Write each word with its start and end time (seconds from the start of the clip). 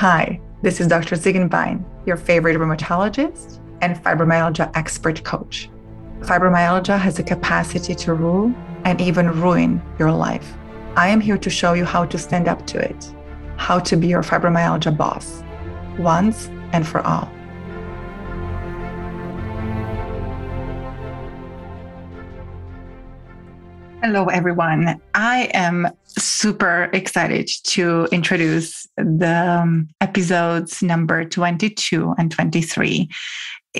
Hi, 0.00 0.38
this 0.60 0.78
is 0.78 0.88
Dr. 0.88 1.16
Ziegenbein, 1.16 1.82
your 2.04 2.18
favorite 2.18 2.58
rheumatologist 2.58 3.60
and 3.80 3.96
fibromyalgia 3.96 4.70
expert 4.74 5.24
coach. 5.24 5.70
Fibromyalgia 6.20 6.98
has 6.98 7.16
the 7.16 7.22
capacity 7.22 7.94
to 7.94 8.12
rule 8.12 8.54
and 8.84 9.00
even 9.00 9.40
ruin 9.40 9.80
your 9.98 10.12
life. 10.12 10.52
I 10.96 11.08
am 11.08 11.18
here 11.18 11.38
to 11.38 11.48
show 11.48 11.72
you 11.72 11.86
how 11.86 12.04
to 12.04 12.18
stand 12.18 12.46
up 12.46 12.66
to 12.66 12.78
it, 12.78 13.10
how 13.56 13.78
to 13.78 13.96
be 13.96 14.08
your 14.08 14.22
fibromyalgia 14.22 14.94
boss, 14.94 15.42
once 15.98 16.50
and 16.74 16.86
for 16.86 17.00
all. 17.00 17.32
Hello, 24.06 24.26
everyone. 24.26 25.00
I 25.16 25.50
am 25.52 25.88
super 26.06 26.88
excited 26.92 27.48
to 27.64 28.06
introduce 28.12 28.86
the 28.96 29.60
um, 29.60 29.88
episodes 30.00 30.80
number 30.80 31.24
22 31.24 32.14
and 32.16 32.30
23. 32.30 33.08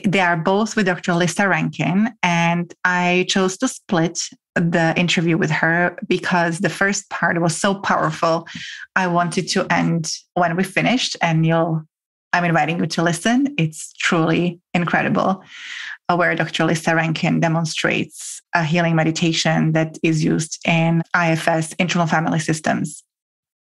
They 0.04 0.18
are 0.18 0.36
both 0.36 0.74
with 0.74 0.86
Dr. 0.86 1.14
Lissa 1.14 1.46
Rankin, 1.46 2.10
and 2.24 2.74
I 2.84 3.26
chose 3.28 3.56
to 3.58 3.68
split 3.68 4.20
the 4.56 4.92
interview 4.96 5.38
with 5.38 5.52
her 5.52 5.96
because 6.08 6.58
the 6.58 6.70
first 6.70 7.08
part 7.08 7.40
was 7.40 7.56
so 7.56 7.76
powerful. 7.76 8.48
I 8.96 9.06
wanted 9.06 9.46
to 9.50 9.72
end 9.72 10.10
when 10.34 10.56
we 10.56 10.64
finished, 10.64 11.16
and 11.22 11.46
you'll 11.46 11.84
I'm 12.32 12.44
inviting 12.44 12.80
you 12.80 12.86
to 12.86 13.02
listen. 13.04 13.54
It's 13.58 13.92
truly 13.92 14.58
incredible. 14.74 15.44
Uh, 16.08 16.16
where 16.16 16.34
Dr. 16.34 16.64
Lissa 16.64 16.94
Rankin 16.94 17.40
demonstrates 17.40 18.35
a 18.56 18.64
healing 18.64 18.96
meditation 18.96 19.72
that 19.72 19.98
is 20.02 20.24
used 20.24 20.58
in 20.66 21.02
IFS, 21.14 21.74
internal 21.74 22.06
family 22.06 22.38
systems. 22.40 23.02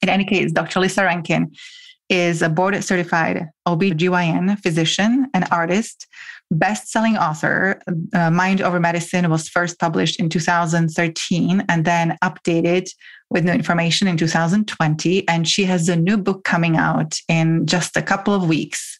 In 0.02 0.10
any 0.10 0.26
case, 0.26 0.52
Dr. 0.52 0.80
Lissa 0.80 1.04
Rankin 1.04 1.52
is 2.10 2.42
a 2.42 2.50
board 2.50 2.76
certified 2.84 3.48
OB/GYN 3.66 4.60
physician 4.62 5.28
and 5.34 5.48
artist, 5.50 6.08
best 6.50 6.92
selling 6.92 7.16
author. 7.16 7.82
Uh, 8.14 8.30
Mind 8.30 8.62
Over 8.62 8.80
Medicine 8.82 9.30
was 9.30 9.48
first 9.48 9.80
published 9.80 10.20
in 10.20 10.28
2013 10.28 11.64
and 11.70 11.86
then 11.86 12.18
updated 12.22 12.90
with 13.30 13.46
new 13.46 13.54
information 13.54 14.10
in 14.10 14.18
2020. 14.18 15.26
And 15.30 15.48
she 15.48 15.64
has 15.64 15.88
a 15.88 15.96
new 15.96 16.18
book 16.18 16.44
coming 16.44 16.76
out 16.76 17.18
in 17.30 17.66
just 17.66 17.96
a 17.96 18.02
couple 18.02 18.34
of 18.34 18.50
weeks 18.50 19.00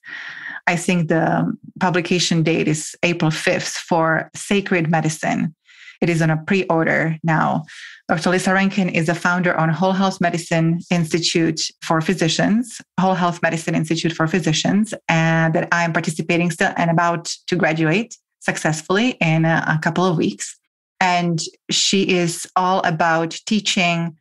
I 0.68 0.76
think 0.76 1.10
the 1.10 1.58
publication 1.80 2.44
date 2.44 2.68
is 2.68 2.96
April 3.04 3.32
5th 3.32 3.74
for 3.78 4.30
Sacred 4.36 4.90
Medicine. 4.90 5.56
It 6.02 6.10
is 6.10 6.22
on 6.22 6.30
a 6.30 6.38
pre 6.38 6.64
order 6.64 7.18
now. 7.24 7.64
Dr. 8.08 8.32
Lissa 8.32 8.54
Rankin 8.54 8.90
is 8.90 9.08
a 9.08 9.16
founder 9.16 9.56
on 9.56 9.70
Whole 9.70 9.94
Health 9.94 10.20
Medicine 10.20 10.80
Institute 10.90 11.62
for 11.82 12.02
Physicians, 12.02 12.82
Whole 13.00 13.14
Health 13.14 13.42
Medicine 13.42 13.76
Institute 13.76 14.12
for 14.12 14.28
Physicians, 14.28 14.94
and 15.08 15.54
that 15.54 15.70
I'm 15.72 15.94
participating 15.94 16.52
still 16.52 16.74
and 16.76 16.92
about 16.92 17.26
to 17.48 17.56
graduate 17.56 18.18
successfully 18.40 19.12
in 19.22 19.46
a, 19.46 19.64
a 19.68 19.80
couple 19.82 20.06
of 20.06 20.18
weeks. 20.18 20.58
And 21.00 21.42
she 21.70 22.10
is 22.10 22.48
all 22.56 22.82
about 22.82 23.32
teaching 23.46 24.18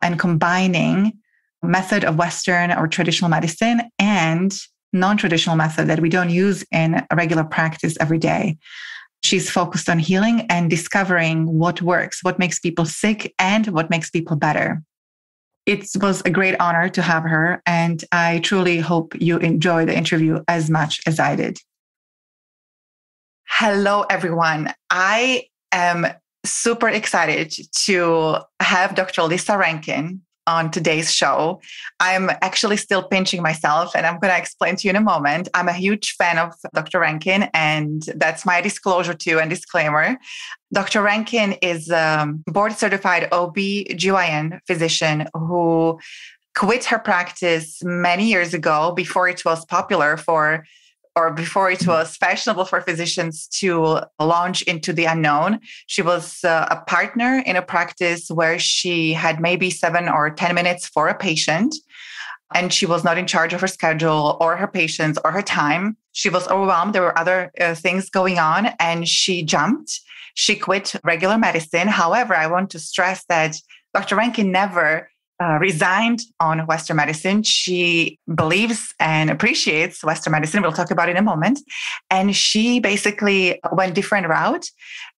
and 0.00 0.18
combining 0.18 1.12
method 1.62 2.04
of 2.04 2.16
Western 2.16 2.72
or 2.72 2.86
traditional 2.86 3.28
medicine 3.28 3.82
and 3.98 4.58
non 4.92 5.16
traditional 5.16 5.56
method 5.56 5.88
that 5.88 6.00
we 6.00 6.08
don't 6.08 6.30
use 6.30 6.64
in 6.72 6.94
a 7.10 7.16
regular 7.16 7.44
practice 7.44 7.96
every 8.00 8.18
day. 8.18 8.56
She's 9.22 9.50
focused 9.50 9.88
on 9.88 9.98
healing 9.98 10.46
and 10.48 10.70
discovering 10.70 11.46
what 11.46 11.82
works, 11.82 12.22
what 12.22 12.38
makes 12.38 12.58
people 12.58 12.84
sick, 12.84 13.34
and 13.38 13.66
what 13.68 13.90
makes 13.90 14.10
people 14.10 14.36
better. 14.36 14.82
It 15.66 15.88
was 16.00 16.22
a 16.24 16.30
great 16.30 16.54
honor 16.60 16.88
to 16.90 17.02
have 17.02 17.24
her, 17.24 17.60
and 17.66 18.04
I 18.12 18.38
truly 18.40 18.78
hope 18.78 19.14
you 19.20 19.38
enjoy 19.38 19.84
the 19.84 19.96
interview 19.96 20.42
as 20.46 20.70
much 20.70 21.00
as 21.06 21.18
I 21.18 21.34
did. 21.34 21.58
Hello, 23.48 24.02
everyone. 24.10 24.72
I 24.90 25.44
am 25.72 26.06
super 26.44 26.88
excited 26.88 27.54
to 27.86 28.38
have 28.60 28.94
Dr. 28.94 29.22
Lissa 29.22 29.56
Rankin 29.56 30.22
on 30.46 30.70
today's 30.70 31.12
show. 31.12 31.60
I'm 32.00 32.30
actually 32.40 32.76
still 32.76 33.02
pinching 33.02 33.42
myself, 33.42 33.94
and 33.96 34.06
I'm 34.06 34.18
going 34.20 34.32
to 34.32 34.38
explain 34.38 34.76
to 34.76 34.86
you 34.86 34.90
in 34.90 34.96
a 34.96 35.00
moment. 35.00 35.48
I'm 35.54 35.68
a 35.68 35.72
huge 35.72 36.14
fan 36.16 36.38
of 36.38 36.54
Dr. 36.74 37.00
Rankin, 37.00 37.48
and 37.54 38.02
that's 38.14 38.46
my 38.46 38.60
disclosure 38.60 39.14
to 39.14 39.38
and 39.40 39.50
disclaimer. 39.50 40.18
Dr. 40.72 41.02
Rankin 41.02 41.52
is 41.62 41.90
a 41.90 42.26
board 42.46 42.72
certified 42.72 43.28
OB/GYN 43.32 44.60
physician 44.66 45.28
who 45.34 45.98
quit 46.54 46.84
her 46.86 46.98
practice 46.98 47.82
many 47.82 48.26
years 48.26 48.54
ago 48.54 48.92
before 48.92 49.28
it 49.28 49.44
was 49.44 49.64
popular 49.66 50.16
for 50.16 50.64
or 51.16 51.32
before 51.32 51.70
it 51.70 51.86
was 51.86 52.16
fashionable 52.16 52.66
for 52.66 52.82
physicians 52.82 53.48
to 53.48 54.00
launch 54.20 54.60
into 54.62 54.92
the 54.92 55.06
unknown. 55.06 55.58
She 55.86 56.02
was 56.02 56.44
uh, 56.44 56.66
a 56.70 56.76
partner 56.82 57.42
in 57.46 57.56
a 57.56 57.62
practice 57.62 58.28
where 58.30 58.58
she 58.58 59.14
had 59.14 59.40
maybe 59.40 59.70
seven 59.70 60.08
or 60.08 60.30
10 60.30 60.54
minutes 60.54 60.86
for 60.86 61.08
a 61.08 61.16
patient. 61.16 61.74
And 62.54 62.72
she 62.72 62.86
was 62.86 63.02
not 63.02 63.18
in 63.18 63.26
charge 63.26 63.54
of 63.54 63.60
her 63.62 63.66
schedule 63.66 64.36
or 64.40 64.56
her 64.56 64.68
patients 64.68 65.18
or 65.24 65.32
her 65.32 65.42
time. 65.42 65.96
She 66.12 66.28
was 66.28 66.46
overwhelmed. 66.48 66.94
There 66.94 67.02
were 67.02 67.18
other 67.18 67.50
uh, 67.60 67.74
things 67.74 68.08
going 68.08 68.38
on, 68.38 68.66
and 68.78 69.08
she 69.08 69.42
jumped. 69.42 70.00
She 70.34 70.54
quit 70.54 70.94
regular 71.02 71.38
medicine. 71.38 71.88
However, 71.88 72.36
I 72.36 72.46
want 72.46 72.70
to 72.70 72.78
stress 72.78 73.24
that 73.28 73.56
Dr. 73.94 74.16
Rankin 74.16 74.52
never 74.52 75.08
uh, 75.42 75.58
resigned 75.60 76.20
on 76.40 76.66
Western 76.66 76.96
medicine. 76.96 77.42
She 77.42 78.18
believes 78.34 78.94
and 78.98 79.30
appreciates 79.30 80.02
Western 80.02 80.32
medicine. 80.32 80.62
We'll 80.62 80.72
talk 80.72 80.90
about 80.90 81.08
it 81.08 81.12
in 81.12 81.16
a 81.18 81.22
moment. 81.22 81.60
And 82.10 82.34
she 82.34 82.80
basically 82.80 83.60
went 83.72 83.94
different 83.94 84.28
route. 84.28 84.66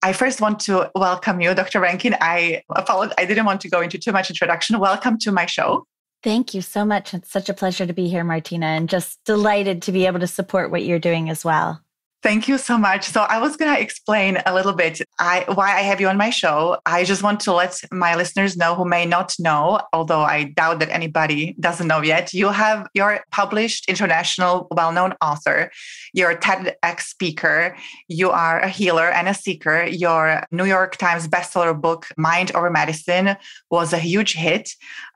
I 0.01 0.13
first 0.13 0.41
want 0.41 0.59
to 0.61 0.89
welcome 0.95 1.41
you, 1.41 1.53
Dr. 1.53 1.79
Rankin. 1.79 2.15
I 2.19 2.63
apologize. 2.75 3.15
I 3.17 3.25
didn't 3.25 3.45
want 3.45 3.61
to 3.61 3.69
go 3.69 3.81
into 3.81 3.97
too 3.97 4.11
much 4.11 4.29
introduction. 4.29 4.79
Welcome 4.79 5.17
to 5.19 5.31
my 5.31 5.45
show. 5.45 5.85
Thank 6.23 6.53
you 6.53 6.61
so 6.61 6.83
much. 6.83 7.13
It's 7.13 7.31
such 7.31 7.47
a 7.47 7.53
pleasure 7.53 7.85
to 7.85 7.93
be 7.93 8.07
here, 8.07 8.23
Martina, 8.23 8.65
and 8.65 8.89
just 8.89 9.23
delighted 9.23 9.83
to 9.83 9.91
be 9.91 10.07
able 10.07 10.19
to 10.19 10.27
support 10.27 10.71
what 10.71 10.83
you're 10.83 10.99
doing 10.99 11.29
as 11.29 11.45
well. 11.45 11.81
Thank 12.23 12.47
you 12.47 12.57
so 12.57 12.79
much. 12.79 13.05
So 13.05 13.21
I 13.21 13.39
was 13.39 13.55
going 13.55 13.73
to 13.75 13.79
explain 13.79 14.39
a 14.47 14.53
little 14.53 14.73
bit 14.73 15.01
I, 15.19 15.45
why 15.53 15.77
I 15.77 15.81
have 15.81 16.01
you 16.01 16.07
on 16.07 16.17
my 16.17 16.31
show. 16.31 16.77
I 16.83 17.03
just 17.03 17.21
want 17.21 17.39
to 17.41 17.53
let 17.53 17.79
my 17.91 18.15
listeners 18.15 18.57
know 18.57 18.73
who 18.73 18.85
may 18.85 19.05
not 19.05 19.35
know, 19.37 19.79
although 19.93 20.21
I 20.21 20.45
doubt 20.45 20.79
that 20.79 20.89
anybody 20.89 21.55
doesn't 21.59 21.87
know 21.87 22.01
yet. 22.01 22.33
You 22.33 22.47
have 22.47 22.87
you're 22.95 23.23
published 23.31 23.87
international 23.87 24.67
well-known 24.71 25.13
author. 25.21 25.71
You're 26.11 26.31
a 26.31 26.37
TEDx 26.37 27.01
speaker. 27.01 27.77
You 28.07 28.31
are 28.31 28.61
a 28.61 28.67
healer 28.67 29.09
and 29.09 29.29
a 29.29 29.35
seeker. 29.35 29.85
Your 29.85 30.43
New 30.51 30.65
York 30.65 30.97
Times 30.97 31.27
bestseller 31.27 31.79
book 31.79 32.07
Mind 32.17 32.51
Over 32.55 32.71
Medicine 32.71 33.37
was 33.69 33.93
a 33.93 33.99
huge 33.99 34.33
hit 34.33 34.71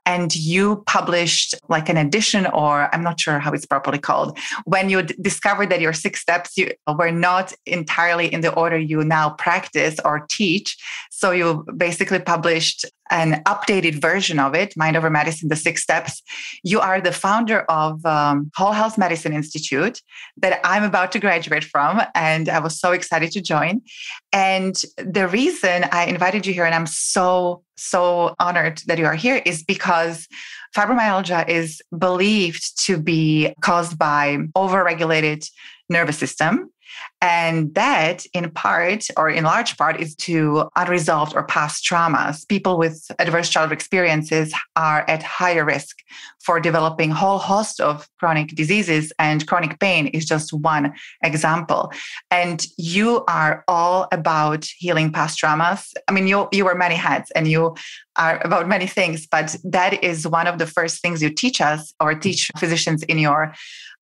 and 0.06 0.34
you 0.34 0.82
published 0.86 1.54
like 1.68 1.88
an 1.88 1.96
edition 1.96 2.46
or 2.46 2.94
i'm 2.94 3.02
not 3.02 3.20
sure 3.20 3.38
how 3.38 3.52
it's 3.52 3.66
properly 3.66 3.98
called 3.98 4.38
when 4.64 4.90
you 4.90 5.02
d- 5.02 5.14
discovered 5.20 5.70
that 5.70 5.80
your 5.80 5.92
six 5.92 6.20
steps 6.20 6.56
you 6.56 6.70
were 6.98 7.10
not 7.10 7.52
entirely 7.66 8.32
in 8.32 8.40
the 8.40 8.52
order 8.54 8.78
you 8.78 9.04
now 9.04 9.30
practice 9.30 9.96
or 10.04 10.26
teach. 10.30 10.76
So 11.10 11.30
you 11.30 11.64
basically 11.76 12.18
published 12.18 12.84
an 13.12 13.42
updated 13.44 14.00
version 14.00 14.40
of 14.40 14.54
it, 14.54 14.74
Mind 14.76 14.96
Over 14.96 15.10
Medicine, 15.10 15.48
the 15.48 15.56
six 15.56 15.82
steps. 15.82 16.22
You 16.64 16.80
are 16.80 17.00
the 17.00 17.12
founder 17.12 17.60
of 17.70 18.04
um, 18.06 18.50
Whole 18.56 18.72
Health 18.72 18.96
Medicine 18.98 19.32
Institute 19.34 20.00
that 20.38 20.60
I'm 20.64 20.82
about 20.82 21.12
to 21.12 21.20
graduate 21.20 21.62
from. 21.62 22.00
And 22.14 22.48
I 22.48 22.58
was 22.58 22.80
so 22.80 22.92
excited 22.92 23.30
to 23.32 23.42
join. 23.42 23.82
And 24.32 24.74
the 24.96 25.28
reason 25.28 25.84
I 25.92 26.06
invited 26.06 26.46
you 26.46 26.54
here, 26.54 26.64
and 26.64 26.74
I'm 26.74 26.86
so, 26.86 27.62
so 27.76 28.34
honored 28.40 28.80
that 28.86 28.98
you 28.98 29.04
are 29.04 29.14
here, 29.14 29.42
is 29.44 29.62
because 29.62 30.26
fibromyalgia 30.74 31.46
is 31.48 31.82
believed 31.96 32.84
to 32.86 32.98
be 32.98 33.54
caused 33.60 33.98
by 33.98 34.38
overregulated 34.56 35.46
nervous 35.90 36.16
system 36.16 36.71
and 37.22 37.72
that, 37.76 38.26
in 38.34 38.50
part 38.50 39.06
or 39.16 39.30
in 39.30 39.44
large 39.44 39.76
part, 39.78 40.00
is 40.00 40.16
to 40.16 40.68
unresolved 40.74 41.34
or 41.36 41.44
past 41.44 41.84
traumas. 41.84 42.46
People 42.48 42.76
with 42.76 43.06
adverse 43.20 43.48
childhood 43.48 43.72
experiences 43.72 44.52
are 44.74 45.04
at 45.08 45.22
higher 45.22 45.64
risk 45.64 45.98
for 46.44 46.58
developing 46.58 47.12
a 47.12 47.14
whole 47.14 47.38
host 47.38 47.80
of 47.80 48.08
chronic 48.18 48.48
diseases, 48.48 49.12
and 49.20 49.46
chronic 49.46 49.78
pain 49.78 50.08
is 50.08 50.26
just 50.26 50.52
one 50.52 50.92
example. 51.22 51.92
And 52.32 52.66
you 52.76 53.24
are 53.28 53.62
all 53.68 54.08
about 54.10 54.64
healing 54.76 55.12
past 55.12 55.40
traumas. 55.40 55.92
I 56.08 56.12
mean, 56.12 56.26
you 56.26 56.48
you 56.50 56.64
wear 56.64 56.74
many 56.74 56.96
hats 56.96 57.30
and 57.36 57.46
you 57.46 57.76
are 58.16 58.40
about 58.44 58.66
many 58.66 58.88
things, 58.88 59.28
but 59.28 59.56
that 59.62 60.02
is 60.02 60.26
one 60.26 60.48
of 60.48 60.58
the 60.58 60.66
first 60.66 61.00
things 61.00 61.22
you 61.22 61.30
teach 61.30 61.60
us 61.60 61.94
or 62.00 62.16
teach 62.16 62.50
physicians 62.58 63.04
in 63.04 63.18
your 63.18 63.54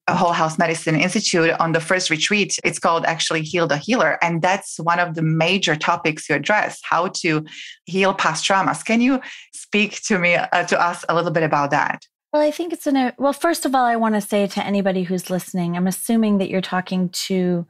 Whole 0.08 0.32
Health 0.32 0.58
Medicine 0.58 0.97
Institute 0.97 1.50
on 1.61 1.73
the 1.73 1.81
first 1.81 2.11
retreat. 2.11 2.58
It's 2.64 2.79
called 2.79 3.05
actually 3.05 3.43
Heal 3.43 3.67
the 3.67 3.76
Healer. 3.76 4.19
And 4.23 4.43
that's 4.43 4.79
one 4.79 4.99
of 4.99 5.14
the 5.14 5.23
major 5.23 5.76
topics 5.76 6.29
you 6.29 6.35
address 6.35 6.81
how 6.82 7.08
to 7.23 7.44
heal 7.85 8.14
past 8.14 8.44
traumas. 8.44 8.85
Can 8.85 9.00
you 9.00 9.20
speak 9.52 10.02
to 10.02 10.19
me, 10.19 10.35
uh, 10.35 10.64
to 10.64 10.81
us 10.81 11.05
a 11.08 11.14
little 11.14 11.31
bit 11.31 11.43
about 11.43 11.70
that? 11.70 12.06
Well, 12.32 12.43
I 12.43 12.50
think 12.50 12.73
it's 12.73 12.87
in 12.87 12.97
a 12.97 13.12
well, 13.19 13.32
first 13.32 13.67
of 13.67 13.75
all, 13.75 13.85
I 13.85 13.97
want 13.97 14.14
to 14.14 14.20
say 14.20 14.47
to 14.47 14.64
anybody 14.64 15.02
who's 15.02 15.31
listening, 15.31 15.76
I'm 15.76 15.88
assuming 15.88 16.38
that 16.38 16.49
you're 16.49 16.61
talking 16.61 17.08
to, 17.08 17.67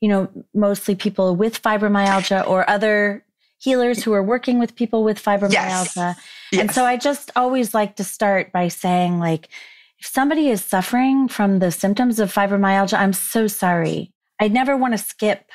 you 0.00 0.08
know, 0.08 0.28
mostly 0.54 0.94
people 0.94 1.34
with 1.34 1.60
fibromyalgia 1.60 2.46
or 2.46 2.68
other 2.70 3.24
healers 3.58 4.04
who 4.04 4.12
are 4.12 4.22
working 4.22 4.58
with 4.58 4.76
people 4.76 5.02
with 5.02 5.22
fibromyalgia. 5.22 5.52
Yes. 5.52 5.96
Yes. 5.96 6.60
And 6.60 6.70
so 6.70 6.84
I 6.84 6.96
just 6.96 7.32
always 7.34 7.74
like 7.74 7.96
to 7.96 8.04
start 8.04 8.52
by 8.52 8.68
saying, 8.68 9.18
like, 9.18 9.48
if 10.04 10.10
somebody 10.10 10.50
is 10.50 10.62
suffering 10.62 11.28
from 11.28 11.60
the 11.60 11.70
symptoms 11.70 12.20
of 12.20 12.30
fibromyalgia, 12.30 12.98
I'm 12.98 13.14
so 13.14 13.46
sorry. 13.46 14.12
I 14.38 14.48
never 14.48 14.76
want 14.76 14.92
to 14.92 14.98
skip 14.98 15.50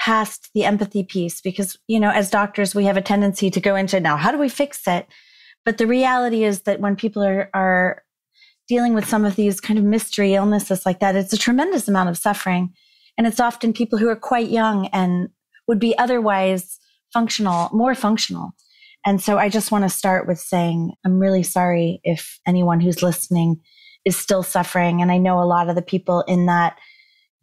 past 0.00 0.50
the 0.52 0.64
empathy 0.64 1.04
piece 1.04 1.40
because, 1.40 1.78
you 1.86 2.00
know, 2.00 2.10
as 2.10 2.28
doctors, 2.28 2.74
we 2.74 2.86
have 2.86 2.96
a 2.96 3.00
tendency 3.00 3.50
to 3.52 3.60
go 3.60 3.76
into 3.76 4.00
now, 4.00 4.16
how 4.16 4.32
do 4.32 4.38
we 4.38 4.48
fix 4.48 4.88
it? 4.88 5.06
But 5.64 5.78
the 5.78 5.86
reality 5.86 6.42
is 6.42 6.62
that 6.62 6.80
when 6.80 6.96
people 6.96 7.22
are, 7.22 7.50
are 7.54 8.02
dealing 8.66 8.94
with 8.94 9.08
some 9.08 9.24
of 9.24 9.36
these 9.36 9.60
kind 9.60 9.78
of 9.78 9.84
mystery 9.84 10.34
illnesses 10.34 10.84
like 10.84 10.98
that, 10.98 11.14
it's 11.14 11.32
a 11.32 11.38
tremendous 11.38 11.86
amount 11.86 12.08
of 12.08 12.18
suffering. 12.18 12.74
And 13.16 13.28
it's 13.28 13.38
often 13.38 13.72
people 13.72 13.96
who 13.96 14.08
are 14.08 14.16
quite 14.16 14.48
young 14.48 14.88
and 14.88 15.28
would 15.68 15.78
be 15.78 15.96
otherwise 15.98 16.80
functional, 17.12 17.70
more 17.72 17.94
functional. 17.94 18.54
And 19.04 19.20
so 19.20 19.38
I 19.38 19.48
just 19.48 19.72
want 19.72 19.84
to 19.84 19.88
start 19.88 20.26
with 20.26 20.38
saying 20.38 20.92
I'm 21.04 21.18
really 21.18 21.42
sorry 21.42 22.00
if 22.04 22.38
anyone 22.46 22.80
who's 22.80 23.02
listening 23.02 23.60
is 24.04 24.16
still 24.16 24.42
suffering. 24.42 25.02
And 25.02 25.10
I 25.10 25.18
know 25.18 25.40
a 25.40 25.44
lot 25.44 25.68
of 25.68 25.76
the 25.76 25.82
people 25.82 26.22
in 26.22 26.46
that 26.46 26.78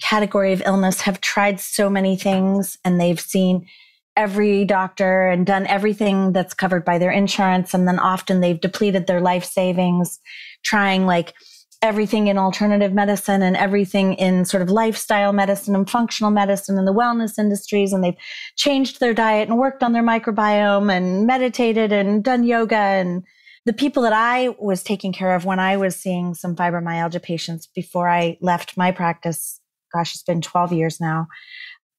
category 0.01 0.53
of 0.53 0.61
illness 0.65 1.01
have 1.01 1.21
tried 1.21 1.59
so 1.59 1.89
many 1.89 2.15
things 2.15 2.77
and 2.85 2.99
they've 2.99 3.19
seen 3.19 3.67
every 4.15 4.65
doctor 4.65 5.27
and 5.27 5.45
done 5.45 5.65
everything 5.67 6.33
that's 6.33 6.53
covered 6.53 6.83
by 6.83 6.97
their 6.97 7.11
insurance. 7.11 7.73
And 7.73 7.87
then 7.87 7.99
often 7.99 8.41
they've 8.41 8.59
depleted 8.59 9.07
their 9.07 9.21
life 9.21 9.45
savings 9.45 10.19
trying 10.63 11.05
like 11.05 11.33
everything 11.81 12.27
in 12.27 12.37
alternative 12.37 12.93
medicine 12.93 13.41
and 13.41 13.55
everything 13.55 14.13
in 14.15 14.43
sort 14.43 14.61
of 14.61 14.69
lifestyle 14.69 15.31
medicine 15.31 15.75
and 15.75 15.89
functional 15.89 16.31
medicine 16.31 16.77
and 16.77 16.87
the 16.87 16.93
wellness 16.93 17.39
industries. 17.39 17.93
And 17.93 18.03
they've 18.03 18.17
changed 18.57 18.99
their 18.99 19.13
diet 19.13 19.47
and 19.47 19.57
worked 19.57 19.81
on 19.81 19.93
their 19.93 20.03
microbiome 20.03 20.91
and 20.91 21.25
meditated 21.25 21.91
and 21.93 22.23
done 22.23 22.43
yoga. 22.43 22.75
And 22.75 23.23
the 23.65 23.73
people 23.73 24.03
that 24.03 24.13
I 24.13 24.49
was 24.59 24.83
taking 24.83 25.13
care 25.13 25.33
of 25.33 25.45
when 25.45 25.59
I 25.59 25.77
was 25.77 25.95
seeing 25.95 26.33
some 26.33 26.55
fibromyalgia 26.55 27.23
patients 27.23 27.67
before 27.73 28.09
I 28.09 28.37
left 28.41 28.75
my 28.75 28.91
practice, 28.91 29.61
gosh, 29.93 30.13
it's 30.13 30.23
been 30.23 30.41
12 30.41 30.73
years 30.73 30.99
now. 30.99 31.27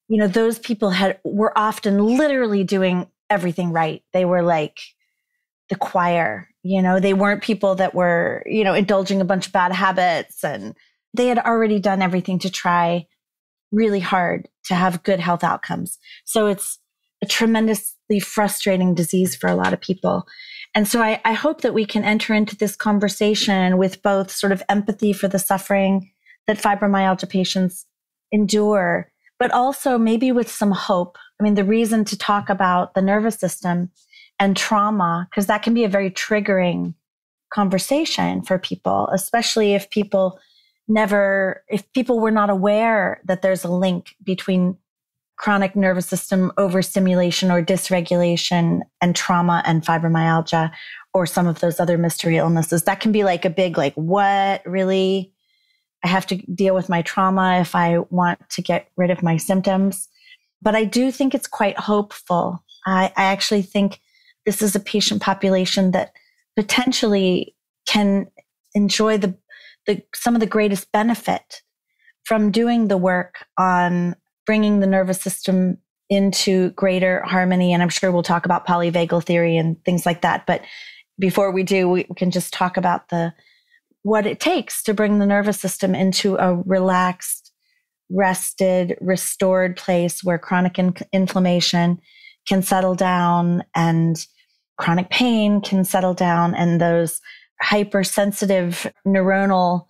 You 0.08 0.18
know, 0.18 0.26
those 0.26 0.58
people 0.58 0.90
had 0.90 1.18
were 1.24 1.56
often 1.56 2.04
literally 2.18 2.64
doing 2.64 3.06
everything 3.30 3.72
right. 3.72 4.02
They 4.12 4.24
were 4.24 4.42
like 4.42 4.78
the 5.70 5.76
choir 5.76 6.50
you 6.62 6.82
know, 6.82 7.00
they 7.00 7.14
weren't 7.14 7.42
people 7.42 7.74
that 7.76 7.94
were, 7.94 8.42
you 8.46 8.64
know, 8.64 8.74
indulging 8.74 9.20
a 9.20 9.24
bunch 9.24 9.46
of 9.46 9.52
bad 9.52 9.72
habits 9.72 10.44
and 10.44 10.74
they 11.14 11.28
had 11.28 11.38
already 11.38 11.80
done 11.80 12.02
everything 12.02 12.38
to 12.40 12.50
try 12.50 13.06
really 13.72 14.00
hard 14.00 14.48
to 14.64 14.74
have 14.74 15.02
good 15.02 15.20
health 15.20 15.42
outcomes. 15.42 15.98
So 16.24 16.46
it's 16.46 16.78
a 17.22 17.26
tremendously 17.26 18.20
frustrating 18.20 18.94
disease 18.94 19.34
for 19.34 19.48
a 19.48 19.54
lot 19.54 19.72
of 19.72 19.80
people. 19.80 20.26
And 20.74 20.86
so 20.86 21.02
I, 21.02 21.20
I, 21.24 21.32
hope 21.32 21.62
that 21.62 21.74
we 21.74 21.84
can 21.84 22.04
enter 22.04 22.32
into 22.32 22.56
this 22.56 22.76
conversation 22.76 23.76
with 23.76 24.02
both 24.02 24.30
sort 24.30 24.52
of 24.52 24.62
empathy 24.68 25.12
for 25.12 25.28
the 25.28 25.38
suffering 25.38 26.10
that 26.46 26.58
fibromyalgia 26.58 27.28
patients 27.28 27.86
endure, 28.30 29.10
but 29.38 29.50
also 29.50 29.98
maybe 29.98 30.30
with 30.30 30.50
some 30.50 30.70
hope. 30.70 31.18
I 31.40 31.42
mean, 31.42 31.54
the 31.54 31.64
reason 31.64 32.04
to 32.06 32.16
talk 32.16 32.48
about 32.48 32.94
the 32.94 33.02
nervous 33.02 33.36
system 33.36 33.90
and 34.40 34.56
trauma, 34.56 35.28
because 35.30 35.46
that 35.46 35.62
can 35.62 35.74
be 35.74 35.84
a 35.84 35.88
very 35.88 36.10
triggering 36.10 36.94
conversation 37.52 38.42
for 38.42 38.58
people, 38.58 39.08
especially 39.12 39.74
if 39.74 39.90
people 39.90 40.40
never, 40.88 41.62
if 41.68 41.90
people 41.92 42.18
were 42.18 42.30
not 42.30 42.50
aware 42.50 43.20
that 43.26 43.42
there's 43.42 43.64
a 43.64 43.70
link 43.70 44.16
between 44.24 44.76
chronic 45.36 45.74
nervous 45.76 46.06
system 46.06 46.52
overstimulation 46.58 47.50
or 47.50 47.62
dysregulation 47.62 48.80
and 49.00 49.16
trauma 49.16 49.62
and 49.64 49.82
fibromyalgia 49.82 50.70
or 51.14 51.26
some 51.26 51.46
of 51.46 51.60
those 51.60 51.80
other 51.80 51.96
mystery 51.96 52.36
illnesses. 52.36 52.82
That 52.84 53.00
can 53.00 53.12
be 53.12 53.24
like 53.24 53.44
a 53.44 53.50
big, 53.50 53.78
like, 53.78 53.94
what 53.94 54.62
really? 54.66 55.32
I 56.02 56.08
have 56.08 56.26
to 56.28 56.36
deal 56.36 56.74
with 56.74 56.88
my 56.88 57.02
trauma 57.02 57.58
if 57.60 57.74
I 57.74 57.98
want 58.10 58.48
to 58.50 58.62
get 58.62 58.88
rid 58.96 59.10
of 59.10 59.22
my 59.22 59.36
symptoms. 59.36 60.08
But 60.62 60.74
I 60.74 60.84
do 60.84 61.10
think 61.10 61.34
it's 61.34 61.46
quite 61.46 61.78
hopeful. 61.78 62.62
I, 62.86 63.12
I 63.16 63.24
actually 63.24 63.62
think 63.62 64.00
this 64.46 64.62
is 64.62 64.74
a 64.74 64.80
patient 64.80 65.22
population 65.22 65.90
that 65.92 66.12
potentially 66.56 67.54
can 67.88 68.26
enjoy 68.74 69.18
the, 69.18 69.36
the 69.86 70.02
some 70.14 70.34
of 70.34 70.40
the 70.40 70.46
greatest 70.46 70.90
benefit 70.92 71.62
from 72.24 72.50
doing 72.50 72.88
the 72.88 72.96
work 72.96 73.44
on 73.58 74.14
bringing 74.46 74.80
the 74.80 74.86
nervous 74.86 75.20
system 75.20 75.78
into 76.08 76.70
greater 76.70 77.22
harmony. 77.22 77.72
And 77.72 77.82
I'm 77.82 77.88
sure 77.88 78.10
we'll 78.10 78.22
talk 78.22 78.44
about 78.44 78.66
polyvagal 78.66 79.24
theory 79.24 79.56
and 79.56 79.82
things 79.84 80.04
like 80.04 80.22
that. 80.22 80.46
But 80.46 80.62
before 81.18 81.52
we 81.52 81.62
do, 81.62 81.88
we 81.88 82.04
can 82.16 82.30
just 82.30 82.52
talk 82.52 82.76
about 82.76 83.08
the 83.08 83.32
what 84.02 84.26
it 84.26 84.40
takes 84.40 84.82
to 84.84 84.94
bring 84.94 85.18
the 85.18 85.26
nervous 85.26 85.60
system 85.60 85.94
into 85.94 86.36
a 86.36 86.56
relaxed, 86.56 87.52
rested, 88.10 88.96
restored 89.00 89.76
place 89.76 90.24
where 90.24 90.38
chronic 90.38 90.78
in- 90.78 90.94
inflammation 91.12 92.00
can 92.48 92.62
settle 92.62 92.94
down 92.94 93.62
and 93.74 94.26
chronic 94.78 95.10
pain 95.10 95.60
can 95.60 95.84
settle 95.84 96.14
down 96.14 96.54
and 96.54 96.80
those 96.80 97.20
hypersensitive 97.60 98.90
neuronal 99.06 99.84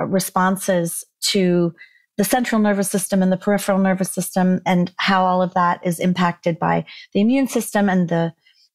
uh, 0.00 0.04
responses 0.04 1.04
to 1.20 1.74
the 2.16 2.24
central 2.24 2.60
nervous 2.60 2.90
system 2.90 3.22
and 3.22 3.32
the 3.32 3.36
peripheral 3.36 3.78
nervous 3.78 4.10
system 4.10 4.60
and 4.66 4.92
how 4.98 5.24
all 5.24 5.42
of 5.42 5.54
that 5.54 5.80
is 5.84 6.00
impacted 6.00 6.58
by 6.58 6.84
the 7.12 7.20
immune 7.20 7.48
system 7.48 7.88
and 7.88 8.08
the 8.08 8.32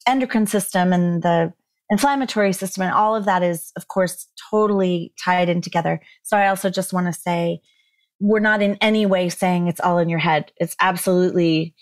endocrine 0.07 0.47
system 0.47 0.91
and 0.91 1.23
the 1.23 1.53
inflammatory 1.89 2.53
system. 2.53 2.83
And 2.83 2.93
all 2.93 3.15
of 3.15 3.25
that 3.25 3.43
is 3.43 3.71
of 3.75 3.87
course 3.87 4.27
totally 4.49 5.13
tied 5.23 5.49
in 5.49 5.61
together. 5.61 6.01
So 6.23 6.37
i 6.37 6.47
also 6.47 6.69
just 6.69 6.93
want 6.93 7.07
to 7.07 7.13
say 7.13 7.61
we're 8.19 8.39
not 8.39 8.61
in 8.61 8.77
any 8.79 9.05
way 9.05 9.27
saying 9.29 9.67
it's 9.67 9.81
all 9.81 9.97
in 9.97 10.09
your 10.09 10.19
head. 10.19 10.51
It's 10.57 10.75
absolutely 10.79 11.75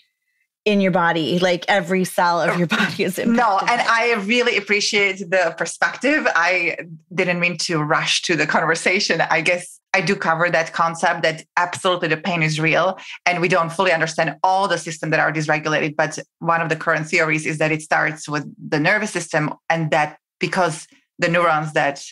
in 0.64 0.80
your 0.80 0.92
body 0.92 1.38
like 1.38 1.64
every 1.68 2.04
cell 2.04 2.40
of 2.40 2.56
your 2.58 2.66
body 2.78 3.04
is 3.04 3.18
impacted. 3.18 3.36
no 3.36 3.58
and 3.72 3.80
i 3.82 4.14
really 4.24 4.56
appreciate 4.56 5.18
the 5.18 5.54
perspective 5.58 6.26
i 6.34 6.76
didn't 7.14 7.40
mean 7.40 7.56
to 7.56 7.82
rush 7.82 8.22
to 8.22 8.36
the 8.36 8.46
conversation 8.46 9.20
i 9.22 9.40
guess 9.40 9.80
i 9.92 10.00
do 10.00 10.14
cover 10.14 10.48
that 10.48 10.72
concept 10.72 11.22
that 11.22 11.44
absolutely 11.56 12.08
the 12.08 12.16
pain 12.16 12.42
is 12.42 12.60
real 12.60 12.98
and 13.26 13.40
we 13.40 13.48
don't 13.48 13.72
fully 13.72 13.92
understand 13.92 14.36
all 14.42 14.68
the 14.68 14.78
systems 14.78 15.10
that 15.10 15.20
are 15.20 15.32
dysregulated 15.32 15.96
but 15.96 16.18
one 16.38 16.60
of 16.60 16.68
the 16.68 16.76
current 16.76 17.08
theories 17.08 17.44
is 17.44 17.58
that 17.58 17.72
it 17.72 17.82
starts 17.82 18.28
with 18.28 18.44
the 18.70 18.78
nervous 18.78 19.10
system 19.10 19.52
and 19.68 19.90
that 19.90 20.18
because 20.38 20.86
the 21.18 21.28
neurons 21.28 21.72
that 21.72 22.04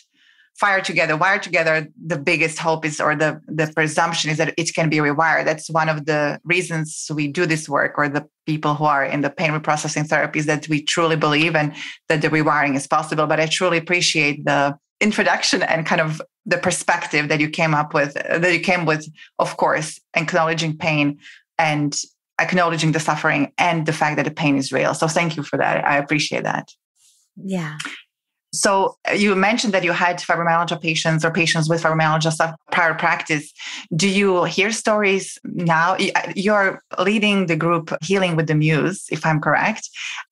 fire 0.59 0.81
together, 0.81 1.17
wire 1.17 1.39
together, 1.39 1.87
the 2.05 2.17
biggest 2.17 2.59
hope 2.59 2.85
is, 2.85 3.01
or 3.01 3.15
the, 3.15 3.41
the 3.47 3.71
presumption 3.73 4.29
is 4.29 4.37
that 4.37 4.53
it 4.57 4.73
can 4.75 4.89
be 4.89 4.97
rewired. 4.97 5.45
That's 5.45 5.69
one 5.69 5.89
of 5.89 6.05
the 6.05 6.39
reasons 6.43 7.09
we 7.13 7.27
do 7.27 7.45
this 7.45 7.67
work, 7.67 7.97
or 7.97 8.07
the 8.07 8.27
people 8.45 8.75
who 8.75 8.85
are 8.85 9.03
in 9.03 9.21
the 9.21 9.29
pain 9.29 9.51
reprocessing 9.51 10.07
therapies 10.07 10.45
that 10.45 10.67
we 10.69 10.83
truly 10.83 11.15
believe 11.15 11.55
and 11.55 11.73
that 12.09 12.21
the 12.21 12.29
rewiring 12.29 12.75
is 12.75 12.85
possible. 12.85 13.25
But 13.25 13.39
I 13.39 13.47
truly 13.47 13.77
appreciate 13.77 14.45
the 14.45 14.77
introduction 14.99 15.63
and 15.63 15.85
kind 15.85 16.01
of 16.01 16.21
the 16.45 16.57
perspective 16.57 17.27
that 17.29 17.39
you 17.39 17.49
came 17.49 17.73
up 17.73 17.93
with, 17.93 18.15
uh, 18.17 18.37
that 18.37 18.53
you 18.53 18.59
came 18.59 18.85
with, 18.85 19.07
of 19.39 19.57
course, 19.57 19.99
acknowledging 20.15 20.77
pain 20.77 21.19
and 21.57 21.99
acknowledging 22.39 22.91
the 22.91 22.99
suffering 22.99 23.51
and 23.57 23.85
the 23.85 23.93
fact 23.93 24.15
that 24.17 24.25
the 24.25 24.31
pain 24.31 24.57
is 24.57 24.71
real. 24.71 24.93
So 24.93 25.07
thank 25.07 25.37
you 25.37 25.43
for 25.43 25.57
that. 25.57 25.85
I 25.85 25.97
appreciate 25.97 26.43
that. 26.43 26.69
Yeah. 27.35 27.77
So 28.53 28.97
uh, 29.09 29.13
you 29.13 29.33
mentioned 29.35 29.73
that 29.73 29.83
you 29.83 29.93
had 29.93 30.17
fibromyalgia 30.17 30.81
patients 30.81 31.23
or 31.23 31.31
patients 31.31 31.69
with 31.69 31.83
fibromyalgia 31.83 32.55
prior 32.71 32.93
practice. 32.93 33.53
Do 33.95 34.09
you 34.09 34.43
hear 34.43 34.71
stories 34.71 35.37
now? 35.43 35.95
Uh, 35.95 36.33
you're 36.35 36.81
leading 36.99 37.45
the 37.45 37.55
group 37.55 37.93
Healing 38.01 38.35
with 38.35 38.47
the 38.47 38.55
Muse, 38.55 39.05
if 39.09 39.25
I'm 39.25 39.39
correct. 39.39 39.89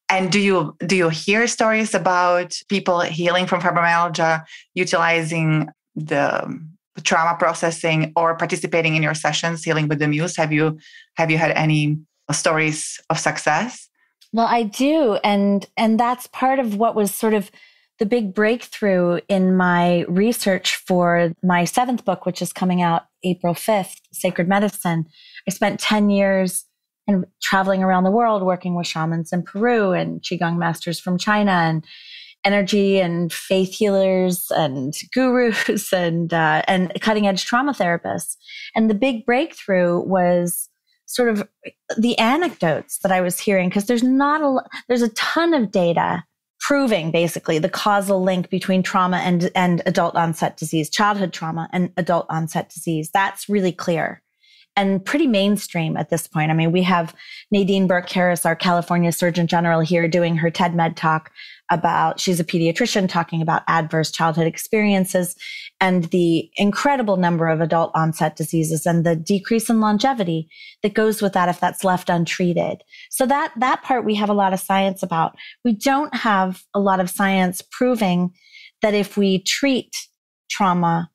And 0.09 0.31
do 0.31 0.39
you 0.39 0.75
do 0.85 0.95
you 0.95 1.09
hear 1.09 1.47
stories 1.47 1.93
about 1.93 2.59
people 2.67 2.99
healing 3.01 3.45
from 3.45 3.61
fibromyalgia 3.61 4.43
utilizing 4.73 5.69
the 5.95 6.59
trauma 7.03 7.37
processing 7.37 8.11
or 8.15 8.35
participating 8.35 8.95
in 8.95 9.03
your 9.03 9.13
sessions 9.13 9.63
healing 9.63 9.87
with 9.87 9.99
the 9.99 10.07
muse 10.07 10.35
have 10.35 10.51
you 10.51 10.77
have 11.15 11.31
you 11.31 11.37
had 11.37 11.51
any 11.51 11.97
stories 12.31 12.99
of 13.09 13.17
success 13.17 13.87
well 14.33 14.47
i 14.47 14.63
do 14.63 15.17
and 15.23 15.67
and 15.77 15.99
that's 15.99 16.27
part 16.27 16.59
of 16.59 16.75
what 16.75 16.95
was 16.95 17.13
sort 17.13 17.33
of 17.33 17.51
the 17.99 18.05
big 18.05 18.33
breakthrough 18.33 19.19
in 19.27 19.55
my 19.55 20.05
research 20.07 20.75
for 20.75 21.33
my 21.43 21.65
seventh 21.65 22.05
book, 22.05 22.25
which 22.25 22.41
is 22.41 22.53
coming 22.53 22.81
out 22.81 23.03
April 23.23 23.53
5th, 23.53 23.97
Sacred 24.13 24.47
Medicine. 24.47 25.05
I 25.47 25.51
spent 25.51 25.79
10 25.79 26.09
years 26.09 26.65
and 27.07 27.25
traveling 27.41 27.83
around 27.83 28.03
the 28.03 28.11
world 28.11 28.43
working 28.43 28.75
with 28.75 28.87
shamans 28.87 29.33
in 29.33 29.43
Peru 29.43 29.91
and 29.91 30.21
Qigong 30.21 30.57
masters 30.57 30.99
from 30.99 31.17
China 31.17 31.51
and 31.51 31.83
energy 32.45 32.99
and 32.99 33.33
faith 33.33 33.73
healers 33.73 34.45
and 34.51 34.93
gurus 35.13 35.91
and 35.93 36.33
uh, 36.33 36.61
and 36.67 36.93
cutting 37.01 37.27
edge 37.27 37.45
trauma 37.45 37.73
therapists. 37.73 38.37
And 38.75 38.89
the 38.89 38.95
big 38.95 39.25
breakthrough 39.25 39.99
was 39.99 40.69
sort 41.05 41.29
of 41.29 41.47
the 41.97 42.17
anecdotes 42.19 42.99
that 42.99 43.11
I 43.11 43.19
was 43.19 43.39
hearing 43.39 43.67
because 43.67 43.87
there's 43.87 44.03
not 44.03 44.41
a 44.41 44.63
there's 44.87 45.01
a 45.01 45.09
ton 45.09 45.53
of 45.53 45.71
data 45.71 46.23
proving 46.69 47.09
basically 47.09 47.57
the 47.57 47.67
causal 47.67 48.21
link 48.21 48.47
between 48.51 48.83
trauma 48.83 49.17
and 49.17 49.49
and 49.55 49.81
adult 49.87 50.15
onset 50.15 50.55
disease, 50.55 50.87
childhood 50.87 51.33
trauma 51.33 51.67
and 51.73 51.91
adult 51.97 52.27
onset 52.29 52.69
disease. 52.69 53.09
That's 53.11 53.49
really 53.49 53.71
clear 53.71 54.21
and 54.75 55.03
pretty 55.03 55.25
mainstream 55.25 55.97
at 55.97 56.11
this 56.11 56.27
point. 56.27 56.51
I 56.51 56.53
mean, 56.53 56.71
we 56.71 56.83
have 56.83 57.15
Nadine 57.49 57.87
Burke 57.87 58.07
Harris, 58.07 58.45
our 58.45 58.55
California 58.55 59.11
Surgeon 59.11 59.47
General, 59.47 59.79
here 59.79 60.07
doing 60.07 60.35
her 60.35 60.51
TED 60.51 60.75
Med 60.75 60.95
talk 60.95 61.31
about, 61.71 62.19
she's 62.19 62.39
a 62.39 62.43
pediatrician 62.43 63.07
talking 63.07 63.41
about 63.41 63.63
adverse 63.67 64.11
childhood 64.11 64.47
experiences 64.47 65.35
and 65.79 66.05
the 66.05 66.49
incredible 66.57 67.17
number 67.17 67.47
of 67.47 67.61
adult 67.61 67.91
onset 67.95 68.35
diseases 68.35 68.85
and 68.85 69.05
the 69.05 69.15
decrease 69.15 69.69
in 69.69 69.79
longevity 69.79 70.49
that 70.83 70.93
goes 70.93 71.21
with 71.21 71.33
that 71.33 71.49
if 71.49 71.59
that's 71.59 71.83
left 71.83 72.09
untreated. 72.09 72.83
So 73.09 73.25
that, 73.25 73.53
that 73.59 73.83
part 73.83 74.05
we 74.05 74.15
have 74.15 74.29
a 74.29 74.33
lot 74.33 74.53
of 74.53 74.59
science 74.59 75.03
about. 75.03 75.35
We 75.63 75.73
don't 75.73 76.13
have 76.13 76.63
a 76.73 76.79
lot 76.79 76.99
of 76.99 77.09
science 77.09 77.61
proving 77.71 78.31
that 78.81 78.93
if 78.93 79.17
we 79.17 79.43
treat 79.43 79.95
trauma, 80.49 81.09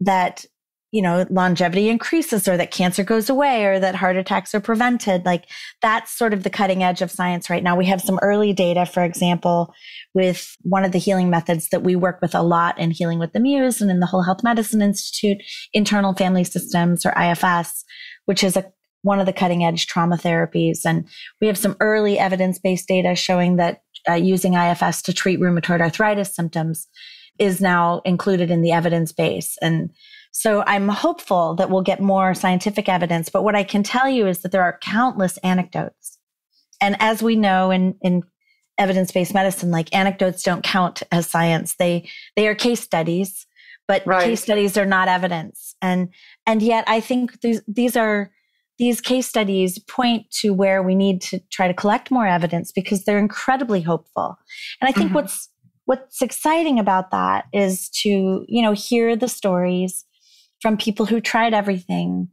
that 0.00 0.44
you 0.90 1.02
know, 1.02 1.26
longevity 1.28 1.88
increases 1.88 2.48
or 2.48 2.56
that 2.56 2.70
cancer 2.70 3.04
goes 3.04 3.28
away 3.28 3.66
or 3.66 3.78
that 3.78 3.94
heart 3.94 4.16
attacks 4.16 4.54
are 4.54 4.60
prevented. 4.60 5.24
Like 5.26 5.44
that's 5.82 6.10
sort 6.10 6.32
of 6.32 6.44
the 6.44 6.50
cutting 6.50 6.82
edge 6.82 7.02
of 7.02 7.10
science 7.10 7.50
right 7.50 7.62
now. 7.62 7.76
We 7.76 7.86
have 7.86 8.00
some 8.00 8.18
early 8.22 8.54
data, 8.54 8.86
for 8.86 9.04
example, 9.04 9.74
with 10.14 10.56
one 10.62 10.84
of 10.84 10.92
the 10.92 10.98
healing 10.98 11.28
methods 11.28 11.68
that 11.68 11.82
we 11.82 11.94
work 11.94 12.20
with 12.22 12.34
a 12.34 12.42
lot 12.42 12.78
in 12.78 12.90
Healing 12.90 13.18
with 13.18 13.34
the 13.34 13.40
Muse 13.40 13.82
and 13.82 13.90
in 13.90 14.00
the 14.00 14.06
Whole 14.06 14.22
Health 14.22 14.42
Medicine 14.42 14.80
Institute, 14.80 15.38
internal 15.74 16.14
family 16.14 16.44
systems 16.44 17.04
or 17.04 17.12
IFS, 17.20 17.84
which 18.24 18.42
is 18.42 18.56
a 18.56 18.72
one 19.02 19.20
of 19.20 19.26
the 19.26 19.32
cutting 19.32 19.64
edge 19.64 19.86
trauma 19.86 20.16
therapies. 20.16 20.80
And 20.84 21.08
we 21.40 21.46
have 21.46 21.58
some 21.58 21.76
early 21.80 22.18
evidence 22.18 22.58
based 22.58 22.88
data 22.88 23.14
showing 23.14 23.56
that 23.56 23.82
uh, 24.08 24.14
using 24.14 24.54
IFS 24.54 25.02
to 25.02 25.12
treat 25.12 25.38
rheumatoid 25.38 25.80
arthritis 25.80 26.34
symptoms 26.34 26.88
is 27.38 27.60
now 27.60 28.00
included 28.04 28.50
in 28.50 28.62
the 28.62 28.72
evidence 28.72 29.12
base. 29.12 29.56
And 29.62 29.90
so 30.38 30.62
I'm 30.68 30.86
hopeful 30.86 31.56
that 31.56 31.68
we'll 31.68 31.82
get 31.82 32.00
more 32.00 32.32
scientific 32.32 32.88
evidence. 32.88 33.28
But 33.28 33.42
what 33.42 33.56
I 33.56 33.64
can 33.64 33.82
tell 33.82 34.08
you 34.08 34.28
is 34.28 34.42
that 34.42 34.52
there 34.52 34.62
are 34.62 34.78
countless 34.80 35.36
anecdotes. 35.38 36.16
And 36.80 36.94
as 37.00 37.24
we 37.24 37.34
know 37.34 37.72
in, 37.72 37.96
in 38.02 38.22
evidence-based 38.78 39.34
medicine, 39.34 39.72
like 39.72 39.92
anecdotes 39.92 40.44
don't 40.44 40.62
count 40.62 41.02
as 41.10 41.26
science. 41.26 41.74
They 41.74 42.08
they 42.36 42.46
are 42.46 42.54
case 42.54 42.78
studies, 42.78 43.48
but 43.88 44.06
right. 44.06 44.26
case 44.26 44.40
studies 44.40 44.78
are 44.78 44.86
not 44.86 45.08
evidence. 45.08 45.74
And 45.82 46.10
and 46.46 46.62
yet 46.62 46.84
I 46.86 47.00
think 47.00 47.40
these 47.40 47.60
these 47.66 47.96
are 47.96 48.30
these 48.78 49.00
case 49.00 49.26
studies 49.26 49.80
point 49.80 50.30
to 50.30 50.54
where 50.54 50.84
we 50.84 50.94
need 50.94 51.20
to 51.22 51.40
try 51.50 51.66
to 51.66 51.74
collect 51.74 52.12
more 52.12 52.28
evidence 52.28 52.70
because 52.70 53.04
they're 53.04 53.18
incredibly 53.18 53.80
hopeful. 53.80 54.38
And 54.80 54.88
I 54.88 54.92
think 54.92 55.06
mm-hmm. 55.06 55.14
what's 55.16 55.48
what's 55.86 56.22
exciting 56.22 56.78
about 56.78 57.10
that 57.10 57.46
is 57.52 57.88
to, 57.88 58.44
you 58.46 58.62
know, 58.62 58.72
hear 58.72 59.16
the 59.16 59.26
stories 59.26 60.04
from 60.60 60.76
people 60.76 61.06
who 61.06 61.20
tried 61.20 61.54
everything 61.54 62.28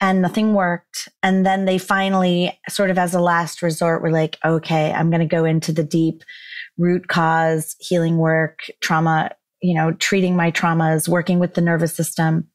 and 0.00 0.20
nothing 0.20 0.54
worked. 0.54 1.08
And 1.22 1.46
then 1.46 1.64
they 1.64 1.78
finally, 1.78 2.58
sort 2.68 2.90
of 2.90 2.98
as 2.98 3.14
a 3.14 3.20
last 3.20 3.62
resort, 3.62 4.02
were 4.02 4.10
like, 4.10 4.38
okay, 4.44 4.92
I'm 4.92 5.10
going 5.10 5.20
to 5.20 5.26
go 5.26 5.44
into 5.44 5.72
the 5.72 5.84
deep 5.84 6.22
root 6.76 7.08
cause 7.08 7.74
healing 7.80 8.18
work, 8.18 8.60
trauma, 8.82 9.30
you 9.62 9.74
know, 9.74 9.92
treating 9.92 10.36
my 10.36 10.50
traumas, 10.50 11.08
working 11.08 11.38
with 11.38 11.54
the 11.54 11.62
nervous 11.62 11.94
system 11.94 12.48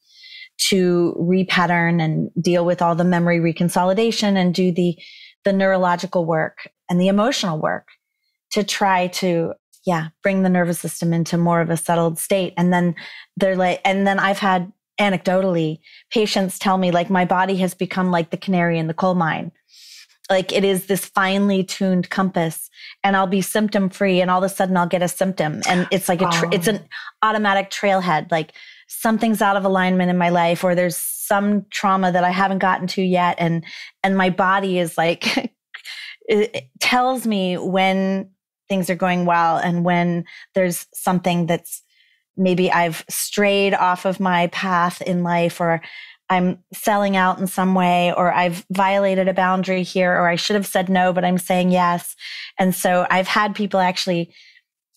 to 0.70 1.16
repattern 1.20 2.02
and 2.02 2.30
deal 2.40 2.66
with 2.66 2.82
all 2.82 2.96
the 2.96 3.04
memory 3.04 3.40
reconsolidation 3.40 4.36
and 4.36 4.54
do 4.54 4.72
the 4.72 4.96
the 5.44 5.54
neurological 5.54 6.24
work 6.24 6.70
and 6.88 7.02
the 7.02 7.08
emotional 7.08 7.60
work 7.60 7.88
to 8.52 8.64
try 8.64 9.08
to 9.08 9.54
yeah 9.86 10.10
bring 10.22 10.44
the 10.44 10.50
nervous 10.50 10.80
system 10.80 11.14
into 11.14 11.38
more 11.38 11.62
of 11.62 11.72
a 11.72 11.78
settled 11.78 12.20
state 12.20 12.54
and 12.58 12.72
then 12.72 12.94
they're 13.38 13.56
like 13.56 13.82
and 13.84 14.06
then 14.06 14.20
i've 14.20 14.38
had 14.38 14.72
anecdotally, 15.02 15.80
patients 16.12 16.60
tell 16.60 16.78
me 16.78 16.92
like 16.92 17.10
my 17.10 17.26
body 17.26 17.58
has 17.58 17.74
become 17.74 18.12
like 18.12 18.30
the 18.30 18.38
canary 18.38 18.78
in 18.78 18.88
the 18.88 18.94
coal 18.94 19.16
mine. 19.16 19.52
Like 20.30 20.54
it 20.54 20.64
is 20.64 20.86
this 20.86 21.06
finely 21.06 21.64
tuned 21.64 22.10
compass, 22.10 22.70
and 23.04 23.18
I'll 23.18 23.28
be 23.28 23.42
symptom 23.42 23.90
free, 23.90 24.22
and 24.22 24.32
all 24.32 24.44
of 24.44 24.50
a 24.50 24.54
sudden 24.54 24.78
I'll 24.78 24.88
get 24.88 25.02
a 25.02 25.08
symptom, 25.08 25.62
and 25.68 25.88
it's 25.92 26.08
like 26.08 26.22
a 26.22 26.30
tra- 26.30 26.48
oh. 26.48 26.52
it's 26.54 26.68
an 26.68 26.88
automatic 27.22 27.70
trailhead. 27.70 28.32
Like 28.32 28.54
something's 28.88 29.42
out 29.42 29.58
of 29.58 29.66
alignment 29.66 30.10
in 30.10 30.18
my 30.18 30.30
life, 30.30 30.64
or 30.64 30.74
there's 30.74 30.96
some 30.96 31.66
trauma 31.70 32.12
that 32.12 32.24
I 32.24 32.32
haven't 32.32 32.60
gotten 32.60 32.88
to 32.88 33.02
yet, 33.02 33.36
and 33.40 33.66
and 34.04 34.16
my 34.16 34.30
body 34.30 34.80
is 34.80 34.98
like 34.98 35.52
it 36.30 36.70
tells 36.80 37.28
me 37.28 37.58
when 37.58 38.30
things 38.70 38.90
are 38.90 38.96
going 38.96 39.26
well 39.26 39.58
and 39.58 39.84
when 39.84 40.24
there's 40.56 40.88
something 40.94 41.46
that's 41.46 41.84
maybe 42.38 42.72
I've 42.72 43.04
strayed 43.10 43.74
off 43.74 44.06
of 44.06 44.20
my 44.20 44.48
path 44.48 45.02
in 45.02 45.24
life 45.24 45.60
or 45.60 45.82
I'm 46.30 46.60
selling 46.74 47.18
out 47.18 47.40
in 47.40 47.48
some 47.48 47.76
way, 47.76 48.14
or 48.14 48.34
I've 48.34 48.66
violated 48.72 49.28
a 49.28 49.34
boundary 49.34 49.84
here, 49.84 50.14
or 50.14 50.30
I 50.30 50.38
should 50.38 50.56
have 50.56 50.66
said 50.66 50.88
no, 50.88 51.12
but 51.12 51.26
I'm 51.26 51.38
saying 51.38 51.72
yes. 51.72 52.16
And 52.58 52.74
so 52.74 53.06
I've 53.10 53.28
had 53.28 53.54
people 53.54 53.82
actually, 53.82 54.34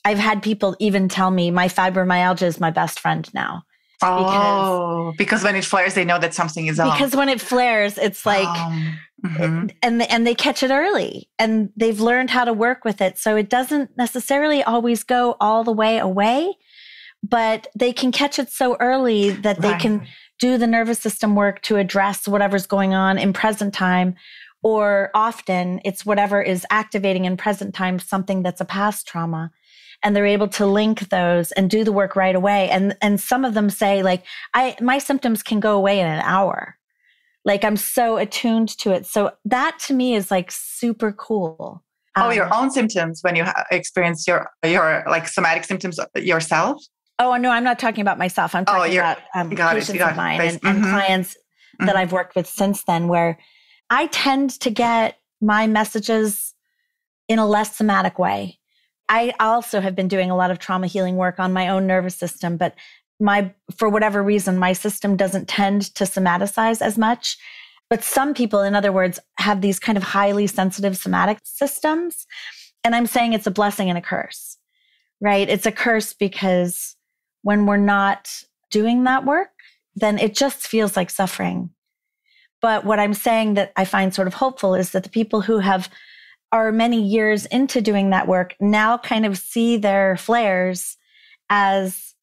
I've 0.05 0.19
had 0.19 0.45
people 0.45 0.76
even 0.79 1.09
tell 1.09 1.33
me 1.33 1.50
my 1.50 1.67
fibromyalgia 1.67 2.43
is 2.43 2.61
my 2.61 2.71
best 2.71 3.00
friend 3.00 3.29
now. 3.35 3.64
Oh, 4.00 5.12
because, 5.12 5.41
because 5.41 5.45
when 5.45 5.57
it 5.57 5.64
flares, 5.64 5.95
they 5.95 6.05
know 6.05 6.21
that 6.21 6.35
something 6.35 6.67
is 6.67 6.79
off. 6.79 6.97
Because 6.97 7.17
when 7.17 7.29
it 7.29 7.41
flares, 7.41 7.99
it's 7.99 8.25
like, 8.25 8.47
um, 8.47 8.99
mm-hmm. 9.25 9.67
and 9.83 10.03
and 10.03 10.26
they 10.26 10.35
catch 10.35 10.62
it 10.62 10.71
early, 10.71 11.29
and 11.38 11.71
they've 11.76 12.00
learned 12.00 12.31
how 12.31 12.45
to 12.45 12.53
work 12.53 12.85
with 12.85 13.00
it. 13.00 13.19
So 13.19 13.35
it 13.35 13.49
doesn't 13.49 13.97
necessarily 13.97 14.62
always 14.62 15.03
go 15.03 15.37
all 15.41 15.64
the 15.64 15.73
way 15.73 15.99
away, 15.99 16.55
but 17.28 17.66
they 17.75 17.93
can 17.93 18.12
catch 18.12 18.38
it 18.38 18.50
so 18.50 18.76
early 18.81 19.31
that 19.31 19.61
they 19.61 19.71
right. 19.71 19.81
can 19.81 20.07
do 20.38 20.59
the 20.59 20.66
nervous 20.66 20.99
system 20.99 21.35
work 21.35 21.62
to 21.62 21.76
address 21.76 22.28
whatever's 22.28 22.66
going 22.66 22.93
on 22.93 23.16
in 23.19 23.33
present 23.33 23.73
time 23.73 24.14
or 24.62 25.11
often 25.14 25.81
it's 25.85 26.04
whatever 26.04 26.43
is 26.43 26.66
activating 26.71 27.25
in 27.25 27.37
present 27.37 27.75
time 27.75 27.99
something 27.99 28.43
that's 28.43 28.61
a 28.61 28.64
past 28.64 29.07
trauma 29.07 29.50
and 30.02 30.14
they're 30.14 30.26
able 30.26 30.49
to 30.49 30.66
link 30.66 31.09
those 31.09 31.50
and 31.52 31.71
do 31.71 31.83
the 31.83 31.93
work 31.93 32.14
right 32.14 32.37
away. 32.37 32.69
And 32.71 32.97
and 33.00 33.21
some 33.21 33.45
of 33.45 33.54
them 33.54 33.71
say 33.71 34.02
like 34.02 34.25
i 34.52 34.76
my 34.81 34.99
symptoms 34.99 35.43
can 35.43 35.61
go 35.61 35.76
away 35.76 35.99
in 35.99 36.07
an 36.07 36.21
hour. 36.21 36.76
Like 37.45 37.64
i'm 37.64 37.76
so 37.76 38.19
attuned 38.19 38.69
to 38.78 38.93
it. 38.93 39.07
So 39.07 39.33
that 39.47 39.78
to 39.87 39.95
me 39.95 40.14
is 40.14 40.31
like 40.31 40.50
super 40.50 41.11
cool. 41.12 41.83
Oh 42.16 42.28
um, 42.28 42.33
your 42.33 42.52
own 42.54 42.71
symptoms 42.71 43.21
when 43.23 43.35
you 43.35 43.45
ha- 43.45 43.64
experience 43.71 44.28
your 44.28 44.50
your 44.64 45.04
like 45.09 45.26
somatic 45.26 45.64
symptoms 45.64 45.99
yourself 46.14 46.85
Oh 47.18 47.37
no, 47.37 47.50
I'm 47.50 47.64
not 47.64 47.78
talking 47.78 48.02
about 48.02 48.18
myself. 48.18 48.54
I'm 48.54 48.64
oh, 48.66 48.73
talking 48.73 48.97
oh, 48.97 49.00
about 49.00 49.18
um, 49.35 49.50
patients 49.50 49.90
it, 49.90 50.00
of 50.00 50.16
mine 50.16 50.40
and, 50.40 50.61
mm-hmm. 50.61 50.66
and, 50.66 50.83
clients 50.83 51.35
mm-hmm. 51.35 51.87
that 51.87 51.97
I've 51.97 52.12
worked 52.12 52.35
with 52.35 52.47
since 52.47 52.83
then, 52.85 53.09
where 53.09 53.38
I 53.90 54.06
tend 54.09 54.50
to 54.61 54.71
get 54.71 55.18
my 55.40 55.66
messages 55.66 56.54
in 57.28 57.38
a 57.38 57.47
less 57.47 57.76
somatic 57.76 58.18
way. 58.18 58.59
I 59.09 59.35
also 59.38 59.80
have 59.80 59.94
been 59.94 60.09
doing 60.09 60.30
a 60.30 60.37
lot 60.37 60.50
of 60.50 60.59
trauma 60.59 60.87
healing 60.87 61.16
work 61.16 61.38
on 61.38 61.52
my 61.52 61.68
own 61.68 61.87
nervous 61.87 62.16
system, 62.16 62.56
but 62.56 62.75
my 63.21 63.52
for 63.76 63.88
whatever 63.88 64.23
reason, 64.23 64.59
my 64.59 64.73
system 64.73 65.16
doesn't 65.16 65.49
tend 65.49 65.94
to 65.94 66.04
somaticize 66.04 66.80
as 66.80 66.99
much. 66.99 67.37
But 67.90 68.02
some 68.02 68.35
people, 68.35 68.62
in 68.62 68.75
other 68.75 68.92
words, 68.92 69.21
have 69.38 69.61
these 69.61 69.78
kind 69.78 69.97
of 69.97 70.02
highly 70.02 70.47
sensitive 70.47 70.97
somatic 70.97 71.38
systems. 71.44 72.26
And 72.83 72.94
I'm 72.94 73.06
saying 73.06 73.33
it's 73.33 73.47
a 73.47 73.52
blessing 73.52 73.88
and 73.88 73.99
a 73.99 74.02
curse, 74.02 74.56
right? 75.21 75.49
It's 75.49 75.66
a 75.66 75.73
curse 75.73 76.12
because 76.12 76.93
when 77.44 77.66
we're 77.66 77.76
not 77.76 78.42
doing 78.70 79.04
that 79.04 79.24
work, 79.24 79.50
then 79.94 80.18
it 80.18 80.34
just 80.34 80.66
feels 80.66 80.96
like 80.96 81.10
suffering. 81.10 81.70
But 82.60 82.84
what 82.84 82.98
I'm 82.98 83.14
saying 83.14 83.54
that 83.54 83.72
I 83.76 83.84
find 83.84 84.12
sort 84.12 84.26
of 84.26 84.34
hopeful 84.34 84.74
is 84.74 84.90
that 84.90 85.04
the 85.04 85.10
people 85.10 85.42
who 85.42 85.58
have 85.58 85.90
are 86.50 86.72
many 86.72 87.00
years 87.00 87.46
into 87.46 87.80
doing 87.80 88.10
that 88.10 88.26
work 88.26 88.54
now 88.60 88.96
kind 88.96 89.26
of 89.26 89.36
see 89.36 89.76
their 89.76 90.16
flares 90.16 90.96
as 91.50 92.14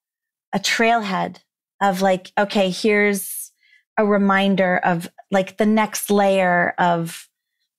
a 0.53 0.59
trailhead 0.59 1.37
of 1.81 2.01
like, 2.01 2.31
okay, 2.37 2.71
here's 2.71 3.51
a 3.97 4.05
reminder 4.05 4.77
of 4.83 5.07
like 5.29 5.57
the 5.57 5.65
next 5.65 6.09
layer 6.09 6.73
of 6.79 7.29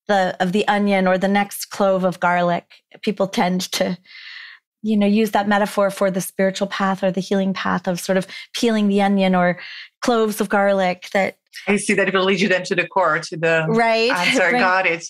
the 0.06 0.36
of 0.38 0.52
the 0.52 0.66
onion 0.68 1.08
or 1.08 1.18
the 1.18 1.26
next 1.28 1.70
clove 1.70 2.04
of 2.04 2.20
garlic. 2.20 2.66
People 3.02 3.26
tend 3.26 3.62
to 3.72 3.98
you 4.82 4.96
know 4.96 5.06
use 5.06 5.30
that 5.30 5.48
metaphor 5.48 5.90
for 5.90 6.10
the 6.10 6.20
spiritual 6.20 6.66
path 6.66 7.02
or 7.02 7.10
the 7.10 7.20
healing 7.20 7.54
path 7.54 7.86
of 7.86 8.00
sort 8.00 8.18
of 8.18 8.26
peeling 8.52 8.88
the 8.88 9.00
onion 9.00 9.34
or 9.34 9.58
cloves 10.00 10.40
of 10.40 10.48
garlic 10.48 11.08
that 11.12 11.36
I 11.68 11.76
see 11.76 11.94
that 11.94 12.08
it 12.08 12.14
will 12.14 12.24
lead 12.24 12.40
you 12.40 12.48
then 12.48 12.64
to 12.64 12.74
the 12.74 12.86
core, 12.86 13.18
to 13.18 13.36
the 13.36 13.66
right. 13.68 14.10
answer. 14.16 14.40
right. 14.40 14.58
Got 14.58 14.86
it. 14.86 15.04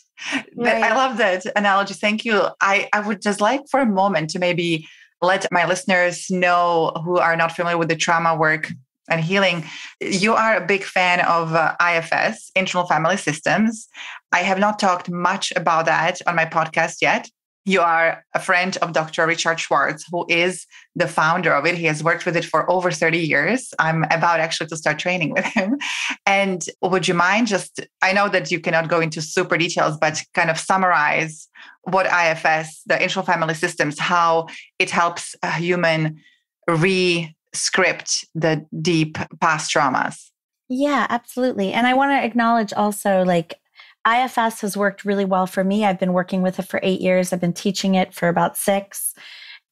Right. 0.57 0.83
I 0.83 0.95
love 0.95 1.17
that 1.19 1.47
analogy. 1.57 1.95
Thank 1.95 2.25
you. 2.25 2.47
I, 2.61 2.88
I 2.93 3.00
would 3.00 3.23
just 3.23 3.41
like 3.41 3.62
for 3.71 3.81
a 3.81 3.87
moment 3.87 4.31
to 4.31 4.41
maybe 4.41 4.88
let 5.21 5.47
my 5.52 5.67
listeners 5.67 6.31
know 6.31 6.93
who 7.05 7.19
are 7.19 7.37
not 7.37 7.52
familiar 7.52 7.79
with 7.79 7.88
the 7.88 7.97
trauma 7.97 8.35
work 8.35 8.73
and 9.09 9.21
healing. 9.21 9.64
You 10.00 10.35
are 10.35 10.57
a 10.57 10.67
big 10.67 10.83
fan 10.85 11.21
of 11.21 11.55
uh, 11.55 11.76
IFS, 11.81 12.50
internal 12.57 12.87
family 12.87 13.17
systems. 13.17 13.88
I 14.33 14.41
have 14.41 14.59
not 14.59 14.79
talked 14.79 15.09
much 15.09 15.52
about 15.55 15.87
that 15.87 16.21
on 16.26 16.35
my 16.35 16.45
podcast 16.45 16.97
yet. 17.00 17.29
You 17.64 17.81
are 17.81 18.25
a 18.35 18.40
friend 18.40 18.76
of 18.78 18.92
Dr. 18.92 19.26
Richard 19.26 19.61
Schwartz, 19.61 20.04
who 20.11 20.26
is 20.28 20.66
the 20.97 21.07
founder 21.07 21.54
of 21.54 21.64
it. 21.64 21.76
He 21.76 21.87
has 21.87 22.02
worked 22.02 22.26
with 22.26 22.37
it 22.37 22.45
for 22.45 22.69
over 22.71 22.90
30 22.90 23.19
years. 23.19 23.73
I'm 23.78 24.02
about 24.04 24.40
actually 24.40 24.66
to 24.69 24.76
start 24.76 24.99
training 24.99 25.31
with 25.31 25.45
him. 25.45 25.78
And 26.26 26.64
would 26.83 27.07
you 27.07 27.14
mind 27.14 27.47
just, 27.47 27.81
I 28.02 28.12
know 28.12 28.28
that 28.28 28.50
you 28.50 28.59
cannot 28.59 28.88
go 28.88 29.00
into 29.00 29.23
super 29.23 29.57
details, 29.57 29.97
but 29.97 30.23
kind 30.35 30.50
of 30.50 30.59
summarize 30.59 31.49
what 31.83 32.07
IFS, 32.07 32.83
the 32.87 33.00
internal 33.00 33.25
family 33.25 33.54
systems, 33.54 33.99
how 33.99 34.49
it 34.81 34.90
helps 34.90 35.37
a 35.42 35.52
human 35.52 36.21
re 36.69 37.35
script 37.54 38.26
the 38.35 38.66
deep 38.81 39.19
past 39.40 39.73
traumas. 39.73 40.31
Yeah, 40.69 41.07
absolutely. 41.11 41.73
And 41.73 41.87
I 41.87 41.95
want 41.95 42.12
to 42.12 42.25
acknowledge 42.25 42.73
also 42.73 43.25
like 43.25 43.61
IFS 44.06 44.61
has 44.61 44.76
worked 44.76 45.04
really 45.04 45.25
well 45.25 45.47
for 45.47 45.62
me. 45.62 45.85
I've 45.85 46.00
been 46.00 46.12
working 46.12 46.42
with 46.42 46.59
it 46.59 46.68
for 46.68 46.80
eight 46.82 47.00
years. 47.00 47.32
I've 47.32 47.40
been 47.40 47.52
teaching 47.52 47.94
it 47.94 48.12
for 48.12 48.28
about 48.28 48.56
six 48.56 49.14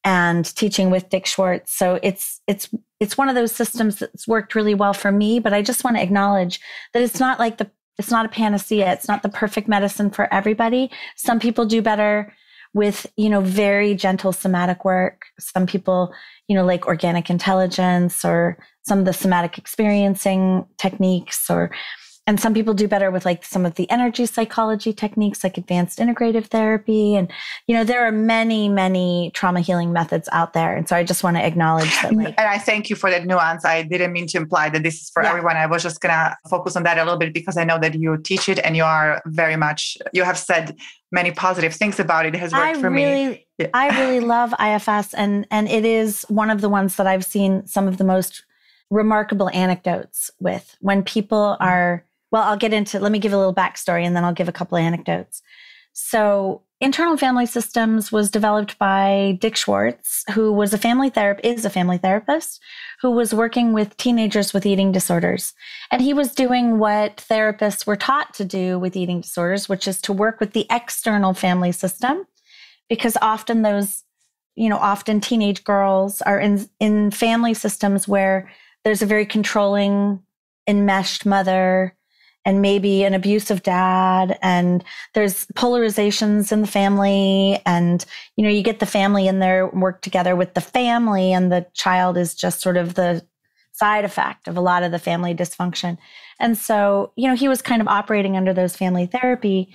and 0.03 0.45
teaching 0.55 0.89
with 0.89 1.09
Dick 1.09 1.25
Schwartz. 1.25 1.73
So 1.73 1.99
it's 2.01 2.41
it's 2.47 2.69
it's 2.99 3.17
one 3.17 3.29
of 3.29 3.35
those 3.35 3.51
systems 3.51 3.99
that's 3.99 4.27
worked 4.27 4.55
really 4.55 4.73
well 4.73 4.93
for 4.93 5.11
me. 5.11 5.39
But 5.39 5.53
I 5.53 5.61
just 5.61 5.83
want 5.83 5.97
to 5.97 6.03
acknowledge 6.03 6.59
that 6.93 7.03
it's 7.03 7.19
not 7.19 7.39
like 7.39 7.57
the 7.57 7.69
it's 7.97 8.11
not 8.11 8.25
a 8.25 8.29
panacea. 8.29 8.91
It's 8.91 9.07
not 9.07 9.21
the 9.21 9.29
perfect 9.29 9.67
medicine 9.67 10.09
for 10.09 10.33
everybody. 10.33 10.89
Some 11.17 11.39
people 11.39 11.65
do 11.65 11.81
better 11.81 12.33
with 12.73 13.05
you 13.17 13.29
know 13.29 13.41
very 13.41 13.93
gentle 13.95 14.31
somatic 14.31 14.85
work. 14.85 15.25
Some 15.39 15.67
people 15.67 16.13
you 16.47 16.55
know 16.55 16.65
like 16.65 16.87
organic 16.87 17.29
intelligence 17.29 18.23
or 18.23 18.57
some 18.83 18.99
of 18.99 19.05
the 19.05 19.13
somatic 19.13 19.57
experiencing 19.57 20.65
techniques 20.77 21.49
or 21.49 21.71
and 22.31 22.39
some 22.39 22.53
people 22.53 22.73
do 22.73 22.87
better 22.87 23.11
with 23.11 23.25
like 23.25 23.43
some 23.43 23.65
of 23.65 23.75
the 23.75 23.91
energy 23.91 24.25
psychology 24.25 24.93
techniques 24.93 25.43
like 25.43 25.57
advanced 25.57 25.99
integrative 25.99 26.45
therapy. 26.45 27.13
And 27.13 27.29
you 27.67 27.75
know 27.75 27.83
there 27.83 28.07
are 28.07 28.11
many 28.11 28.69
many 28.69 29.31
trauma 29.33 29.59
healing 29.59 29.91
methods 29.91 30.29
out 30.31 30.53
there. 30.53 30.73
And 30.73 30.87
so 30.87 30.95
i 30.95 31.03
just 31.03 31.25
want 31.25 31.35
to 31.35 31.45
acknowledge 31.45 31.91
that 32.01 32.13
like, 32.13 32.35
and 32.37 32.47
i 32.47 32.57
thank 32.57 32.89
you 32.89 32.95
for 32.95 33.09
that 33.11 33.25
nuance. 33.25 33.65
I 33.65 33.83
didn't 33.83 34.13
mean 34.13 34.27
to 34.27 34.37
imply 34.37 34.69
that 34.69 34.81
this 34.81 35.01
is 35.01 35.09
for 35.09 35.23
yeah. 35.23 35.29
everyone. 35.31 35.57
I 35.57 35.65
was 35.65 35.83
just 35.83 35.99
gonna 35.99 36.37
focus 36.49 36.77
on 36.77 36.83
that 36.83 36.97
a 36.97 37.03
little 37.03 37.19
bit 37.19 37.33
because 37.33 37.57
i 37.57 37.65
know 37.65 37.77
that 37.79 37.95
you 37.95 38.15
teach 38.17 38.47
it 38.47 38.59
and 38.59 38.77
you 38.77 38.85
are 38.85 39.21
very 39.25 39.57
much 39.57 39.97
you 40.13 40.23
have 40.23 40.37
said 40.37 40.77
many 41.11 41.31
positive 41.31 41.73
things 41.73 41.99
about 41.99 42.25
it, 42.25 42.33
it 42.33 42.37
has 42.37 42.53
worked 42.53 42.77
I 42.77 42.81
for 42.81 42.89
really, 42.89 43.27
me 43.27 43.45
yeah. 43.57 43.67
i 43.73 43.99
really 43.99 44.21
love 44.35 44.53
ifs 44.53 45.13
and 45.13 45.45
and 45.51 45.67
it 45.67 45.83
is 45.83 46.23
one 46.29 46.49
of 46.49 46.61
the 46.61 46.69
ones 46.69 46.95
that 46.95 47.07
i've 47.07 47.25
seen 47.25 47.67
some 47.67 47.89
of 47.89 47.97
the 47.97 48.05
most 48.05 48.45
remarkable 48.89 49.49
anecdotes 49.49 50.31
with 50.39 50.77
when 50.79 51.03
people 51.03 51.57
are 51.59 52.05
well, 52.31 52.43
I'll 52.43 52.57
get 52.57 52.73
into, 52.73 52.99
let 52.99 53.11
me 53.11 53.19
give 53.19 53.33
a 53.33 53.37
little 53.37 53.53
backstory 53.53 54.03
and 54.05 54.15
then 54.15 54.23
I'll 54.23 54.33
give 54.33 54.47
a 54.47 54.53
couple 54.53 54.77
of 54.77 54.83
anecdotes. 54.83 55.41
So, 55.93 56.61
internal 56.79 57.17
family 57.17 57.45
systems 57.45 58.11
was 58.11 58.31
developed 58.31 58.79
by 58.79 59.37
Dick 59.41 59.57
Schwartz, 59.57 60.23
who 60.31 60.53
was 60.53 60.73
a 60.73 60.77
family 60.77 61.09
therapist, 61.09 61.45
is 61.45 61.65
a 61.65 61.69
family 61.69 61.97
therapist, 61.97 62.61
who 63.01 63.11
was 63.11 63.33
working 63.33 63.73
with 63.73 63.97
teenagers 63.97 64.53
with 64.53 64.65
eating 64.65 64.93
disorders. 64.93 65.53
And 65.91 66.01
he 66.01 66.13
was 66.13 66.33
doing 66.33 66.79
what 66.79 67.17
therapists 67.29 67.85
were 67.85 67.97
taught 67.97 68.33
to 68.35 68.45
do 68.45 68.79
with 68.79 68.95
eating 68.95 69.21
disorders, 69.21 69.67
which 69.67 69.87
is 69.87 69.99
to 70.01 70.13
work 70.13 70.39
with 70.39 70.53
the 70.53 70.65
external 70.71 71.33
family 71.33 71.73
system, 71.73 72.25
because 72.89 73.17
often 73.21 73.61
those, 73.61 74.03
you 74.55 74.69
know, 74.69 74.77
often 74.77 75.19
teenage 75.19 75.65
girls 75.65 76.21
are 76.21 76.39
in, 76.39 76.69
in 76.79 77.11
family 77.11 77.53
systems 77.53 78.07
where 78.07 78.49
there's 78.85 79.01
a 79.01 79.05
very 79.05 79.25
controlling, 79.25 80.21
enmeshed 80.67 81.25
mother 81.25 81.95
and 82.45 82.61
maybe 82.61 83.03
an 83.03 83.13
abusive 83.13 83.63
dad 83.63 84.37
and 84.41 84.83
there's 85.13 85.45
polarizations 85.55 86.51
in 86.51 86.61
the 86.61 86.67
family 86.67 87.61
and 87.65 88.05
you 88.35 88.43
know 88.43 88.49
you 88.49 88.63
get 88.63 88.79
the 88.79 88.85
family 88.85 89.27
in 89.27 89.39
there 89.39 89.67
work 89.67 90.01
together 90.01 90.35
with 90.35 90.53
the 90.53 90.61
family 90.61 91.33
and 91.33 91.51
the 91.51 91.65
child 91.73 92.17
is 92.17 92.33
just 92.33 92.61
sort 92.61 92.77
of 92.77 92.95
the 92.95 93.25
side 93.73 94.05
effect 94.05 94.47
of 94.47 94.57
a 94.57 94.61
lot 94.61 94.83
of 94.83 94.91
the 94.91 94.99
family 94.99 95.33
dysfunction. 95.33 95.97
And 96.39 96.57
so 96.57 97.11
you 97.15 97.27
know 97.27 97.35
he 97.35 97.47
was 97.47 97.61
kind 97.61 97.81
of 97.81 97.87
operating 97.87 98.35
under 98.37 98.53
those 98.53 98.75
family 98.75 99.05
therapy 99.05 99.73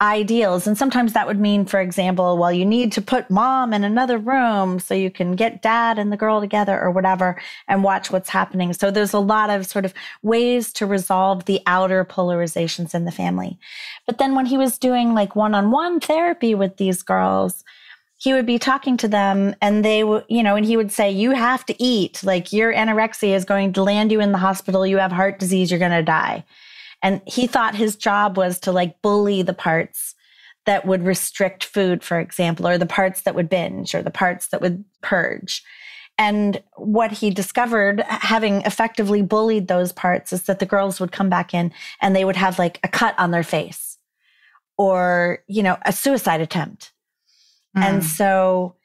ideals. 0.00 0.66
And 0.66 0.76
sometimes 0.76 1.14
that 1.14 1.26
would 1.26 1.40
mean, 1.40 1.64
for 1.64 1.80
example, 1.80 2.36
well, 2.36 2.52
you 2.52 2.66
need 2.66 2.92
to 2.92 3.02
put 3.02 3.30
mom 3.30 3.72
in 3.72 3.82
another 3.82 4.18
room 4.18 4.78
so 4.78 4.94
you 4.94 5.10
can 5.10 5.34
get 5.36 5.62
dad 5.62 5.98
and 5.98 6.12
the 6.12 6.18
girl 6.18 6.40
together 6.40 6.78
or 6.78 6.90
whatever 6.90 7.40
and 7.66 7.82
watch 7.82 8.10
what's 8.10 8.28
happening. 8.28 8.74
So 8.74 8.90
there's 8.90 9.14
a 9.14 9.18
lot 9.18 9.48
of 9.48 9.66
sort 9.66 9.86
of 9.86 9.94
ways 10.22 10.72
to 10.74 10.86
resolve 10.86 11.46
the 11.46 11.60
outer 11.66 12.04
polarizations 12.04 12.94
in 12.94 13.06
the 13.06 13.10
family. 13.10 13.58
But 14.06 14.18
then 14.18 14.34
when 14.34 14.46
he 14.46 14.58
was 14.58 14.78
doing 14.78 15.14
like 15.14 15.34
one 15.34 15.54
on 15.54 15.70
one 15.70 15.98
therapy 15.98 16.54
with 16.54 16.76
these 16.76 17.02
girls, 17.02 17.64
he 18.18 18.32
would 18.34 18.46
be 18.46 18.58
talking 18.58 18.98
to 18.98 19.08
them 19.08 19.54
and 19.62 19.82
they 19.84 20.04
would, 20.04 20.24
you 20.28 20.42
know, 20.42 20.56
and 20.56 20.66
he 20.66 20.76
would 20.76 20.92
say, 20.92 21.10
You 21.10 21.32
have 21.32 21.64
to 21.66 21.82
eat. 21.82 22.22
Like 22.22 22.52
your 22.52 22.72
anorexia 22.72 23.34
is 23.34 23.44
going 23.44 23.72
to 23.74 23.82
land 23.82 24.10
you 24.10 24.20
in 24.20 24.32
the 24.32 24.38
hospital. 24.38 24.86
You 24.86 24.98
have 24.98 25.12
heart 25.12 25.38
disease. 25.38 25.70
You're 25.70 25.80
going 25.80 25.90
to 25.90 26.02
die. 26.02 26.44
And 27.02 27.20
he 27.26 27.46
thought 27.46 27.74
his 27.74 27.96
job 27.96 28.36
was 28.36 28.58
to 28.60 28.72
like 28.72 29.00
bully 29.02 29.42
the 29.42 29.54
parts 29.54 30.14
that 30.64 30.84
would 30.84 31.04
restrict 31.04 31.64
food, 31.64 32.02
for 32.02 32.18
example, 32.18 32.66
or 32.66 32.76
the 32.76 32.86
parts 32.86 33.22
that 33.22 33.34
would 33.34 33.48
binge 33.48 33.94
or 33.94 34.02
the 34.02 34.10
parts 34.10 34.48
that 34.48 34.60
would 34.60 34.84
purge. 35.00 35.62
And 36.18 36.62
what 36.76 37.12
he 37.12 37.30
discovered, 37.30 38.00
having 38.08 38.62
effectively 38.62 39.22
bullied 39.22 39.68
those 39.68 39.92
parts, 39.92 40.32
is 40.32 40.44
that 40.44 40.58
the 40.58 40.66
girls 40.66 40.98
would 40.98 41.12
come 41.12 41.28
back 41.28 41.52
in 41.52 41.72
and 42.00 42.16
they 42.16 42.24
would 42.24 42.36
have 42.36 42.58
like 42.58 42.80
a 42.82 42.88
cut 42.88 43.14
on 43.18 43.30
their 43.30 43.42
face 43.42 43.98
or, 44.78 45.40
you 45.46 45.62
know, 45.62 45.76
a 45.84 45.92
suicide 45.92 46.40
attempt. 46.40 46.92
Mm. 47.76 47.82
And 47.82 48.04
so, 48.04 48.76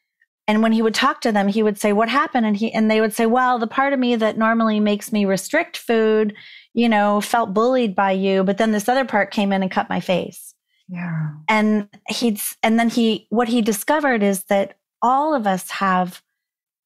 and 0.48 0.62
when 0.62 0.74
he 0.74 0.82
would 0.82 0.94
talk 0.94 1.22
to 1.22 1.32
them, 1.32 1.48
he 1.48 1.64
would 1.64 1.78
say, 1.78 1.94
What 1.94 2.10
happened? 2.10 2.46
And 2.46 2.58
he, 2.58 2.74
and 2.74 2.92
they 2.92 3.00
would 3.00 3.14
say, 3.14 3.26
Well, 3.26 3.58
the 3.58 3.68
part 3.68 3.94
of 3.94 4.00
me 4.00 4.16
that 4.18 4.38
normally 4.38 4.82
makes 4.82 5.14
me 5.14 5.24
restrict 5.24 5.78
food 5.78 6.36
you 6.74 6.88
know, 6.88 7.22
felt 7.22 7.54
bullied 7.54 7.96
by 7.96 8.12
you, 8.12 8.44
but 8.44 8.58
then 8.58 8.72
this 8.72 8.88
other 8.88 9.06
part 9.06 9.32
came 9.32 9.52
in 9.52 9.62
and 9.62 9.72
cut 9.72 9.90
my 9.90 10.00
face. 10.00 10.54
Yeah. 10.88 11.32
And 11.48 11.88
he'd, 12.10 12.40
and 12.64 12.80
then 12.80 12.90
he, 12.90 13.28
what 13.30 13.48
he 13.48 13.62
discovered 13.62 14.24
is 14.24 14.44
that 14.46 14.78
all 15.02 15.34
of 15.34 15.48
us 15.48 15.70
have 15.72 16.22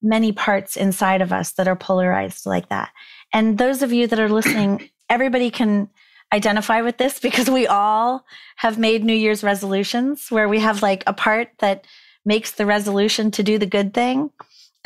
many 0.02 0.32
parts 0.32 0.76
inside 0.76 1.22
of 1.22 1.32
us 1.32 1.52
that 1.52 1.68
are 1.68 1.76
polarized 1.76 2.46
like 2.46 2.68
that. 2.68 2.90
And 3.32 3.58
those 3.58 3.82
of 3.82 3.92
you 3.92 4.06
that 4.06 4.20
are 4.20 4.28
listening, 4.28 4.88
everybody 5.10 5.50
can 5.50 5.88
identify 6.32 6.82
with 6.82 6.98
this 6.98 7.20
because 7.20 7.48
we 7.48 7.66
all 7.66 8.24
have 8.56 8.78
made 8.78 9.04
New 9.04 9.14
Year's 9.14 9.44
resolutions 9.44 10.26
where 10.30 10.48
we 10.48 10.60
have 10.60 10.82
like 10.82 11.04
a 11.06 11.12
part 11.12 11.50
that 11.58 11.86
makes 12.24 12.52
the 12.52 12.66
resolution 12.66 13.30
to 13.32 13.42
do 13.42 13.58
the 13.58 13.66
good 13.66 13.94
thing. 13.94 14.30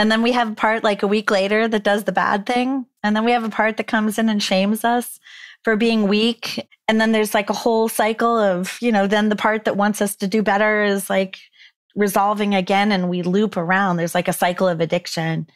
And 0.00 0.10
then 0.10 0.22
we 0.22 0.32
have 0.32 0.52
a 0.52 0.54
part 0.54 0.82
like 0.82 1.02
a 1.02 1.06
week 1.06 1.30
later 1.30 1.68
that 1.68 1.84
does 1.84 2.04
the 2.04 2.10
bad 2.10 2.46
thing. 2.46 2.86
And 3.02 3.14
then 3.14 3.22
we 3.22 3.32
have 3.32 3.44
a 3.44 3.50
part 3.50 3.76
that 3.76 3.86
comes 3.86 4.18
in 4.18 4.30
and 4.30 4.42
shames 4.42 4.82
us 4.82 5.20
for 5.62 5.76
being 5.76 6.08
weak. 6.08 6.66
And 6.88 6.98
then 6.98 7.12
there's 7.12 7.34
like 7.34 7.50
a 7.50 7.54
whole 7.54 7.86
cycle 7.86 8.38
of, 8.38 8.78
you 8.80 8.92
know, 8.92 9.06
then 9.06 9.28
the 9.28 9.36
part 9.36 9.66
that 9.66 9.76
wants 9.76 10.00
us 10.00 10.16
to 10.16 10.26
do 10.26 10.42
better 10.42 10.82
is 10.82 11.10
like 11.10 11.38
resolving 11.94 12.54
again 12.54 12.92
and 12.92 13.10
we 13.10 13.20
loop 13.20 13.58
around. 13.58 13.98
There's 13.98 14.14
like 14.14 14.26
a 14.26 14.32
cycle 14.32 14.66
of 14.66 14.80
addiction 14.80 15.46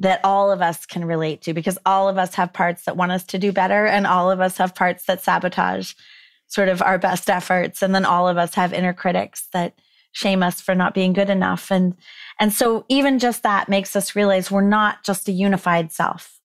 that 0.00 0.20
all 0.22 0.52
of 0.52 0.60
us 0.60 0.84
can 0.84 1.06
relate 1.06 1.40
to 1.42 1.54
because 1.54 1.78
all 1.86 2.10
of 2.10 2.18
us 2.18 2.34
have 2.34 2.52
parts 2.52 2.84
that 2.84 2.98
want 2.98 3.12
us 3.12 3.24
to 3.24 3.38
do 3.38 3.52
better 3.52 3.86
and 3.86 4.06
all 4.06 4.30
of 4.30 4.38
us 4.38 4.58
have 4.58 4.74
parts 4.74 5.06
that 5.06 5.22
sabotage 5.22 5.94
sort 6.46 6.68
of 6.68 6.82
our 6.82 6.98
best 6.98 7.30
efforts. 7.30 7.80
And 7.80 7.94
then 7.94 8.04
all 8.04 8.28
of 8.28 8.36
us 8.36 8.52
have 8.52 8.74
inner 8.74 8.92
critics 8.92 9.48
that 9.54 9.80
shame 10.18 10.42
us 10.42 10.60
for 10.60 10.74
not 10.74 10.94
being 10.94 11.12
good 11.12 11.30
enough. 11.30 11.70
And 11.70 11.94
and 12.40 12.52
so 12.52 12.84
even 12.88 13.20
just 13.20 13.44
that 13.44 13.68
makes 13.68 13.94
us 13.94 14.16
realize 14.16 14.50
we're 14.50 14.62
not 14.62 15.04
just 15.04 15.28
a 15.28 15.32
unified 15.32 15.92
self. 15.92 16.40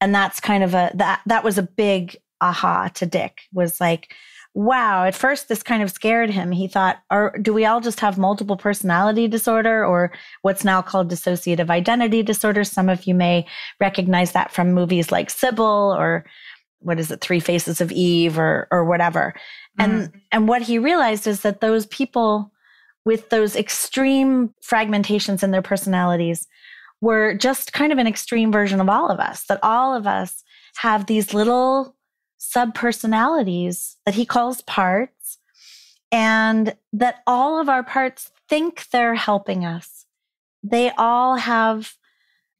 And 0.00 0.12
that's 0.12 0.40
kind 0.40 0.64
of 0.64 0.74
a 0.74 0.90
that 0.94 1.20
that 1.26 1.44
was 1.44 1.56
a 1.56 1.62
big 1.62 2.16
aha 2.40 2.88
to 2.94 3.06
Dick 3.06 3.42
was 3.52 3.80
like, 3.80 4.12
wow, 4.52 5.04
at 5.04 5.14
first 5.14 5.48
this 5.48 5.62
kind 5.62 5.82
of 5.82 5.92
scared 5.92 6.30
him. 6.30 6.50
He 6.50 6.66
thought, 6.66 6.98
or 7.08 7.38
do 7.40 7.54
we 7.54 7.64
all 7.64 7.80
just 7.80 8.00
have 8.00 8.18
multiple 8.18 8.56
personality 8.56 9.28
disorder 9.28 9.84
or 9.84 10.12
what's 10.42 10.64
now 10.64 10.82
called 10.82 11.08
dissociative 11.08 11.70
identity 11.70 12.24
disorder? 12.24 12.64
Some 12.64 12.88
of 12.88 13.06
you 13.06 13.14
may 13.14 13.46
recognize 13.80 14.32
that 14.32 14.50
from 14.50 14.72
movies 14.72 15.12
like 15.12 15.30
Sybil 15.30 15.94
or 15.96 16.24
what 16.80 16.98
is 16.98 17.12
it, 17.12 17.20
Three 17.20 17.40
Faces 17.40 17.80
of 17.80 17.92
Eve 17.92 18.38
or 18.38 18.66
or 18.72 18.84
whatever. 18.84 19.34
Mm-hmm. 19.78 19.92
And 19.92 20.22
and 20.32 20.48
what 20.48 20.62
he 20.62 20.80
realized 20.80 21.28
is 21.28 21.42
that 21.42 21.60
those 21.60 21.86
people 21.86 22.50
with 23.04 23.28
those 23.30 23.56
extreme 23.56 24.54
fragmentations 24.62 25.42
in 25.42 25.50
their 25.50 25.62
personalities 25.62 26.46
were 27.00 27.34
just 27.34 27.72
kind 27.72 27.92
of 27.92 27.98
an 27.98 28.06
extreme 28.06 28.50
version 28.50 28.80
of 28.80 28.88
all 28.88 29.10
of 29.10 29.20
us, 29.20 29.44
that 29.44 29.60
all 29.62 29.94
of 29.94 30.06
us 30.06 30.42
have 30.76 31.06
these 31.06 31.34
little 31.34 31.94
sub 32.38 32.74
personalities 32.74 33.96
that 34.06 34.14
he 34.14 34.24
calls 34.24 34.62
parts, 34.62 35.38
and 36.10 36.74
that 36.92 37.22
all 37.26 37.60
of 37.60 37.68
our 37.68 37.82
parts 37.82 38.30
think 38.48 38.88
they're 38.90 39.14
helping 39.14 39.64
us, 39.64 40.06
they 40.62 40.90
all 40.96 41.36
have 41.36 41.94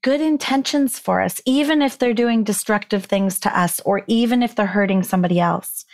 good 0.03 0.21
intentions 0.21 0.99
for 0.99 1.21
us, 1.21 1.41
even 1.45 1.81
if 1.81 1.97
they're 1.97 2.13
doing 2.13 2.43
destructive 2.43 3.05
things 3.05 3.39
to 3.39 3.59
us 3.59 3.79
or 3.81 4.03
even 4.05 4.43
if 4.43 4.53
they're 4.53 4.67
hurting 4.67 5.01
somebody 5.01 5.39
else. 5.39 5.85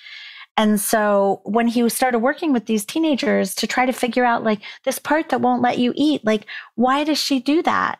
And 0.62 0.80
so 0.80 1.42
when 1.44 1.68
he 1.68 1.90
started 1.90 2.20
working 2.20 2.54
with 2.54 2.68
these 2.68 2.86
teenagers 2.86 3.56
to 3.56 3.66
try 3.66 3.88
to 3.88 3.92
figure 3.92 4.24
out 4.24 4.44
like 4.44 4.62
this 4.84 5.00
part 5.00 5.30
that 5.30 5.42
won't 5.42 5.64
let 5.64 5.80
you 5.80 5.92
eat, 5.96 6.24
like 6.24 6.46
why 6.76 7.04
does 7.04 7.18
she 7.18 7.40
do 7.40 7.64
that? 7.64 7.98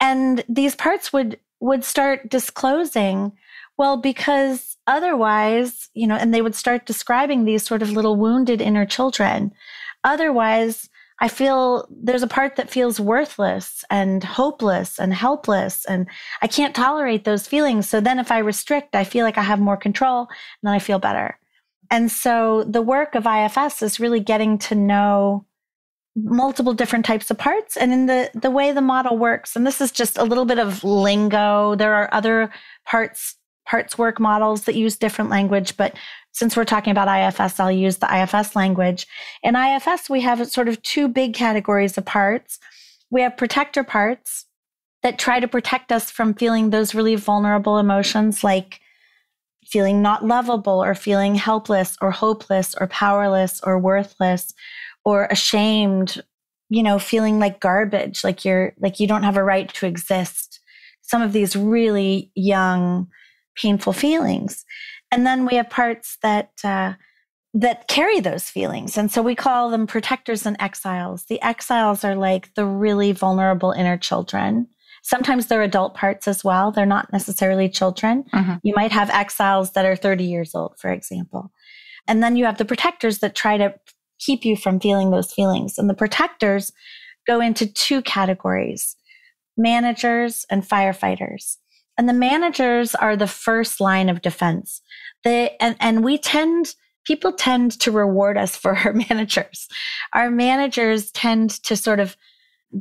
And 0.00 0.42
these 0.48 0.74
parts 0.74 1.12
would 1.12 1.38
would 1.60 1.84
start 1.84 2.30
disclosing, 2.30 3.32
well, 3.76 3.98
because 3.98 4.78
otherwise, 4.86 5.90
you 5.92 6.06
know, 6.06 6.16
and 6.16 6.32
they 6.32 6.40
would 6.40 6.54
start 6.54 6.86
describing 6.86 7.44
these 7.44 7.66
sort 7.66 7.82
of 7.82 7.92
little 7.92 8.16
wounded 8.16 8.62
inner 8.62 8.86
children. 8.86 9.52
Otherwise, 10.02 10.88
I 11.20 11.28
feel 11.28 11.86
there's 11.90 12.22
a 12.22 12.26
part 12.26 12.56
that 12.56 12.70
feels 12.70 12.98
worthless 12.98 13.84
and 13.90 14.24
hopeless 14.24 14.98
and 14.98 15.12
helpless. 15.12 15.84
And 15.84 16.06
I 16.40 16.46
can't 16.46 16.74
tolerate 16.74 17.24
those 17.24 17.46
feelings. 17.46 17.86
So 17.86 18.00
then 18.00 18.18
if 18.18 18.32
I 18.32 18.38
restrict, 18.38 18.94
I 18.94 19.04
feel 19.04 19.26
like 19.26 19.36
I 19.36 19.42
have 19.42 19.60
more 19.60 19.76
control 19.76 20.20
and 20.20 20.62
then 20.62 20.72
I 20.72 20.78
feel 20.78 20.98
better. 20.98 21.38
And 21.90 22.10
so 22.10 22.64
the 22.64 22.82
work 22.82 23.14
of 23.14 23.26
IFS 23.26 23.82
is 23.82 24.00
really 24.00 24.20
getting 24.20 24.58
to 24.58 24.74
know 24.74 25.46
multiple 26.16 26.72
different 26.72 27.04
types 27.04 27.30
of 27.30 27.38
parts. 27.38 27.76
And 27.76 27.92
in 27.92 28.06
the 28.06 28.30
the 28.34 28.50
way 28.50 28.72
the 28.72 28.80
model 28.80 29.18
works 29.18 29.54
and 29.54 29.66
this 29.66 29.80
is 29.80 29.92
just 29.92 30.16
a 30.16 30.24
little 30.24 30.46
bit 30.46 30.58
of 30.58 30.82
lingo 30.82 31.74
there 31.74 31.94
are 31.94 32.08
other 32.12 32.50
parts 32.86 33.36
parts 33.66 33.98
work 33.98 34.18
models 34.18 34.62
that 34.64 34.76
use 34.76 34.96
different 34.96 35.28
language 35.28 35.76
but 35.76 35.94
since 36.32 36.56
we're 36.56 36.64
talking 36.64 36.90
about 36.90 37.08
IFS 37.08 37.60
I'll 37.60 37.70
use 37.70 37.98
the 37.98 38.22
IFS 38.22 38.56
language. 38.56 39.06
In 39.42 39.56
IFS 39.56 40.08
we 40.08 40.22
have 40.22 40.50
sort 40.50 40.68
of 40.68 40.80
two 40.82 41.06
big 41.06 41.34
categories 41.34 41.98
of 41.98 42.06
parts. 42.06 42.58
We 43.10 43.20
have 43.20 43.36
protector 43.36 43.84
parts 43.84 44.46
that 45.02 45.18
try 45.18 45.38
to 45.38 45.48
protect 45.48 45.92
us 45.92 46.10
from 46.10 46.34
feeling 46.34 46.70
those 46.70 46.94
really 46.94 47.14
vulnerable 47.14 47.78
emotions 47.78 48.42
like 48.42 48.80
feeling 49.68 50.02
not 50.02 50.24
lovable 50.24 50.82
or 50.82 50.94
feeling 50.94 51.34
helpless 51.34 51.96
or 52.00 52.10
hopeless 52.10 52.74
or 52.80 52.86
powerless 52.86 53.60
or 53.62 53.78
worthless 53.78 54.54
or 55.04 55.26
ashamed, 55.30 56.22
you 56.68 56.82
know, 56.82 56.98
feeling 56.98 57.38
like 57.38 57.60
garbage, 57.60 58.24
like 58.24 58.44
you're 58.44 58.74
like 58.78 59.00
you 59.00 59.06
don't 59.06 59.22
have 59.22 59.36
a 59.36 59.44
right 59.44 59.72
to 59.74 59.86
exist. 59.86 60.60
Some 61.02 61.22
of 61.22 61.32
these 61.32 61.54
really 61.54 62.30
young, 62.34 63.08
painful 63.56 63.92
feelings. 63.92 64.64
And 65.12 65.26
then 65.26 65.46
we 65.46 65.54
have 65.54 65.70
parts 65.70 66.18
that 66.22 66.50
uh, 66.64 66.94
that 67.54 67.88
carry 67.88 68.20
those 68.20 68.50
feelings. 68.50 68.98
And 68.98 69.10
so 69.10 69.22
we 69.22 69.34
call 69.34 69.70
them 69.70 69.86
protectors 69.86 70.44
and 70.44 70.56
exiles. 70.60 71.24
The 71.24 71.40
exiles 71.40 72.04
are 72.04 72.16
like 72.16 72.52
the 72.54 72.66
really 72.66 73.12
vulnerable 73.12 73.72
inner 73.72 73.96
children 73.96 74.68
Sometimes 75.06 75.46
they're 75.46 75.62
adult 75.62 75.94
parts 75.94 76.26
as 76.26 76.42
well. 76.42 76.72
They're 76.72 76.84
not 76.84 77.12
necessarily 77.12 77.68
children. 77.68 78.24
Mm-hmm. 78.34 78.54
You 78.64 78.74
might 78.74 78.90
have 78.90 79.08
exiles 79.10 79.70
that 79.74 79.86
are 79.86 79.94
30 79.94 80.24
years 80.24 80.52
old, 80.52 80.74
for 80.80 80.90
example. 80.90 81.52
And 82.08 82.24
then 82.24 82.34
you 82.34 82.44
have 82.44 82.58
the 82.58 82.64
protectors 82.64 83.20
that 83.20 83.36
try 83.36 83.56
to 83.56 83.72
keep 84.18 84.44
you 84.44 84.56
from 84.56 84.80
feeling 84.80 85.12
those 85.12 85.32
feelings. 85.32 85.78
And 85.78 85.88
the 85.88 85.94
protectors 85.94 86.72
go 87.24 87.40
into 87.40 87.72
two 87.72 88.02
categories 88.02 88.96
managers 89.56 90.44
and 90.50 90.68
firefighters. 90.68 91.56
And 91.96 92.08
the 92.08 92.12
managers 92.12 92.96
are 92.96 93.16
the 93.16 93.28
first 93.28 93.80
line 93.80 94.08
of 94.08 94.22
defense. 94.22 94.82
They, 95.22 95.56
and, 95.60 95.76
and 95.78 96.04
we 96.04 96.18
tend, 96.18 96.74
people 97.04 97.32
tend 97.32 97.78
to 97.80 97.92
reward 97.92 98.36
us 98.36 98.56
for 98.56 98.76
our 98.84 98.92
managers. 98.92 99.68
Our 100.14 100.30
managers 100.30 101.12
tend 101.12 101.62
to 101.62 101.76
sort 101.76 102.00
of 102.00 102.16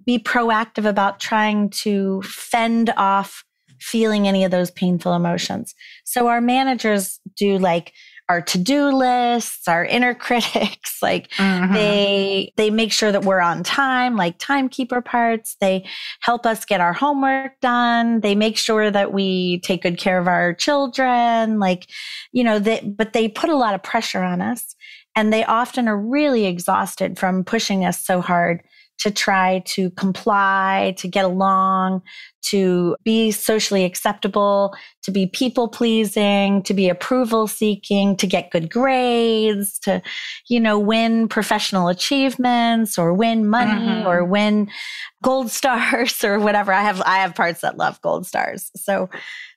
be 0.06 0.20
proactive 0.20 0.86
about 0.86 1.20
trying 1.20 1.70
to 1.70 2.22
fend 2.24 2.92
off 2.98 3.44
feeling 3.80 4.28
any 4.28 4.44
of 4.44 4.52
those 4.52 4.72
painful 4.72 5.14
emotions. 5.14 5.76
So 6.06 6.28
our 6.28 6.42
managers 6.42 7.20
do 7.36 7.58
like 7.58 7.94
our 8.28 8.42
to-do 8.42 8.88
lists, 8.88 9.68
our 9.68 9.86
inner 9.86 10.14
critics, 10.16 10.98
like 11.02 11.30
mm-hmm. 11.32 11.74
they 11.74 12.52
they 12.58 12.70
make 12.70 12.92
sure 12.92 13.12
that 13.12 13.24
we're 13.24 13.42
on 13.42 13.64
time, 13.64 14.16
like 14.16 14.40
timekeeper 14.40 15.02
parts. 15.02 15.56
They 15.62 15.86
help 16.22 16.46
us 16.46 16.66
get 16.66 16.82
our 16.82 16.94
homework 16.94 17.60
done. 17.62 18.22
They 18.22 18.34
make 18.34 18.58
sure 18.58 18.90
that 18.90 19.14
we 19.14 19.60
take 19.60 19.84
good 19.84 19.98
care 19.98 20.18
of 20.18 20.28
our 20.28 20.54
children, 20.54 21.60
like 21.60 21.88
you 22.32 22.44
know, 22.44 22.58
they 22.60 22.82
but 22.82 23.14
they 23.14 23.28
put 23.28 23.50
a 23.50 23.56
lot 23.56 23.76
of 23.76 23.84
pressure 23.84 24.24
on 24.24 24.42
us 24.42 24.76
and 25.16 25.32
they 25.32 25.46
often 25.46 25.88
are 25.88 25.98
really 25.98 26.46
exhausted 26.46 27.18
from 27.18 27.44
pushing 27.44 27.86
us 27.86 28.04
so 28.04 28.22
hard 28.22 28.62
to 29.00 29.12
try 29.12 29.62
to 29.66 29.90
comply, 29.92 30.94
to 30.98 31.08
get 31.08 31.26
along, 31.26 32.02
to 32.42 32.96
be 33.04 33.32
socially 33.32 33.84
acceptable, 33.84 34.76
to 35.04 35.12
be 35.12 35.28
people 35.28 35.68
pleasing, 35.68 36.62
to 36.64 36.74
be 36.74 36.90
approval 36.90 37.48
seeking, 37.48 38.16
to 38.18 38.28
get 38.28 38.52
good 38.52 38.70
grades, 38.70 39.80
to, 39.80 40.02
you 40.48 40.60
know, 40.60 40.80
win 40.80 41.28
professional 41.28 41.88
achievements 41.88 42.98
or 42.98 43.14
win 43.14 43.48
money 43.48 43.72
mm-hmm. 43.72 44.08
or 44.08 44.24
win 44.24 44.70
gold 45.24 45.52
stars 45.52 46.24
or 46.24 46.40
whatever. 46.40 46.72
I 46.72 46.82
have, 46.82 47.02
I 47.02 47.18
have 47.18 47.36
parts 47.36 47.62
that 47.62 47.78
love 47.78 48.00
gold 48.02 48.26
stars. 48.26 48.72
So 48.76 49.10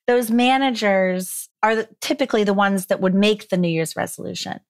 those 0.07 0.31
managers 0.31 1.49
are 1.63 1.87
typically 2.01 2.45
the 2.45 2.55
ones 2.55 2.87
that 2.87 3.01
would 3.01 3.15
make 3.15 3.51
the 3.51 3.57
New 3.57 3.69
Year's 3.69 3.97
resolution. 3.97 4.61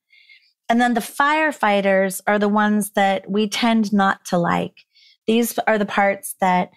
And 0.68 0.80
then 0.80 0.94
the 0.94 1.00
firefighters 1.00 2.20
are 2.26 2.38
the 2.38 2.48
ones 2.48 2.90
that 2.90 3.30
we 3.30 3.48
tend 3.48 3.92
not 3.92 4.24
to 4.26 4.38
like. 4.38 4.84
These 5.26 5.58
are 5.60 5.78
the 5.78 5.86
parts 5.86 6.34
that 6.40 6.70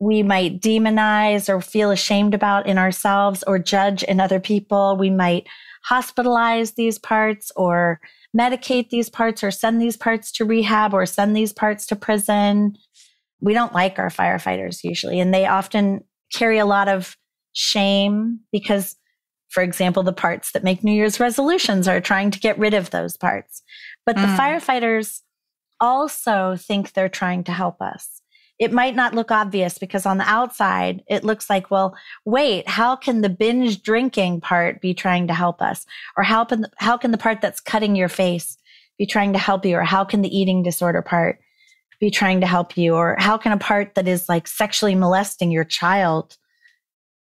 we 0.00 0.22
might 0.22 0.60
demonize 0.60 1.48
or 1.48 1.60
feel 1.60 1.90
ashamed 1.90 2.34
about 2.34 2.66
in 2.66 2.78
ourselves 2.78 3.42
or 3.46 3.58
judge 3.58 4.02
in 4.04 4.20
other 4.20 4.40
people. 4.40 4.96
We 4.96 5.10
might 5.10 5.46
hospitalize 5.88 6.74
these 6.74 6.98
parts 6.98 7.50
or 7.56 8.00
medicate 8.36 8.90
these 8.90 9.08
parts 9.10 9.42
or 9.42 9.50
send 9.50 9.80
these 9.80 9.96
parts 9.96 10.30
to 10.32 10.44
rehab 10.44 10.94
or 10.94 11.06
send 11.06 11.36
these 11.36 11.52
parts 11.52 11.86
to 11.86 11.96
prison. 11.96 12.76
We 13.40 13.54
don't 13.54 13.74
like 13.74 13.98
our 13.98 14.10
firefighters 14.10 14.84
usually, 14.84 15.20
and 15.20 15.32
they 15.32 15.46
often 15.46 16.04
carry 16.32 16.58
a 16.58 16.66
lot 16.66 16.88
of 16.88 17.16
shame 17.52 18.40
because 18.52 18.96
for 19.48 19.62
example, 19.62 20.02
the 20.02 20.12
parts 20.12 20.52
that 20.52 20.64
make 20.64 20.84
New 20.84 20.92
Year's 20.92 21.20
resolutions 21.20 21.88
are 21.88 22.00
trying 22.00 22.30
to 22.30 22.40
get 22.40 22.58
rid 22.58 22.74
of 22.74 22.90
those 22.90 23.16
parts. 23.16 23.62
But 24.04 24.16
mm. 24.16 24.22
the 24.22 24.42
firefighters 24.42 25.22
also 25.80 26.56
think 26.56 26.92
they're 26.92 27.08
trying 27.08 27.44
to 27.44 27.52
help 27.52 27.80
us. 27.80 28.20
It 28.58 28.72
might 28.72 28.96
not 28.96 29.14
look 29.14 29.30
obvious 29.30 29.78
because 29.78 30.04
on 30.04 30.18
the 30.18 30.28
outside, 30.28 31.02
it 31.08 31.22
looks 31.22 31.48
like, 31.48 31.70
well, 31.70 31.96
wait, 32.24 32.68
how 32.68 32.96
can 32.96 33.20
the 33.20 33.28
binge 33.28 33.82
drinking 33.82 34.40
part 34.40 34.80
be 34.80 34.94
trying 34.94 35.28
to 35.28 35.34
help 35.34 35.62
us? 35.62 35.86
Or 36.16 36.24
how 36.24 36.44
can, 36.44 36.62
the, 36.62 36.70
how 36.76 36.96
can 36.96 37.12
the 37.12 37.18
part 37.18 37.40
that's 37.40 37.60
cutting 37.60 37.94
your 37.94 38.08
face 38.08 38.58
be 38.98 39.06
trying 39.06 39.32
to 39.32 39.38
help 39.38 39.64
you? 39.64 39.76
Or 39.76 39.84
how 39.84 40.04
can 40.04 40.22
the 40.22 40.36
eating 40.36 40.64
disorder 40.64 41.02
part 41.02 41.38
be 42.00 42.10
trying 42.10 42.40
to 42.40 42.48
help 42.48 42.76
you? 42.76 42.94
Or 42.94 43.14
how 43.20 43.38
can 43.38 43.52
a 43.52 43.58
part 43.58 43.94
that 43.94 44.08
is 44.08 44.28
like 44.28 44.48
sexually 44.48 44.96
molesting 44.96 45.52
your 45.52 45.64
child 45.64 46.36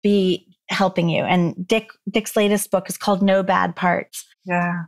be 0.02 0.47
helping 0.68 1.08
you. 1.08 1.24
And 1.24 1.66
Dick 1.66 1.90
Dick's 2.10 2.36
latest 2.36 2.70
book 2.70 2.88
is 2.88 2.96
called 2.96 3.22
No 3.22 3.42
Bad 3.42 3.76
Parts. 3.76 4.24
Yeah. 4.44 4.84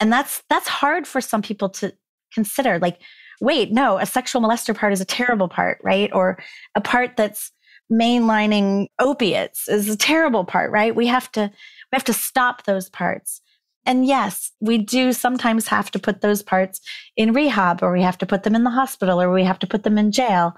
And 0.00 0.12
that's 0.12 0.42
that's 0.48 0.68
hard 0.68 1.06
for 1.06 1.20
some 1.20 1.42
people 1.42 1.68
to 1.70 1.92
consider. 2.32 2.78
Like, 2.78 3.00
wait, 3.40 3.72
no, 3.72 3.98
a 3.98 4.06
sexual 4.06 4.42
molester 4.42 4.76
part 4.76 4.92
is 4.92 5.00
a 5.00 5.06
terrible 5.06 5.48
part, 5.48 5.78
right? 5.82 6.10
Or 6.12 6.38
a 6.74 6.80
part 6.80 7.16
that's 7.16 7.52
mainlining 7.90 8.86
opiates 8.98 9.68
is 9.68 9.88
a 9.88 9.96
terrible 9.96 10.44
part, 10.44 10.70
right? 10.70 10.94
We 10.94 11.06
have 11.06 11.30
to 11.32 11.42
we 11.50 11.96
have 11.96 12.04
to 12.04 12.12
stop 12.12 12.64
those 12.64 12.88
parts. 12.88 13.40
And 13.84 14.06
yes, 14.06 14.52
we 14.60 14.78
do 14.78 15.12
sometimes 15.12 15.66
have 15.66 15.90
to 15.90 15.98
put 15.98 16.20
those 16.20 16.42
parts 16.42 16.80
in 17.16 17.32
rehab 17.32 17.82
or 17.82 17.92
we 17.92 18.02
have 18.02 18.18
to 18.18 18.26
put 18.26 18.44
them 18.44 18.54
in 18.54 18.62
the 18.64 18.70
hospital 18.70 19.20
or 19.20 19.32
we 19.32 19.42
have 19.42 19.58
to 19.58 19.66
put 19.66 19.82
them 19.82 19.98
in 19.98 20.12
jail 20.12 20.54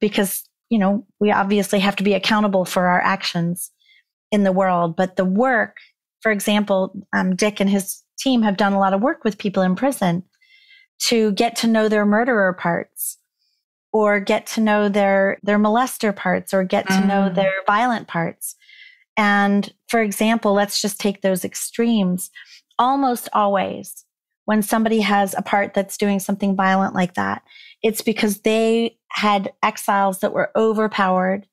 because 0.00 0.47
you 0.70 0.78
know, 0.78 1.06
we 1.20 1.30
obviously 1.30 1.78
have 1.78 1.96
to 1.96 2.04
be 2.04 2.14
accountable 2.14 2.64
for 2.64 2.86
our 2.86 3.00
actions 3.00 3.70
in 4.30 4.44
the 4.44 4.52
world. 4.52 4.96
But 4.96 5.16
the 5.16 5.24
work, 5.24 5.76
for 6.20 6.30
example, 6.30 6.94
um, 7.14 7.36
Dick 7.36 7.60
and 7.60 7.70
his 7.70 8.02
team 8.18 8.42
have 8.42 8.56
done 8.56 8.72
a 8.72 8.78
lot 8.78 8.92
of 8.92 9.00
work 9.00 9.24
with 9.24 9.38
people 9.38 9.62
in 9.62 9.76
prison 9.76 10.24
to 11.00 11.32
get 11.32 11.56
to 11.56 11.66
know 11.66 11.88
their 11.88 12.04
murderer 12.04 12.52
parts 12.52 13.18
or 13.92 14.20
get 14.20 14.46
to 14.46 14.60
know 14.60 14.88
their 14.88 15.38
their 15.42 15.58
molester 15.58 16.14
parts 16.14 16.52
or 16.52 16.64
get 16.64 16.86
to 16.88 17.00
know 17.06 17.28
mm. 17.30 17.34
their 17.34 17.52
violent 17.66 18.08
parts 18.08 18.54
and 19.16 19.72
for 19.88 20.02
example 20.02 20.52
let's 20.52 20.82
just 20.82 21.00
take 21.00 21.22
those 21.22 21.44
extremes 21.44 22.30
almost 22.78 23.28
always 23.32 24.04
when 24.44 24.62
somebody 24.62 25.00
has 25.00 25.34
a 25.38 25.42
part 25.42 25.72
that's 25.72 25.96
doing 25.96 26.18
something 26.18 26.54
violent 26.54 26.94
like 26.94 27.14
that 27.14 27.42
it's 27.82 28.02
because 28.02 28.40
they 28.40 28.97
had 29.18 29.52
exiles 29.64 30.20
that 30.20 30.32
were 30.32 30.52
overpowered 30.54 31.44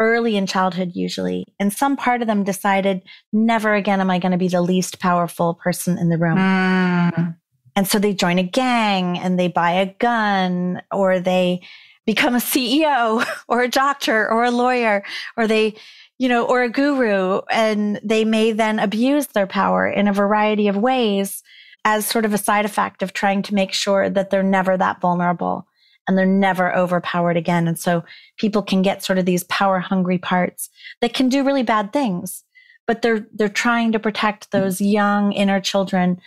early 0.00 0.36
in 0.36 0.46
childhood, 0.48 0.90
usually. 0.94 1.44
And 1.60 1.72
some 1.72 1.96
part 1.96 2.22
of 2.22 2.26
them 2.26 2.42
decided, 2.42 3.02
never 3.32 3.72
again 3.74 4.00
am 4.00 4.10
I 4.10 4.18
going 4.18 4.32
to 4.32 4.38
be 4.38 4.48
the 4.48 4.60
least 4.60 4.98
powerful 4.98 5.54
person 5.54 5.96
in 5.96 6.08
the 6.08 6.18
room. 6.18 6.38
Mm. 6.38 7.36
And 7.76 7.86
so 7.86 8.00
they 8.00 8.12
join 8.12 8.40
a 8.40 8.42
gang 8.42 9.16
and 9.16 9.38
they 9.38 9.46
buy 9.46 9.72
a 9.72 9.94
gun 9.94 10.82
or 10.90 11.20
they 11.20 11.62
become 12.04 12.34
a 12.34 12.38
CEO 12.38 13.24
or 13.48 13.62
a 13.62 13.68
doctor 13.68 14.28
or 14.28 14.42
a 14.42 14.50
lawyer 14.50 15.04
or 15.36 15.46
they, 15.46 15.76
you 16.18 16.28
know, 16.28 16.44
or 16.44 16.64
a 16.64 16.68
guru. 16.68 17.42
And 17.48 18.00
they 18.02 18.24
may 18.24 18.50
then 18.50 18.80
abuse 18.80 19.28
their 19.28 19.46
power 19.46 19.88
in 19.88 20.08
a 20.08 20.12
variety 20.12 20.66
of 20.66 20.76
ways 20.76 21.44
as 21.84 22.06
sort 22.06 22.24
of 22.24 22.34
a 22.34 22.38
side 22.38 22.64
effect 22.64 23.02
of 23.02 23.12
trying 23.12 23.42
to 23.42 23.54
make 23.54 23.72
sure 23.72 24.10
that 24.10 24.30
they're 24.30 24.42
never 24.42 24.76
that 24.76 25.00
vulnerable 25.00 25.68
and 26.06 26.18
they're 26.18 26.26
never 26.26 26.74
overpowered 26.74 27.36
again. 27.36 27.68
And 27.68 27.78
so 27.78 28.04
people 28.36 28.62
can 28.62 28.82
get 28.82 29.02
sort 29.02 29.18
of 29.18 29.24
these 29.24 29.44
power 29.44 29.78
hungry 29.78 30.18
parts 30.18 30.68
that 31.00 31.14
can 31.14 31.28
do 31.28 31.44
really 31.44 31.62
bad 31.62 31.92
things, 31.92 32.44
but 32.86 33.02
they're, 33.02 33.26
they're 33.32 33.48
trying 33.48 33.92
to 33.92 33.98
protect 33.98 34.50
mm-hmm. 34.50 34.62
those 34.62 34.80
young 34.80 35.32
inner 35.32 35.60
children 35.60 36.20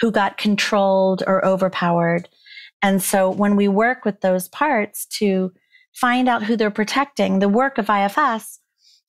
who 0.00 0.10
got 0.10 0.38
controlled 0.38 1.22
or 1.26 1.44
overpowered. 1.44 2.28
And 2.82 3.02
so 3.02 3.30
when 3.30 3.56
we 3.56 3.68
work 3.68 4.04
with 4.04 4.20
those 4.20 4.48
parts 4.48 5.06
to 5.18 5.52
find 5.92 6.28
out 6.28 6.42
who 6.42 6.56
they're 6.56 6.70
protecting, 6.70 7.38
the 7.38 7.48
work 7.48 7.78
of 7.78 7.90
IFS 7.90 8.60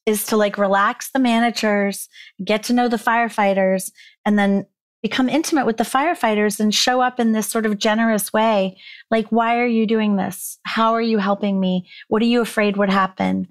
is 0.05 0.25
to 0.25 0.37
like 0.37 0.57
relax 0.57 1.11
the 1.11 1.19
managers, 1.19 2.09
get 2.43 2.63
to 2.63 2.73
know 2.73 2.87
the 2.87 2.97
firefighters, 2.97 3.91
and 4.25 4.37
then 4.37 4.65
become 5.01 5.29
intimate 5.29 5.65
with 5.65 5.77
the 5.77 5.83
firefighters 5.83 6.59
and 6.59 6.73
show 6.73 7.01
up 7.01 7.19
in 7.19 7.31
this 7.31 7.47
sort 7.47 7.65
of 7.65 7.79
generous 7.79 8.31
way. 8.31 8.77
Like, 9.09 9.27
why 9.29 9.57
are 9.57 9.67
you 9.67 9.87
doing 9.87 10.15
this? 10.15 10.59
How 10.63 10.93
are 10.93 11.01
you 11.01 11.17
helping 11.17 11.59
me? 11.59 11.87
What 12.07 12.21
are 12.21 12.25
you 12.25 12.41
afraid 12.41 12.77
would 12.77 12.89
happen? 12.89 13.47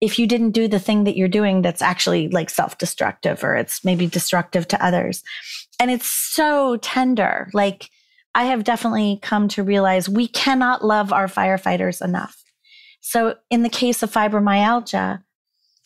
If 0.00 0.18
you 0.18 0.26
didn't 0.26 0.52
do 0.52 0.68
the 0.68 0.78
thing 0.78 1.04
that 1.04 1.16
you're 1.16 1.28
doing 1.28 1.62
that's 1.62 1.82
actually 1.82 2.28
like 2.28 2.50
self 2.50 2.78
destructive 2.78 3.42
or 3.42 3.56
it's 3.56 3.84
maybe 3.84 4.06
destructive 4.06 4.66
to 4.68 4.84
others. 4.84 5.22
And 5.80 5.90
it's 5.90 6.06
so 6.06 6.76
tender. 6.78 7.48
Like, 7.52 7.90
I 8.34 8.44
have 8.44 8.64
definitely 8.64 9.18
come 9.22 9.48
to 9.48 9.62
realize 9.62 10.08
we 10.08 10.28
cannot 10.28 10.84
love 10.84 11.12
our 11.12 11.26
firefighters 11.26 12.04
enough. 12.04 12.44
So, 13.00 13.36
in 13.50 13.62
the 13.62 13.68
case 13.68 14.02
of 14.02 14.12
fibromyalgia, 14.12 15.22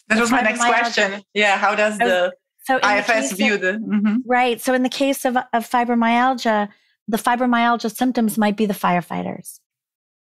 that 0.09 0.21
was 0.21 0.31
my 0.31 0.41
next 0.43 0.61
question. 0.61 1.23
Yeah. 1.35 1.57
How 1.57 1.75
does 1.75 1.99
the 1.99 2.35
so 2.65 2.79
IFS 2.79 3.33
view 3.33 3.57
the 3.57 3.73
mm-hmm. 3.73 4.17
right. 4.27 4.61
So 4.61 4.75
in 4.75 4.83
the 4.83 4.89
case 4.89 5.25
of, 5.25 5.37
of 5.37 5.69
fibromyalgia, 5.69 6.69
the 7.09 7.17
fibromyalgia 7.17 7.95
symptoms 7.95 8.39
might 8.39 8.57
be 8.57 8.67
the 8.67 8.75
firefighters, 8.75 9.59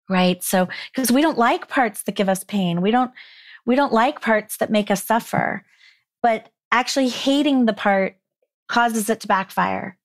right? 0.09 0.43
So 0.43 0.69
because 0.95 1.13
we 1.13 1.23
don't 1.23 1.39
like 1.39 1.69
parts 1.69 2.03
that 2.05 2.17
give 2.17 2.29
us 2.29 2.45
pain, 2.45 2.81
we 2.81 2.91
don't 2.91 3.13
we 3.67 3.77
don't 3.77 3.93
like 3.93 4.21
parts 4.21 4.57
that 4.59 4.71
make 4.71 4.91
us 4.91 5.05
suffer, 5.05 5.65
but 6.23 6.51
actually 6.73 7.09
hating 7.09 7.67
the 7.67 7.73
part 7.73 8.17
causes 8.69 9.09
it 9.09 9.21
to 9.21 9.29
backfire. 9.29 9.97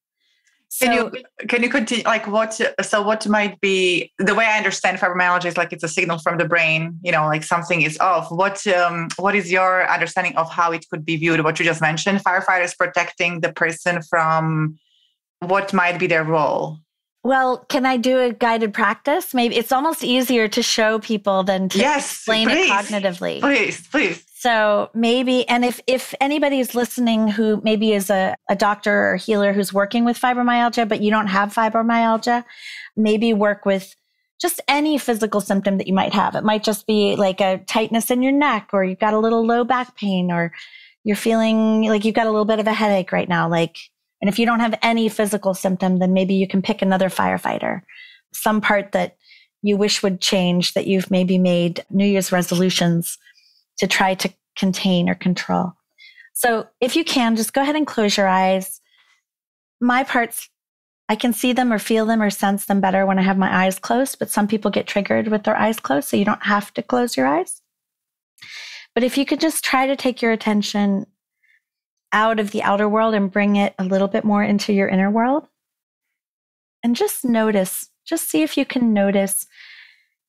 So, 0.72 0.86
can 0.86 0.94
you 0.96 1.24
can 1.48 1.64
you 1.64 1.70
continue 1.70 2.04
like 2.04 2.28
what 2.28 2.62
so 2.82 3.02
what 3.02 3.28
might 3.28 3.60
be 3.60 4.14
the 4.20 4.36
way 4.36 4.46
I 4.46 4.56
understand 4.56 5.00
fibromyalgia 5.00 5.46
is 5.46 5.58
like 5.58 5.74
it's 5.74 5.84
a 5.84 5.88
signal 5.88 6.20
from 6.20 6.38
the 6.38 6.46
brain, 6.46 7.00
you 7.02 7.12
know, 7.12 7.26
like 7.26 7.44
something 7.44 7.82
is 7.82 7.98
off. 8.00 8.32
What 8.32 8.66
um 8.68 9.08
what 9.18 9.36
is 9.36 9.52
your 9.52 9.90
understanding 9.90 10.38
of 10.38 10.48
how 10.52 10.72
it 10.72 10.86
could 10.92 11.04
be 11.04 11.16
viewed? 11.16 11.44
What 11.44 11.58
you 11.58 11.66
just 11.66 11.82
mentioned, 11.82 12.24
firefighters 12.24 12.78
protecting 12.78 13.42
the 13.42 13.52
person 13.52 14.04
from 14.04 14.78
what 15.40 15.74
might 15.74 15.98
be 15.98 16.06
their 16.06 16.24
role? 16.24 16.78
Well, 17.24 17.66
can 17.68 17.86
I 17.86 17.98
do 17.98 18.20
a 18.20 18.32
guided 18.32 18.74
practice? 18.74 19.34
Maybe 19.34 19.56
it's 19.56 19.72
almost 19.72 20.04
easier 20.04 20.48
to 20.50 20.64
show 20.64 21.00
people 21.00 21.44
than 21.44 21.68
to 21.70 21.80
yes, 21.80 22.12
explain 22.12 22.48
please, 22.48 22.70
it 22.70 22.72
cognitively. 22.72 23.40
Please, 23.42 23.88
please. 23.88 24.24
So 24.40 24.90
maybe, 24.94 25.46
and 25.50 25.66
if, 25.66 25.82
if 25.86 26.16
anybody 26.22 26.62
is 26.62 26.74
listening 26.74 27.28
who 27.28 27.60
maybe 27.62 27.92
is 27.92 28.10
a, 28.10 28.38
a 28.50 28.56
doctor 28.56 29.10
or 29.10 29.16
healer 29.18 29.52
who's 29.52 29.74
working 29.74 30.06
with 30.06 30.18
fibromyalgia, 30.18 30.88
but 30.88 31.02
you 31.02 31.12
don't 31.12 31.28
have 31.28 31.54
fibromyalgia, 31.54 32.46
maybe 32.96 33.34
work 33.34 33.66
with 33.66 33.94
just 34.40 34.62
any 34.70 34.98
physical 34.98 35.42
symptom 35.42 35.78
that 35.78 35.88
you 35.88 35.94
might 35.94 36.14
have. 36.14 36.36
It 36.36 36.46
might 36.46 36.64
just 36.64 36.88
be 36.88 37.18
like 37.18 37.42
a 37.42 37.58
tightness 37.68 38.10
in 38.10 38.24
your 38.24 38.32
neck, 38.32 38.70
or 38.72 38.86
you've 38.86 39.00
got 39.00 39.14
a 39.14 39.20
little 39.20 39.46
low 39.46 39.66
back 39.66 39.98
pain, 39.98 40.32
or 40.32 40.54
you're 41.04 41.18
feeling 41.18 41.82
like 41.90 42.06
you've 42.06 42.16
got 42.16 42.28
a 42.28 42.32
little 42.32 42.46
bit 42.46 42.62
of 42.62 42.68
a 42.68 42.72
headache 42.72 43.12
right 43.12 43.28
now. 43.28 43.50
Like, 43.50 43.76
and 44.22 44.30
if 44.30 44.40
you 44.40 44.46
don't 44.46 44.62
have 44.62 44.80
any 44.82 45.10
physical 45.10 45.54
symptom, 45.54 46.00
then 46.00 46.14
maybe 46.14 46.36
you 46.36 46.48
can 46.48 46.62
pick 46.62 46.82
another 46.82 47.10
firefighter, 47.10 47.82
some 48.32 48.62
part 48.62 48.94
that 48.94 49.18
you 49.62 49.76
wish 49.76 50.02
would 50.02 50.22
change 50.22 50.76
that 50.76 50.88
you've 50.88 51.12
maybe 51.12 51.38
made 51.38 51.84
New 51.90 52.06
Year's 52.06 52.32
resolutions 52.32 53.18
to 53.80 53.88
try 53.88 54.14
to 54.14 54.34
contain 54.58 55.10
or 55.10 55.16
control. 55.16 55.74
So 56.34 56.68
if 56.80 56.96
you 56.96 57.04
can, 57.04 57.36
just 57.36 57.54
go 57.54 57.62
ahead 57.62 57.76
and 57.76 57.88
close 57.88 58.16
your 58.16 58.28
eyes. 58.28 58.80
My 59.82 60.04
parts, 60.04 60.50
I 61.08 61.16
can 61.16 61.34
see 61.34 61.54
them 61.54 61.74
or 61.74 61.80
feel 61.80 62.06
them 62.06 62.22
or 62.22 62.30
sense 62.30 62.66
them 62.66 62.82
better 62.82 63.06
when 63.06 63.18
I 63.20 63.24
have 63.24 63.38
my 63.38 63.66
eyes 63.66 63.80
closed, 63.80 64.20
but 64.20 64.30
some 64.30 64.48
people 64.48 64.70
get 64.72 64.88
triggered 64.88 65.30
with 65.30 65.44
their 65.44 65.58
eyes 65.58 65.80
closed, 65.80 66.08
so 66.08 66.18
you 66.18 66.26
don't 66.26 66.46
have 66.46 66.74
to 66.76 66.84
close 66.84 67.18
your 67.18 67.26
eyes. 67.26 67.62
But 68.94 69.04
if 69.04 69.18
you 69.18 69.26
could 69.26 69.40
just 69.40 69.64
try 69.64 69.88
to 69.88 69.96
take 69.96 70.22
your 70.22 70.32
attention 70.32 71.08
out 72.12 72.40
of 72.40 72.52
the 72.52 72.64
outer 72.64 72.88
world 72.88 73.14
and 73.14 73.32
bring 73.32 73.56
it 73.56 73.74
a 73.80 73.84
little 73.84 74.08
bit 74.08 74.24
more 74.24 74.44
into 74.44 74.74
your 74.74 74.88
inner 74.88 75.10
world, 75.10 75.48
and 76.84 76.96
just 76.96 77.26
notice, 77.26 77.90
just 78.06 78.30
see 78.30 78.44
if 78.44 78.58
you 78.58 78.66
can 78.66 78.94
notice 78.94 79.46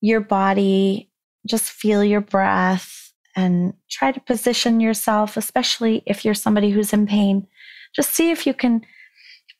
your 0.00 0.20
body, 0.20 1.10
just 1.46 1.70
feel 1.70 2.02
your 2.02 2.20
breath 2.20 2.99
and 3.36 3.74
try 3.90 4.12
to 4.12 4.20
position 4.20 4.80
yourself, 4.80 5.36
especially 5.36 6.02
if 6.06 6.24
you're 6.24 6.34
somebody 6.34 6.70
who's 6.70 6.92
in 6.92 7.06
pain. 7.06 7.46
Just 7.94 8.10
see 8.10 8.30
if 8.30 8.46
you 8.46 8.54
can 8.54 8.84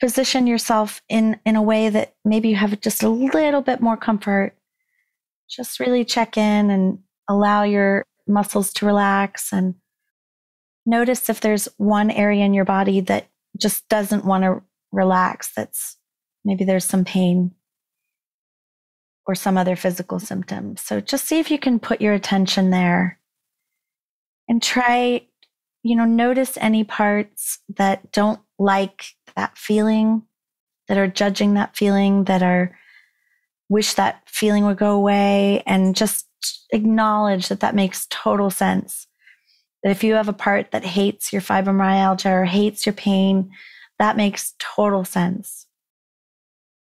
position 0.01 0.47
yourself 0.47 1.03
in, 1.09 1.39
in 1.45 1.57
a 1.57 1.63
way 1.63 1.89
that 1.89 2.15
maybe 2.25 2.49
you 2.49 2.57
have 2.57 2.81
just 2.81 3.03
a 3.03 3.09
little 3.09 3.61
bit 3.61 3.81
more 3.81 3.97
comfort. 3.97 4.55
Just 5.49 5.81
really 5.81 6.05
check 6.05 6.37
in 6.37 6.71
and 6.71 6.99
allow 7.29 7.63
your 7.63 8.07
muscles 8.27 8.73
to 8.73 8.87
relax 8.87 9.53
and 9.53 9.75
notice 10.87 11.29
if 11.29 11.41
there's 11.41 11.69
one 11.77 12.11
area 12.11 12.45
in 12.45 12.55
your 12.55 12.65
body 12.65 13.01
that 13.01 13.29
just 13.59 13.89
doesn't 13.89 14.25
want 14.25 14.45
to 14.45 14.63
relax, 14.93 15.53
that's 15.55 15.97
maybe 16.45 16.65
there's 16.65 16.85
some 16.85 17.05
pain 17.05 17.53
or 19.27 19.35
some 19.35 19.57
other 19.57 19.77
physical 19.77 20.19
symptoms. 20.19 20.81
So 20.81 21.01
just 21.01 21.27
see 21.27 21.39
if 21.39 21.51
you 21.51 21.59
can 21.59 21.79
put 21.79 22.01
your 22.01 22.15
attention 22.15 22.71
there 22.71 23.20
and 24.51 24.61
try, 24.61 25.25
you 25.85 25.95
know, 25.95 26.05
notice 26.05 26.59
any 26.61 26.83
parts 26.83 27.61
that 27.77 28.11
don't 28.11 28.41
like 28.59 29.15
that 29.37 29.57
feeling, 29.57 30.23
that 30.89 30.99
are 30.99 31.07
judging 31.07 31.55
that 31.55 31.77
feeling, 31.77 32.25
that 32.25 32.43
are 32.43 32.77
wish 33.69 33.95
that 33.95 34.23
feeling 34.27 34.65
would 34.65 34.77
go 34.77 34.91
away, 34.91 35.63
and 35.67 35.95
just 35.95 36.27
acknowledge 36.73 37.49
that 37.49 37.61
that 37.61 37.77
makes 37.77 38.09
total 38.11 38.51
sense. 38.51 39.07
That 39.85 39.91
if 39.91 40.03
you 40.03 40.15
have 40.15 40.29
a 40.29 40.33
part 40.33 40.73
that 40.73 40.85
hates 40.85 41.33
your 41.33 41.43
fibromyalgia 41.43 42.31
or 42.31 42.45
hates 42.45 42.85
your 42.85 42.93
pain, 42.93 43.53
that 44.01 44.17
makes 44.17 44.55
total 44.59 45.05
sense. 45.05 45.67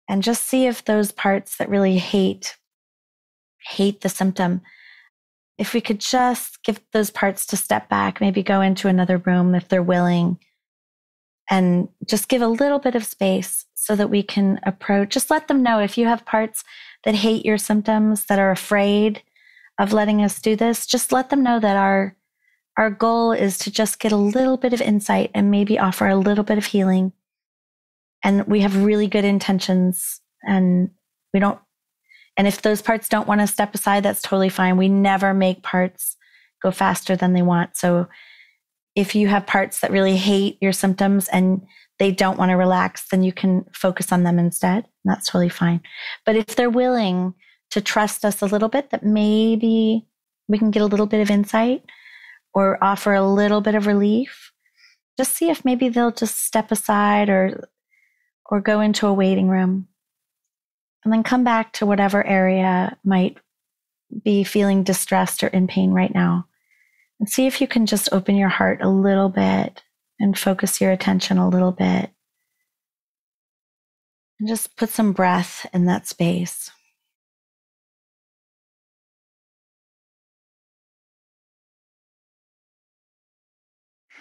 And 0.07 0.21
just 0.21 0.43
see 0.43 0.67
if 0.67 0.85
those 0.85 1.11
parts 1.11 1.57
that 1.57 1.69
really 1.69 1.97
hate, 1.97 2.55
hate 3.67 4.01
the 4.01 4.09
symptom, 4.09 4.61
if 5.57 5.73
we 5.73 5.81
could 5.81 5.99
just 5.99 6.63
give 6.63 6.79
those 6.93 7.09
parts 7.09 7.45
to 7.47 7.57
step 7.57 7.89
back, 7.89 8.21
maybe 8.21 8.43
go 8.43 8.61
into 8.61 8.87
another 8.87 9.17
room 9.17 9.55
if 9.55 9.67
they're 9.67 9.81
willing, 9.81 10.37
and 11.49 11.87
just 12.05 12.27
give 12.27 12.41
a 12.41 12.47
little 12.47 12.79
bit 12.79 12.95
of 12.95 13.05
space 13.05 13.65
so 13.73 13.95
that 13.95 14.09
we 14.09 14.21
can 14.21 14.59
approach, 14.63 15.09
just 15.09 15.31
let 15.31 15.47
them 15.47 15.63
know 15.63 15.79
if 15.79 15.97
you 15.97 16.05
have 16.05 16.25
parts 16.25 16.63
that 17.05 17.15
hate 17.15 17.45
your 17.45 17.57
symptoms, 17.57 18.25
that 18.25 18.39
are 18.39 18.51
afraid 18.51 19.23
of 19.79 19.93
letting 19.93 20.23
us 20.23 20.41
do 20.41 20.55
this, 20.55 20.85
just 20.85 21.11
let 21.11 21.29
them 21.29 21.43
know 21.43 21.59
that 21.59 21.77
our 21.77 22.15
our 22.77 22.91
goal 22.91 23.31
is 23.31 23.57
to 23.57 23.71
just 23.71 23.99
get 23.99 24.11
a 24.11 24.17
little 24.17 24.55
bit 24.55 24.71
of 24.71 24.81
insight 24.81 25.31
and 25.33 25.49
maybe 25.49 25.79
offer 25.79 26.07
a 26.07 26.15
little 26.15 26.43
bit 26.43 26.59
of 26.59 26.65
healing. 26.65 27.11
And 28.23 28.45
we 28.45 28.61
have 28.61 28.83
really 28.83 29.07
good 29.07 29.25
intentions 29.25 30.21
and 30.43 30.91
we 31.33 31.39
don't 31.39 31.59
and 32.37 32.47
if 32.47 32.61
those 32.61 32.81
parts 32.81 33.09
don't 33.09 33.27
want 33.27 33.41
to 33.41 33.47
step 33.47 33.73
aside, 33.73 34.03
that's 34.03 34.21
totally 34.21 34.49
fine. 34.49 34.77
We 34.77 34.89
never 34.89 35.33
make 35.33 35.63
parts 35.63 36.15
go 36.61 36.71
faster 36.71 37.15
than 37.15 37.33
they 37.33 37.41
want. 37.41 37.75
So 37.75 38.07
if 38.95 39.15
you 39.15 39.27
have 39.27 39.47
parts 39.47 39.79
that 39.79 39.91
really 39.91 40.17
hate 40.17 40.57
your 40.61 40.71
symptoms 40.71 41.27
and 41.29 41.65
they 41.99 42.11
don't 42.11 42.37
want 42.37 42.49
to 42.49 42.55
relax, 42.55 43.07
then 43.09 43.23
you 43.23 43.33
can 43.33 43.65
focus 43.73 44.11
on 44.11 44.23
them 44.23 44.37
instead. 44.37 44.85
That's 45.03 45.27
totally 45.27 45.49
fine. 45.49 45.81
But 46.25 46.35
if 46.35 46.55
they're 46.55 46.69
willing 46.69 47.33
to 47.71 47.81
trust 47.81 48.23
us 48.23 48.41
a 48.41 48.45
little 48.45 48.69
bit, 48.69 48.91
that 48.91 49.03
maybe 49.03 50.07
we 50.47 50.57
can 50.57 50.71
get 50.71 50.83
a 50.83 50.85
little 50.87 51.07
bit 51.07 51.21
of 51.21 51.31
insight 51.31 51.83
or 52.53 52.83
offer 52.83 53.13
a 53.13 53.27
little 53.27 53.61
bit 53.61 53.75
of 53.75 53.87
relief, 53.87 54.51
just 55.17 55.35
see 55.35 55.49
if 55.49 55.65
maybe 55.65 55.89
they'll 55.89 56.11
just 56.11 56.45
step 56.45 56.71
aside 56.71 57.29
or 57.29 57.67
or 58.49 58.61
go 58.61 58.79
into 58.79 59.05
a 59.07 59.13
waiting 59.13 59.49
room 59.49 59.87
and 61.03 61.13
then 61.13 61.23
come 61.23 61.43
back 61.43 61.73
to 61.73 61.85
whatever 61.85 62.25
area 62.25 62.97
might 63.03 63.37
be 64.23 64.43
feeling 64.43 64.83
distressed 64.83 65.43
or 65.43 65.47
in 65.47 65.67
pain 65.67 65.91
right 65.91 66.13
now. 66.13 66.47
And 67.19 67.29
see 67.29 67.47
if 67.47 67.61
you 67.61 67.67
can 67.67 67.85
just 67.85 68.09
open 68.11 68.35
your 68.35 68.49
heart 68.49 68.81
a 68.81 68.89
little 68.89 69.29
bit 69.29 69.83
and 70.19 70.37
focus 70.37 70.81
your 70.81 70.91
attention 70.91 71.37
a 71.37 71.49
little 71.49 71.71
bit. 71.71 72.11
And 74.39 74.47
just 74.47 74.75
put 74.75 74.89
some 74.89 75.13
breath 75.13 75.65
in 75.73 75.85
that 75.85 76.07
space. 76.07 76.69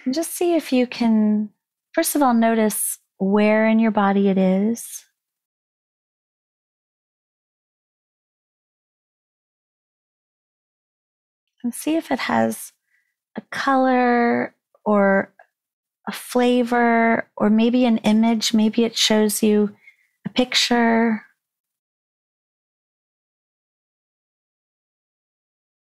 And 0.04 0.14
just 0.14 0.32
see 0.32 0.54
if 0.54 0.72
you 0.72 0.86
can, 0.86 1.50
first 1.92 2.14
of 2.14 2.22
all, 2.22 2.32
notice 2.32 2.98
where 3.18 3.66
in 3.66 3.78
your 3.78 3.90
body 3.90 4.28
it 4.28 4.38
is 4.38 5.04
And 11.66 11.74
see 11.74 11.96
if 11.96 12.12
it 12.12 12.20
has 12.20 12.72
a 13.36 13.40
color 13.50 14.54
or 14.84 15.34
a 16.06 16.12
flavor 16.12 17.28
or 17.36 17.50
maybe 17.50 17.84
an 17.84 17.98
image. 17.98 18.54
Maybe 18.54 18.84
it 18.84 18.96
shows 18.96 19.42
you 19.42 19.74
a 20.24 20.28
picture. 20.28 21.24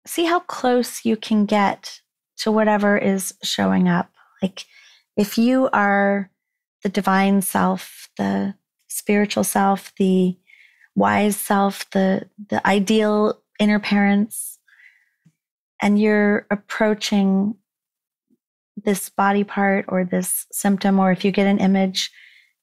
See 0.05 0.23
how 0.23 0.39
close 0.39 1.03
you 1.03 1.17
can 1.17 1.45
get 1.45 1.99
to 2.37 2.49
whatever 2.49 2.97
is 2.97 3.33
showing 3.43 3.89
up. 3.89 4.09
Like 4.41 4.63
if 5.17 5.37
you 5.37 5.67
are 5.73 6.31
the 6.83 6.87
divine 6.87 7.41
self, 7.41 8.07
the 8.15 8.55
spiritual 8.87 9.43
self, 9.43 9.91
the 9.97 10.37
wise 10.95 11.35
self, 11.35 11.89
the 11.89 12.29
the 12.47 12.65
ideal 12.65 13.41
inner 13.59 13.79
parents, 13.79 14.56
and 15.81 15.99
you're 15.99 16.47
approaching 16.49 17.55
this 18.83 19.09
body 19.09 19.43
part 19.43 19.85
or 19.87 20.03
this 20.05 20.45
symptom, 20.51 20.99
or 20.99 21.11
if 21.11 21.25
you 21.25 21.31
get 21.31 21.47
an 21.47 21.59
image, 21.59 22.11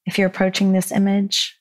if 0.06 0.18
you're 0.18 0.28
approaching 0.28 0.72
this 0.72 0.92
image, 0.92 1.58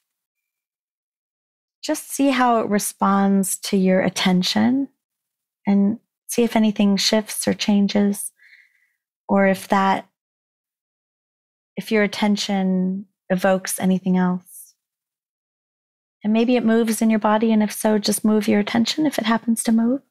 just 1.84 2.12
see 2.12 2.30
how 2.30 2.60
it 2.60 2.70
responds 2.70 3.58
to 3.58 3.78
your 3.78 4.02
attention 4.02 4.88
and 5.68 6.00
see 6.28 6.44
if 6.44 6.56
anything 6.56 6.98
shifts 6.98 7.48
or 7.48 7.54
changes, 7.54 8.32
or 9.28 9.48
if 9.48 9.68
that, 9.68 10.08
if 11.76 11.92
your 11.92 12.04
attention 12.04 13.06
evokes 13.30 13.80
anything 13.80 14.18
else. 14.18 14.76
And 16.24 16.32
maybe 16.32 16.56
it 16.56 16.66
moves 16.66 17.02
in 17.02 17.10
your 17.10 17.20
body, 17.20 17.52
and 17.52 17.62
if 17.62 17.72
so, 17.72 17.98
just 17.98 18.24
move 18.24 18.48
your 18.48 18.60
attention 18.60 19.06
if 19.06 19.18
it 19.18 19.26
happens 19.26 19.62
to 19.64 19.72
move. 19.72 20.02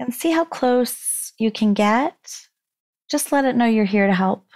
And 0.00 0.14
see 0.14 0.30
how 0.30 0.46
close 0.46 1.34
you 1.38 1.50
can 1.50 1.74
get, 1.74 2.16
just 3.10 3.32
let 3.32 3.44
it 3.44 3.54
know 3.54 3.66
you're 3.66 3.84
here 3.84 4.06
to 4.06 4.14
help. 4.14 4.46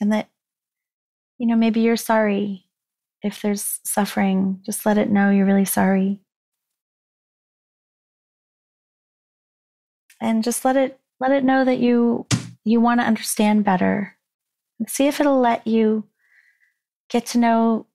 And 0.00 0.10
that, 0.10 0.30
you 1.38 1.46
know, 1.46 1.54
maybe 1.54 1.80
you're 1.80 1.98
sorry 1.98 2.64
if 3.22 3.42
there's 3.42 3.80
suffering, 3.84 4.60
just 4.64 4.86
let 4.86 4.96
it 4.96 5.10
know 5.10 5.30
you're 5.30 5.46
really 5.46 5.66
sorry. 5.66 6.20
And 10.18 10.42
just 10.42 10.64
let 10.64 10.76
it 10.76 10.98
let 11.20 11.30
it 11.30 11.44
know 11.44 11.62
that 11.64 11.78
you 11.78 12.26
you 12.64 12.80
want 12.80 13.00
to 13.00 13.06
understand 13.06 13.64
better. 13.64 14.16
And 14.78 14.88
see 14.88 15.08
if 15.08 15.20
it'll 15.20 15.40
let 15.40 15.66
you 15.66 16.04
get 17.10 17.26
to 17.26 17.38
know 17.38 17.86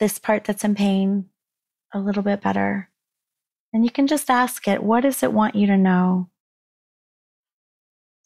this 0.00 0.18
part 0.18 0.44
that's 0.44 0.64
in 0.64 0.74
pain 0.74 1.26
a 1.94 2.00
little 2.00 2.22
bit 2.24 2.40
better. 2.40 2.90
And 3.72 3.84
you 3.84 3.90
can 3.90 4.06
just 4.06 4.30
ask 4.30 4.66
it, 4.66 4.82
what 4.82 5.02
does 5.02 5.22
it 5.22 5.32
want 5.32 5.54
you 5.54 5.66
to 5.66 5.76
know? 5.76 6.30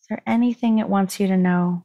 Is 0.01 0.07
there 0.09 0.23
anything 0.27 0.79
it 0.79 0.89
wants 0.89 1.19
you 1.19 1.27
to 1.27 1.37
know? 1.37 1.85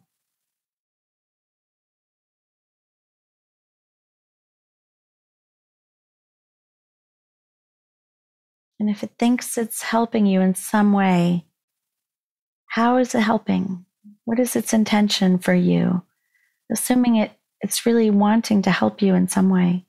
And 8.80 8.92
if 8.92 9.04
it 9.04 9.12
thinks 9.18 9.58
it's 9.58 9.82
helping 9.82 10.28
you 10.28 10.40
in 10.40 10.54
some 10.54 10.94
way, 10.94 11.46
how 12.68 12.98
is 12.98 13.16
it 13.16 13.22
helping? 13.22 13.86
What 14.26 14.40
is 14.40 14.56
its 14.56 14.72
intention 14.72 15.40
for 15.40 15.54
you? 15.56 16.04
Assuming 16.72 17.16
it, 17.16 17.32
it's 17.62 17.88
really 17.88 18.12
wanting 18.12 18.62
to 18.62 18.72
help 18.72 19.02
you 19.02 19.16
in 19.16 19.28
some 19.28 19.50
way. 19.50 19.87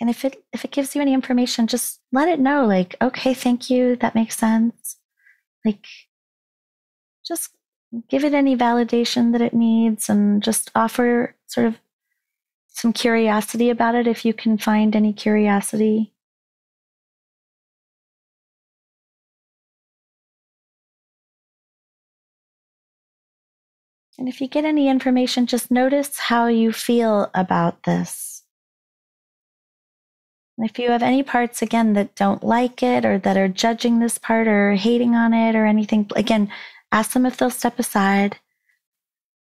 And 0.00 0.08
if 0.08 0.24
it 0.24 0.44
if 0.52 0.64
it 0.64 0.70
gives 0.70 0.94
you 0.94 1.02
any 1.02 1.12
information, 1.12 1.66
just 1.66 2.00
let 2.12 2.28
it 2.28 2.40
know 2.40 2.66
like, 2.66 2.96
okay, 3.02 3.34
thank 3.34 3.68
you, 3.70 3.96
that 3.96 4.14
makes 4.14 4.36
sense. 4.36 4.96
Like 5.64 5.86
just 7.26 7.50
give 8.08 8.24
it 8.24 8.34
any 8.34 8.56
validation 8.56 9.32
that 9.32 9.40
it 9.40 9.54
needs 9.54 10.08
and 10.08 10.42
just 10.42 10.70
offer 10.74 11.34
sort 11.46 11.66
of 11.66 11.76
some 12.68 12.92
curiosity 12.92 13.70
about 13.70 13.94
it 13.94 14.06
if 14.06 14.24
you 14.24 14.32
can 14.32 14.56
find 14.56 14.94
any 14.94 15.12
curiosity. 15.12 16.12
And 24.18 24.28
if 24.28 24.40
you 24.40 24.48
get 24.48 24.64
any 24.64 24.88
information, 24.88 25.46
just 25.46 25.70
notice 25.70 26.18
how 26.18 26.46
you 26.46 26.72
feel 26.72 27.30
about 27.34 27.84
this. 27.84 28.27
And 30.58 30.68
if 30.68 30.76
you 30.76 30.90
have 30.90 31.04
any 31.04 31.22
parts, 31.22 31.62
again, 31.62 31.92
that 31.92 32.16
don't 32.16 32.42
like 32.42 32.82
it 32.82 33.04
or 33.04 33.16
that 33.18 33.36
are 33.36 33.46
judging 33.46 34.00
this 34.00 34.18
part 34.18 34.48
or 34.48 34.74
hating 34.74 35.14
on 35.14 35.32
it 35.32 35.54
or 35.54 35.64
anything, 35.64 36.10
again, 36.16 36.50
ask 36.90 37.12
them 37.12 37.24
if 37.24 37.36
they'll 37.36 37.48
step 37.48 37.78
aside. 37.78 38.38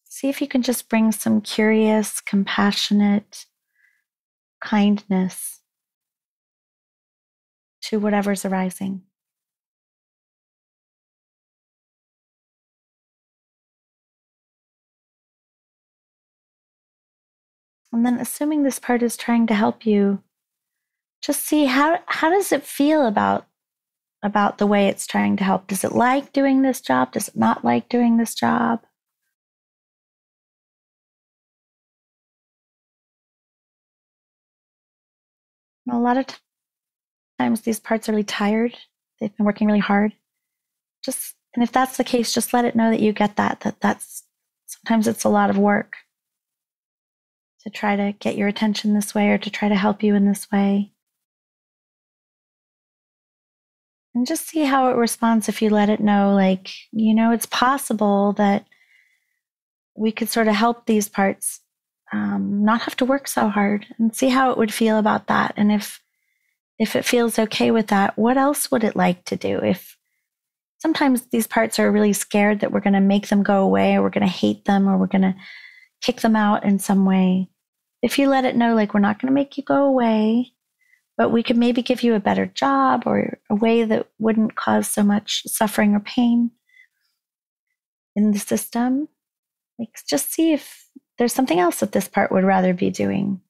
See 0.05 0.29
if 0.29 0.39
you 0.39 0.47
can 0.47 0.61
just 0.61 0.87
bring 0.87 1.11
some 1.11 1.41
curious, 1.41 2.21
compassionate 2.21 3.47
kindness 4.61 5.59
to 7.81 7.99
whatever's 7.99 8.45
arising. 8.45 9.01
And 17.91 18.05
then, 18.05 18.19
assuming 18.19 18.63
this 18.63 18.79
part 18.79 19.03
is 19.03 19.17
trying 19.17 19.47
to 19.47 19.53
help 19.53 19.85
you, 19.85 20.23
just 21.23 21.45
see 21.45 21.65
how 21.65 21.99
how 22.07 22.29
does 22.29 22.51
it 22.51 22.63
feel 22.63 23.07
about 23.07 23.47
about 24.23 24.57
the 24.57 24.67
way 24.67 24.88
it's 24.88 25.07
trying 25.07 25.38
to 25.38 25.43
help? 25.43 25.67
Does 25.67 25.83
it 25.83 25.93
like 25.93 26.33
doing 26.33 26.62
this 26.62 26.81
job? 26.81 27.13
Does 27.13 27.29
it 27.29 27.38
not 27.38 27.65
like 27.65 27.89
doing 27.89 28.17
this 28.17 28.36
job? 28.36 28.81
A 35.91 35.97
lot 35.99 36.17
of 36.17 36.25
times 37.39 37.62
these 37.62 37.79
parts 37.79 38.07
are 38.09 38.13
really 38.13 38.23
tired. 38.23 38.77
They've 39.19 39.36
been 39.36 39.45
working 39.45 39.67
really 39.67 39.79
hard. 39.79 40.13
Just 41.03 41.36
and 41.55 41.63
if 41.63 41.71
that's 41.71 41.97
the 41.97 42.03
case 42.03 42.33
just 42.33 42.53
let 42.53 42.65
it 42.65 42.75
know 42.75 42.89
that 42.89 43.01
you 43.01 43.13
get 43.13 43.36
that 43.38 43.62
that 43.62 43.79
that's 43.81 44.23
sometimes 44.65 45.07
it's 45.07 45.23
a 45.23 45.29
lot 45.29 45.49
of 45.49 45.57
work 45.57 45.97
to 47.62 47.69
try 47.69 47.95
to 47.95 48.13
get 48.19 48.38
your 48.38 48.47
attention 48.47 48.93
this 48.93 49.15
way 49.15 49.29
or 49.29 49.38
to 49.38 49.49
try 49.49 49.69
to 49.69 49.75
help 49.75 50.03
you 50.03 50.15
in 50.15 50.25
this 50.25 50.51
way 50.51 50.92
and 54.15 54.28
just 54.28 54.47
see 54.47 54.63
how 54.63 54.89
it 54.89 54.95
responds 54.95 55.49
if 55.49 55.62
you 55.62 55.69
let 55.69 55.89
it 55.89 55.99
know 55.99 56.34
like 56.34 56.69
you 56.91 57.13
know 57.13 57.32
it's 57.32 57.45
possible 57.47 58.34
that 58.34 58.65
we 59.95 60.12
could 60.12 60.30
sort 60.30 60.47
of 60.47 60.56
help 60.56 60.86
these 60.86 61.08
parts 61.08 61.60
um, 62.12 62.63
not 62.63 62.82
have 62.82 62.95
to 62.97 63.06
work 63.06 63.28
so 63.28 63.49
hard 63.49 63.88
and 63.97 64.15
see 64.15 64.30
how 64.30 64.52
it 64.52 64.58
would 64.58 64.73
feel 64.73 64.99
about 64.99 65.28
that. 65.28 65.54
And 65.58 65.71
if 65.71 65.99
if 66.80 66.95
it 66.95 67.06
feels 67.06 67.38
okay 67.38 67.71
with 67.71 67.87
that 67.87 68.17
what 68.17 68.37
else 68.37 68.71
would 68.71 68.83
it 68.83 68.96
like 68.96 69.25
to 69.25 69.35
do? 69.35 69.60
If 69.60 69.98
sometimes 70.79 71.27
these 71.27 71.48
parts 71.48 71.79
are 71.79 71.92
really 71.92 72.13
scared 72.13 72.60
that 72.60 72.71
we're 72.71 72.81
going 72.81 72.94
to 72.94 73.00
make 73.00 73.29
them 73.29 73.44
go 73.44 73.63
away 73.63 73.96
or 73.96 74.02
we're 74.02 74.10
going 74.10 74.27
to 74.27 74.31
hate 74.31 74.65
them 74.65 74.87
or 74.87 74.98
we're 74.98 75.08
going 75.08 75.21
to 75.21 75.35
kick 76.02 76.21
them 76.21 76.35
out 76.35 76.65
in 76.65 76.77
some 76.77 77.06
way 77.06 77.48
if 78.02 78.19
you 78.19 78.27
let 78.27 78.44
it 78.44 78.58
know 78.58 78.75
like 78.75 78.94
we're 78.94 79.00
not 79.00 79.17
going 79.17 79.31
to 79.31 79.33
make 79.33 79.58
you 79.58 79.63
go 79.63 79.85
away 79.85 80.52
but 81.17 81.29
we 81.29 81.43
could 81.43 81.57
maybe 81.57 81.81
give 81.81 82.03
you 82.03 82.15
a 82.15 82.19
better 82.19 82.45
job 82.47 83.03
or 83.05 83.39
a 83.49 83.55
way 83.55 83.83
that 83.83 84.07
wouldn't 84.19 84.55
cause 84.55 84.87
so 84.87 85.03
much 85.03 85.43
suffering 85.45 85.93
or 85.93 85.99
pain 85.99 86.51
in 88.15 88.31
the 88.31 88.39
system. 88.39 89.07
Like, 89.79 89.89
just 90.07 90.31
see 90.31 90.53
if 90.53 90.87
there's 91.17 91.33
something 91.33 91.59
else 91.59 91.79
that 91.79 91.91
this 91.91 92.07
part 92.07 92.31
would 92.31 92.43
rather 92.43 92.73
be 92.73 92.89
doing. 92.89 93.41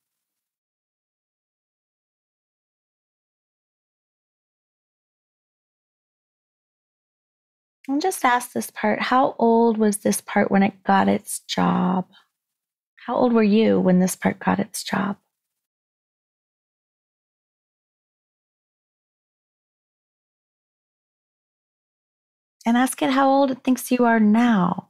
And 7.87 8.01
just 8.01 8.23
ask 8.23 8.53
this 8.53 8.71
part 8.71 9.01
how 9.01 9.35
old 9.39 9.77
was 9.77 9.97
this 9.97 10.21
part 10.21 10.49
when 10.49 10.63
it 10.63 10.83
got 10.83 11.07
its 11.09 11.39
job? 11.41 12.09
How 13.05 13.15
old 13.15 13.33
were 13.33 13.43
you 13.43 13.79
when 13.79 13.99
this 13.99 14.15
part 14.15 14.39
got 14.39 14.59
its 14.59 14.83
job? 14.83 15.17
And 22.65 22.77
ask 22.77 23.01
it 23.01 23.11
how 23.11 23.29
old 23.29 23.51
it 23.51 23.63
thinks 23.63 23.91
you 23.91 24.05
are 24.05 24.19
now. 24.19 24.89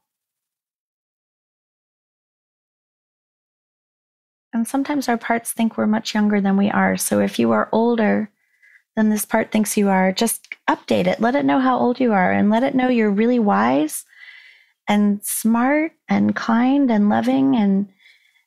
And 4.53 4.67
sometimes 4.67 5.09
our 5.09 5.17
parts 5.17 5.51
think 5.51 5.78
we're 5.78 5.88
much 5.88 6.13
younger 6.13 6.39
than 6.39 6.57
we 6.57 6.69
are. 6.69 6.95
So 6.95 7.19
if 7.19 7.39
you 7.39 7.51
are 7.51 7.69
older 7.71 8.30
than 8.95 9.09
this 9.09 9.26
part 9.26 9.51
thinks 9.51 9.76
you 9.76 9.89
are, 9.89 10.11
just 10.11 10.47
update 10.69 11.07
it. 11.07 11.19
Let 11.19 11.36
it 11.36 11.45
know 11.45 11.59
how 11.59 11.80
old 11.80 11.99
you 11.99 12.13
are 12.13 12.32
and 12.32 12.49
let 12.51 12.63
it 12.63 12.76
know 12.76 12.88
you're 12.88 13.09
really 13.09 13.39
wise 13.39 14.05
and 14.88 15.24
smart 15.24 15.93
and 16.07 16.36
kind 16.36 16.91
and 16.91 17.09
loving. 17.09 17.55
And 17.55 17.89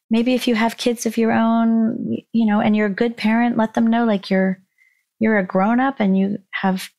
maybe 0.08 0.34
if 0.34 0.46
you 0.46 0.54
have 0.54 0.76
kids 0.76 1.06
of 1.06 1.16
your 1.18 1.32
own, 1.32 2.16
you 2.32 2.46
know, 2.46 2.60
and 2.60 2.76
you're 2.76 2.86
a 2.86 2.90
good 2.90 3.16
parent, 3.16 3.56
let 3.56 3.74
them 3.74 3.88
know 3.88 4.04
like 4.04 4.30
you're 4.30 4.60
you're 5.18 5.38
a 5.38 5.46
grown 5.46 5.80
up 5.80 5.98
and 5.98 6.16
you 6.16 6.38
have 6.50 6.90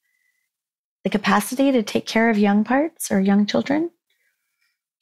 the 1.07 1.17
capacity 1.17 1.71
to 1.71 1.81
take 1.81 2.05
care 2.05 2.29
of 2.29 2.37
young 2.37 2.65
parts 2.65 3.09
or 3.09 3.21
young 3.21 3.45
children 3.45 3.89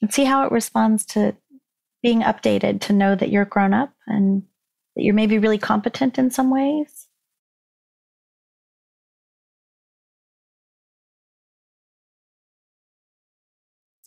and 0.03 0.13
see 0.13 0.23
how 0.23 0.45
it 0.45 0.51
responds 0.51 1.03
to 1.03 1.35
being 2.03 2.21
updated 2.21 2.79
to 2.79 2.93
know 2.93 3.15
that 3.15 3.31
you're 3.31 3.43
grown 3.43 3.73
up 3.73 3.91
and 4.05 4.43
that 4.95 5.01
you're 5.01 5.15
maybe 5.15 5.39
really 5.39 5.57
competent 5.57 6.19
in 6.19 6.29
some 6.29 6.51
ways. 6.51 7.07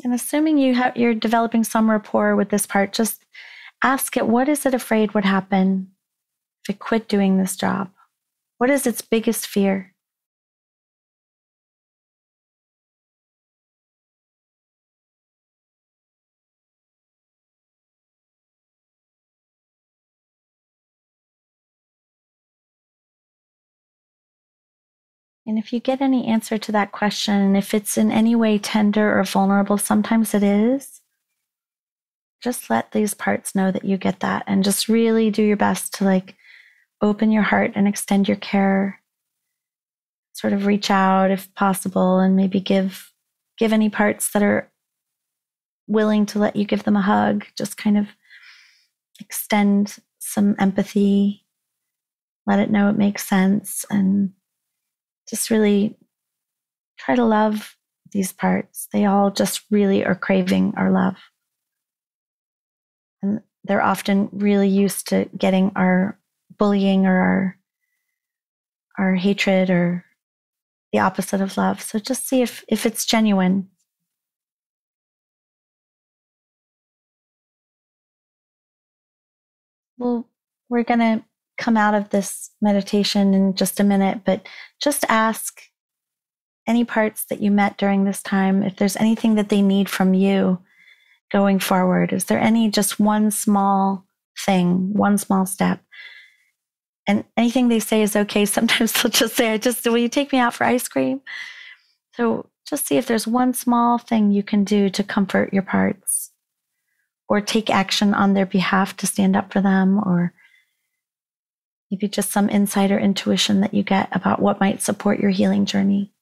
And 0.05 0.14
assuming 0.14 0.59
you 0.59 0.76
have 0.76 0.96
you're 0.96 1.14
developing 1.14 1.64
some 1.64 1.90
rapport 1.90 2.36
with 2.36 2.51
this 2.51 2.64
part, 2.64 2.92
just 2.92 3.24
ask 3.82 4.16
it 4.16 4.28
what 4.28 4.49
is 4.49 4.64
it 4.64 4.72
afraid 4.72 5.14
would 5.14 5.24
happen 5.24 5.90
if 6.62 6.76
it 6.76 6.78
quit 6.78 7.09
doing 7.09 7.38
this 7.38 7.57
job? 7.57 7.90
What 8.59 8.70
is 8.70 8.86
its 8.86 9.03
biggest 9.03 9.49
fear? 9.49 9.96
And 25.49 25.59
if 25.59 25.72
you 25.72 25.80
get 25.80 26.03
any 26.03 26.26
answer 26.26 26.59
to 26.59 26.72
that 26.72 26.92
question, 26.92 27.57
if 27.57 27.72
it's 27.72 27.96
in 27.96 28.12
any 28.12 28.34
way 28.34 28.59
tender 28.59 29.18
or 29.18 29.24
vulnerable, 29.24 29.78
sometimes 29.78 30.34
it 30.34 30.42
is, 30.42 31.01
just 32.42 32.68
let 32.68 32.92
these 32.92 33.14
parts 33.14 33.55
know 33.55 33.72
that 33.72 33.86
you 33.86 33.96
get 33.96 34.20
that. 34.20 34.44
And 34.46 34.62
just 34.62 34.88
really 34.88 35.30
do 35.30 35.42
your 35.42 35.57
best 35.57 35.94
to 35.94 36.05
like 36.05 36.36
open 37.01 37.32
your 37.32 37.44
heart 37.44 37.72
and 37.74 37.88
extend 37.88 38.28
your 38.28 38.36
care. 38.36 39.01
Sort 40.34 40.53
of 40.53 40.66
reach 40.66 40.90
out 40.90 41.30
if 41.30 41.53
possible 41.55 42.18
and 42.18 42.36
maybe 42.36 42.61
give 42.61 43.11
give 43.57 43.72
any 43.72 43.88
parts 43.88 44.30
that 44.32 44.42
are 44.42 44.70
willing 45.86 46.26
to 46.26 46.38
let 46.38 46.57
you 46.57 46.66
give 46.66 46.82
them 46.82 46.94
a 46.94 47.01
hug, 47.01 47.46
just 47.57 47.78
kind 47.78 47.96
of 47.96 48.07
extend 49.18 49.96
some 50.18 50.55
empathy, 50.59 51.46
let 52.46 52.59
it 52.59 52.70
know 52.70 52.90
it 52.90 52.99
makes 52.99 53.26
sense 53.26 53.86
and 53.90 54.34
just 55.29 55.51
really 55.51 55.97
try 56.99 57.14
to 57.14 57.24
love 57.24 57.76
these 58.12 58.33
parts. 58.33 58.89
They 58.93 59.05
all 59.05 59.31
just 59.31 59.62
really 59.70 60.05
are 60.05 60.14
craving 60.14 60.74
our 60.76 60.91
love. 60.91 61.16
And 63.22 63.41
they're 63.64 63.83
often 63.83 64.29
really 64.33 64.68
used 64.68 65.09
to 65.09 65.29
getting 65.37 65.72
our 65.76 66.18
bullying 66.57 67.07
or 67.07 67.20
our 67.20 67.59
our 68.99 69.14
hatred 69.14 69.70
or 69.70 70.05
the 70.93 70.99
opposite 70.99 71.41
of 71.41 71.57
love. 71.57 71.81
So 71.83 71.99
just 71.99 72.26
see 72.29 72.43
if 72.43 72.64
if 72.68 72.87
it's 72.87 73.05
genuine. 73.05 73.68
Well, 79.99 80.29
we're 80.68 80.85
going 80.85 81.01
to 81.01 81.24
come 81.59 81.76
out 81.76 81.94
of 81.94 82.11
this 82.11 82.50
meditation 82.62 83.34
in 83.34 83.54
just 83.54 83.80
a 83.80 83.84
minute, 83.84 84.20
but 84.24 84.46
just 84.80 85.04
ask 85.09 85.61
any 86.66 86.84
parts 86.84 87.24
that 87.26 87.40
you 87.40 87.50
met 87.50 87.76
during 87.76 88.04
this 88.04 88.22
time 88.22 88.62
if 88.62 88.76
there's 88.76 88.96
anything 88.96 89.34
that 89.34 89.48
they 89.48 89.61
need 89.61 89.88
from 89.88 90.14
you 90.14 90.59
going 91.30 91.59
forward. 91.59 92.12
Is 92.12 92.24
there 92.26 92.38
any 92.38 92.70
just 92.70 93.00
one 93.00 93.30
small 93.30 94.06
thing, 94.38 94.92
one 94.92 95.18
small 95.18 95.46
step? 95.46 95.80
And 97.06 97.24
anything 97.36 97.68
they 97.68 97.80
say 97.80 98.02
is 98.02 98.14
okay. 98.14 98.44
Sometimes 98.46 98.92
they'll 98.92 99.11
just 99.11 99.34
say, 99.34 99.52
I 99.52 99.59
just, 99.59 99.84
will 99.84 99.98
you 99.98 100.09
take 100.09 100.32
me 100.32 100.38
out 100.38 100.54
for 100.54 100.64
ice 100.64 100.88
cream? 100.88 101.20
So 102.14 102.48
just 102.68 102.86
see 102.86 102.98
if 102.98 103.06
there's 103.06 103.26
one 103.26 103.54
small 103.54 103.98
thing 103.98 104.30
you 104.30 104.42
can 104.42 104.62
do 104.62 104.90
to 104.90 105.02
comfort 105.02 105.52
your 105.52 105.62
parts 105.62 106.30
or 107.28 107.40
take 107.40 107.70
action 107.70 108.14
on 108.14 108.34
their 108.34 108.46
behalf 108.46 108.96
to 108.98 109.06
stand 109.06 109.36
up 109.36 109.52
for 109.52 109.61
them 109.61 109.98
or 109.98 110.32
maybe 111.91 112.09
just 112.09 112.30
some 112.30 112.49
insider 112.49 112.99
intuition 112.99 113.61
that 113.61 113.74
you 113.74 113.82
get 113.82 114.09
about 114.14 114.41
what 114.41 114.61
might 114.61 114.82
support 114.82 115.20
your 115.20 115.30
healing 115.30 115.64
journey. 115.64 116.12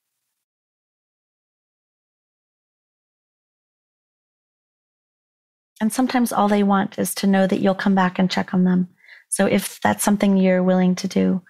And 5.80 5.92
sometimes 5.92 6.32
all 6.32 6.48
they 6.48 6.62
want 6.62 6.98
is 6.98 7.14
to 7.16 7.26
know 7.26 7.46
that 7.46 7.60
you'll 7.60 7.74
come 7.74 7.94
back 7.94 8.18
and 8.18 8.30
check 8.30 8.54
on 8.54 8.64
them. 8.64 8.88
So 9.28 9.46
if 9.46 9.80
that's 9.80 10.04
something 10.04 10.36
you're 10.36 10.62
willing 10.62 10.94
to 10.96 11.08
do, 11.08 11.42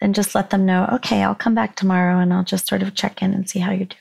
then 0.00 0.12
just 0.12 0.34
let 0.34 0.50
them 0.50 0.66
know, 0.66 0.88
okay, 0.94 1.22
I'll 1.22 1.34
come 1.34 1.54
back 1.54 1.74
tomorrow 1.74 2.18
and 2.18 2.34
I'll 2.34 2.44
just 2.44 2.68
sort 2.68 2.82
of 2.82 2.94
check 2.94 3.22
in 3.22 3.32
and 3.32 3.48
see 3.48 3.60
how 3.60 3.70
you're 3.70 3.86
doing. 3.86 4.00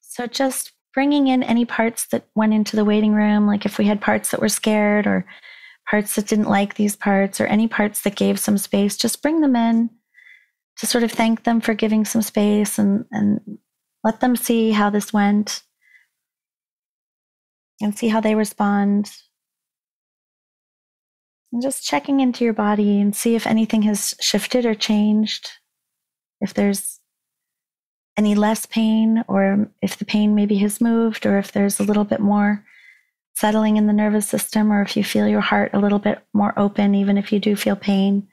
So 0.00 0.26
just 0.26 0.72
bringing 0.94 1.28
in 1.28 1.42
any 1.42 1.64
parts 1.64 2.06
that 2.08 2.26
went 2.34 2.54
into 2.54 2.76
the 2.76 2.84
waiting 2.84 3.12
room, 3.12 3.46
like 3.46 3.66
if 3.66 3.78
we 3.78 3.84
had 3.84 4.00
parts 4.00 4.30
that 4.30 4.40
were 4.40 4.48
scared 4.48 5.06
or 5.06 5.26
parts 5.90 6.14
that 6.14 6.26
didn't 6.26 6.48
like 6.48 6.74
these 6.74 6.96
parts 6.96 7.40
or 7.40 7.46
any 7.46 7.68
parts 7.68 8.02
that 8.02 8.16
gave 8.16 8.38
some 8.38 8.58
space, 8.58 8.96
just 8.96 9.22
bring 9.22 9.40
them 9.40 9.56
in 9.56 9.90
to 10.78 10.86
sort 10.86 11.04
of 11.04 11.12
thank 11.12 11.44
them 11.44 11.60
for 11.60 11.74
giving 11.74 12.04
some 12.04 12.22
space 12.22 12.78
and, 12.78 13.04
and 13.10 13.40
let 14.04 14.20
them 14.20 14.36
see 14.36 14.70
how 14.70 14.90
this 14.90 15.12
went 15.12 15.62
and 17.80 17.96
see 17.96 18.08
how 18.08 18.20
they 18.20 18.34
respond. 18.34 19.10
And 21.52 21.62
just 21.62 21.84
checking 21.84 22.20
into 22.20 22.44
your 22.44 22.52
body 22.52 23.00
and 23.00 23.16
see 23.16 23.34
if 23.34 23.46
anything 23.46 23.82
has 23.82 24.14
shifted 24.20 24.66
or 24.66 24.74
changed. 24.74 25.50
If 26.40 26.54
there's 26.54 27.00
any 28.18 28.34
less 28.34 28.66
pain, 28.66 29.24
or 29.28 29.70
if 29.80 29.96
the 29.96 30.04
pain 30.04 30.34
maybe 30.34 30.56
has 30.56 30.80
moved, 30.80 31.24
or 31.24 31.38
if 31.38 31.52
there's 31.52 31.78
a 31.78 31.84
little 31.84 32.02
bit 32.04 32.18
more 32.18 32.64
settling 33.36 33.76
in 33.76 33.86
the 33.86 33.92
nervous 33.92 34.28
system, 34.28 34.72
or 34.72 34.82
if 34.82 34.96
you 34.96 35.04
feel 35.04 35.28
your 35.28 35.40
heart 35.40 35.70
a 35.72 35.78
little 35.78 36.00
bit 36.00 36.18
more 36.34 36.52
open, 36.58 36.96
even 36.96 37.16
if 37.16 37.32
you 37.32 37.38
do 37.38 37.54
feel 37.54 37.76
pain, 37.76 38.26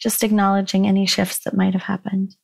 just 0.00 0.24
acknowledging 0.24 0.86
any 0.86 1.04
shifts 1.04 1.40
that 1.40 1.54
might 1.54 1.74
have 1.74 1.82
happened. 1.82 2.36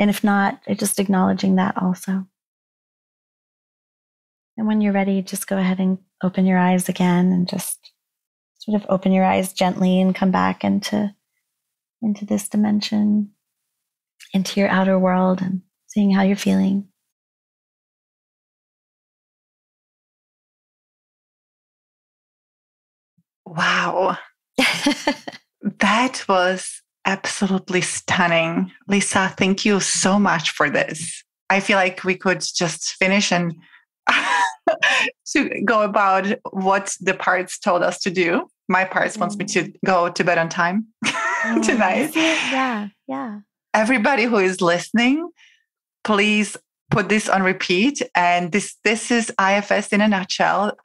And 0.00 0.10
if 0.10 0.24
not, 0.24 0.60
just 0.74 0.98
acknowledging 0.98 1.54
that 1.54 1.80
also. 1.80 2.26
And 4.56 4.66
when 4.66 4.80
you're 4.80 4.92
ready, 4.92 5.22
just 5.22 5.46
go 5.46 5.56
ahead 5.56 5.78
and 5.78 5.98
open 6.24 6.44
your 6.44 6.58
eyes 6.58 6.88
again 6.88 7.30
and 7.30 7.48
just 7.48 7.92
sort 8.58 8.82
of 8.82 8.86
open 8.90 9.12
your 9.12 9.24
eyes 9.24 9.52
gently 9.52 10.00
and 10.00 10.12
come 10.12 10.32
back 10.32 10.64
into, 10.64 11.14
into 12.02 12.24
this 12.24 12.48
dimension, 12.48 13.30
into 14.32 14.58
your 14.58 14.68
outer 14.68 14.98
world 14.98 15.40
and 15.40 15.62
seeing 15.94 16.10
how 16.10 16.22
you're 16.22 16.36
feeling. 16.36 16.88
Wow. 23.46 24.18
that 25.78 26.24
was 26.28 26.82
absolutely 27.04 27.80
stunning. 27.80 28.72
Lissa, 28.88 29.32
thank 29.38 29.64
you 29.64 29.78
so 29.78 30.18
much 30.18 30.50
for 30.50 30.68
this. 30.68 31.22
I 31.48 31.60
feel 31.60 31.76
like 31.76 32.02
we 32.02 32.16
could 32.16 32.40
just 32.40 32.94
finish 32.94 33.30
and 33.30 33.54
to 35.32 35.62
go 35.64 35.82
about 35.82 36.26
what 36.50 36.96
the 37.00 37.14
parts 37.14 37.58
told 37.60 37.82
us 37.82 38.00
to 38.00 38.10
do. 38.10 38.48
My 38.68 38.84
parts 38.84 39.16
mm. 39.16 39.20
wants 39.20 39.36
me 39.36 39.44
to 39.44 39.64
mm. 39.64 39.74
go 39.86 40.08
to 40.08 40.24
bed 40.24 40.38
on 40.38 40.48
time 40.48 40.86
oh, 41.06 41.62
tonight. 41.62 42.10
Yeah, 42.16 42.88
yeah. 43.06 43.40
Everybody 43.74 44.24
who 44.24 44.38
is 44.38 44.60
listening, 44.60 45.28
please 46.04 46.56
put 46.90 47.08
this 47.08 47.28
on 47.28 47.42
repeat. 47.42 48.02
And 48.14 48.52
this 48.52 48.76
this 48.84 49.10
is 49.10 49.32
IFS 49.40 49.88
in 49.92 50.00
a 50.00 50.08
nutshell. 50.08 50.76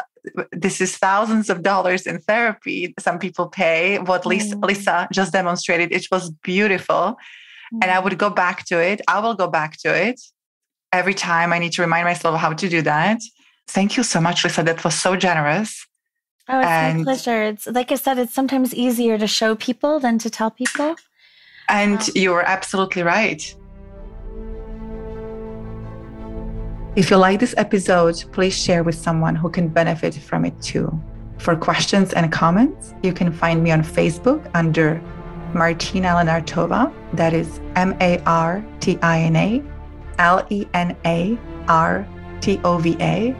This 0.52 0.82
is 0.82 0.98
thousands 0.98 1.50
of 1.50 1.64
dollars 1.64 2.06
in 2.06 2.20
therapy. 2.20 2.94
Some 3.00 3.20
people 3.20 3.48
pay. 3.48 4.00
What 4.00 4.26
Lissa, 4.26 4.56
mm. 4.56 4.66
Lissa 4.66 5.08
just 5.14 5.32
demonstrated, 5.32 5.92
it 5.92 6.08
was 6.12 6.30
beautiful. 6.44 7.18
Mm. 7.74 7.80
And 7.82 7.92
I 7.92 8.00
would 8.00 8.18
go 8.18 8.30
back 8.30 8.66
to 8.66 8.82
it. 8.82 9.02
I 9.08 9.20
will 9.20 9.36
go 9.36 9.48
back 9.48 9.78
to 9.84 9.90
it 9.96 10.20
every 10.92 11.14
time. 11.14 11.54
I 11.54 11.60
need 11.60 11.74
to 11.74 11.82
remind 11.82 12.06
myself 12.06 12.40
how 12.40 12.54
to 12.54 12.70
do 12.70 12.82
that. 12.82 13.20
Thank 13.68 13.98
you 13.98 14.04
so 14.04 14.20
much, 14.20 14.44
Lissa. 14.44 14.64
That 14.64 14.84
was 14.84 14.96
so 14.96 15.16
generous. 15.16 15.86
Oh, 16.50 16.60
it's 16.60 16.68
and, 16.68 16.98
my 17.00 17.04
pleasure. 17.04 17.44
It's 17.44 17.68
like 17.68 17.92
I 17.92 17.96
said, 17.96 18.18
it's 18.18 18.34
sometimes 18.34 18.74
easier 18.74 19.18
to 19.20 19.28
show 19.28 19.56
people 19.56 20.00
than 20.00 20.18
to 20.20 20.30
tell 20.30 20.50
people. 20.50 20.96
And 21.70 22.02
um, 22.02 22.10
you're 22.16 22.42
absolutely 22.42 23.04
right. 23.04 23.56
If 26.96 27.12
you 27.12 27.18
like 27.18 27.40
this 27.40 27.54
episode, 27.58 28.24
please 28.32 28.58
share 28.58 28.84
with 28.84 28.96
someone 28.96 29.36
who 29.36 29.50
can 29.50 29.68
benefit 29.68 30.16
from 30.16 30.46
it 30.46 30.60
too. 30.62 30.90
For 31.38 31.56
questions 31.56 32.14
and 32.14 32.32
comments, 32.32 32.96
you 33.04 33.14
can 33.14 33.32
find 33.32 33.62
me 33.64 33.70
on 33.72 33.84
Facebook 33.84 34.50
under 34.56 35.00
Martina 35.54 36.08
Lenartova. 36.10 36.92
That 37.14 37.34
is 37.34 37.62
M 37.76 37.96
A 38.02 38.18
R 38.26 38.66
T 38.80 38.98
I 39.02 39.20
N 39.22 39.36
A 39.36 39.62
L 40.18 40.44
E 40.50 40.66
N 40.74 40.98
A 41.06 41.38
R 41.68 42.08
T 42.42 42.60
O 42.64 42.80
V 42.80 42.98
A, 43.00 43.36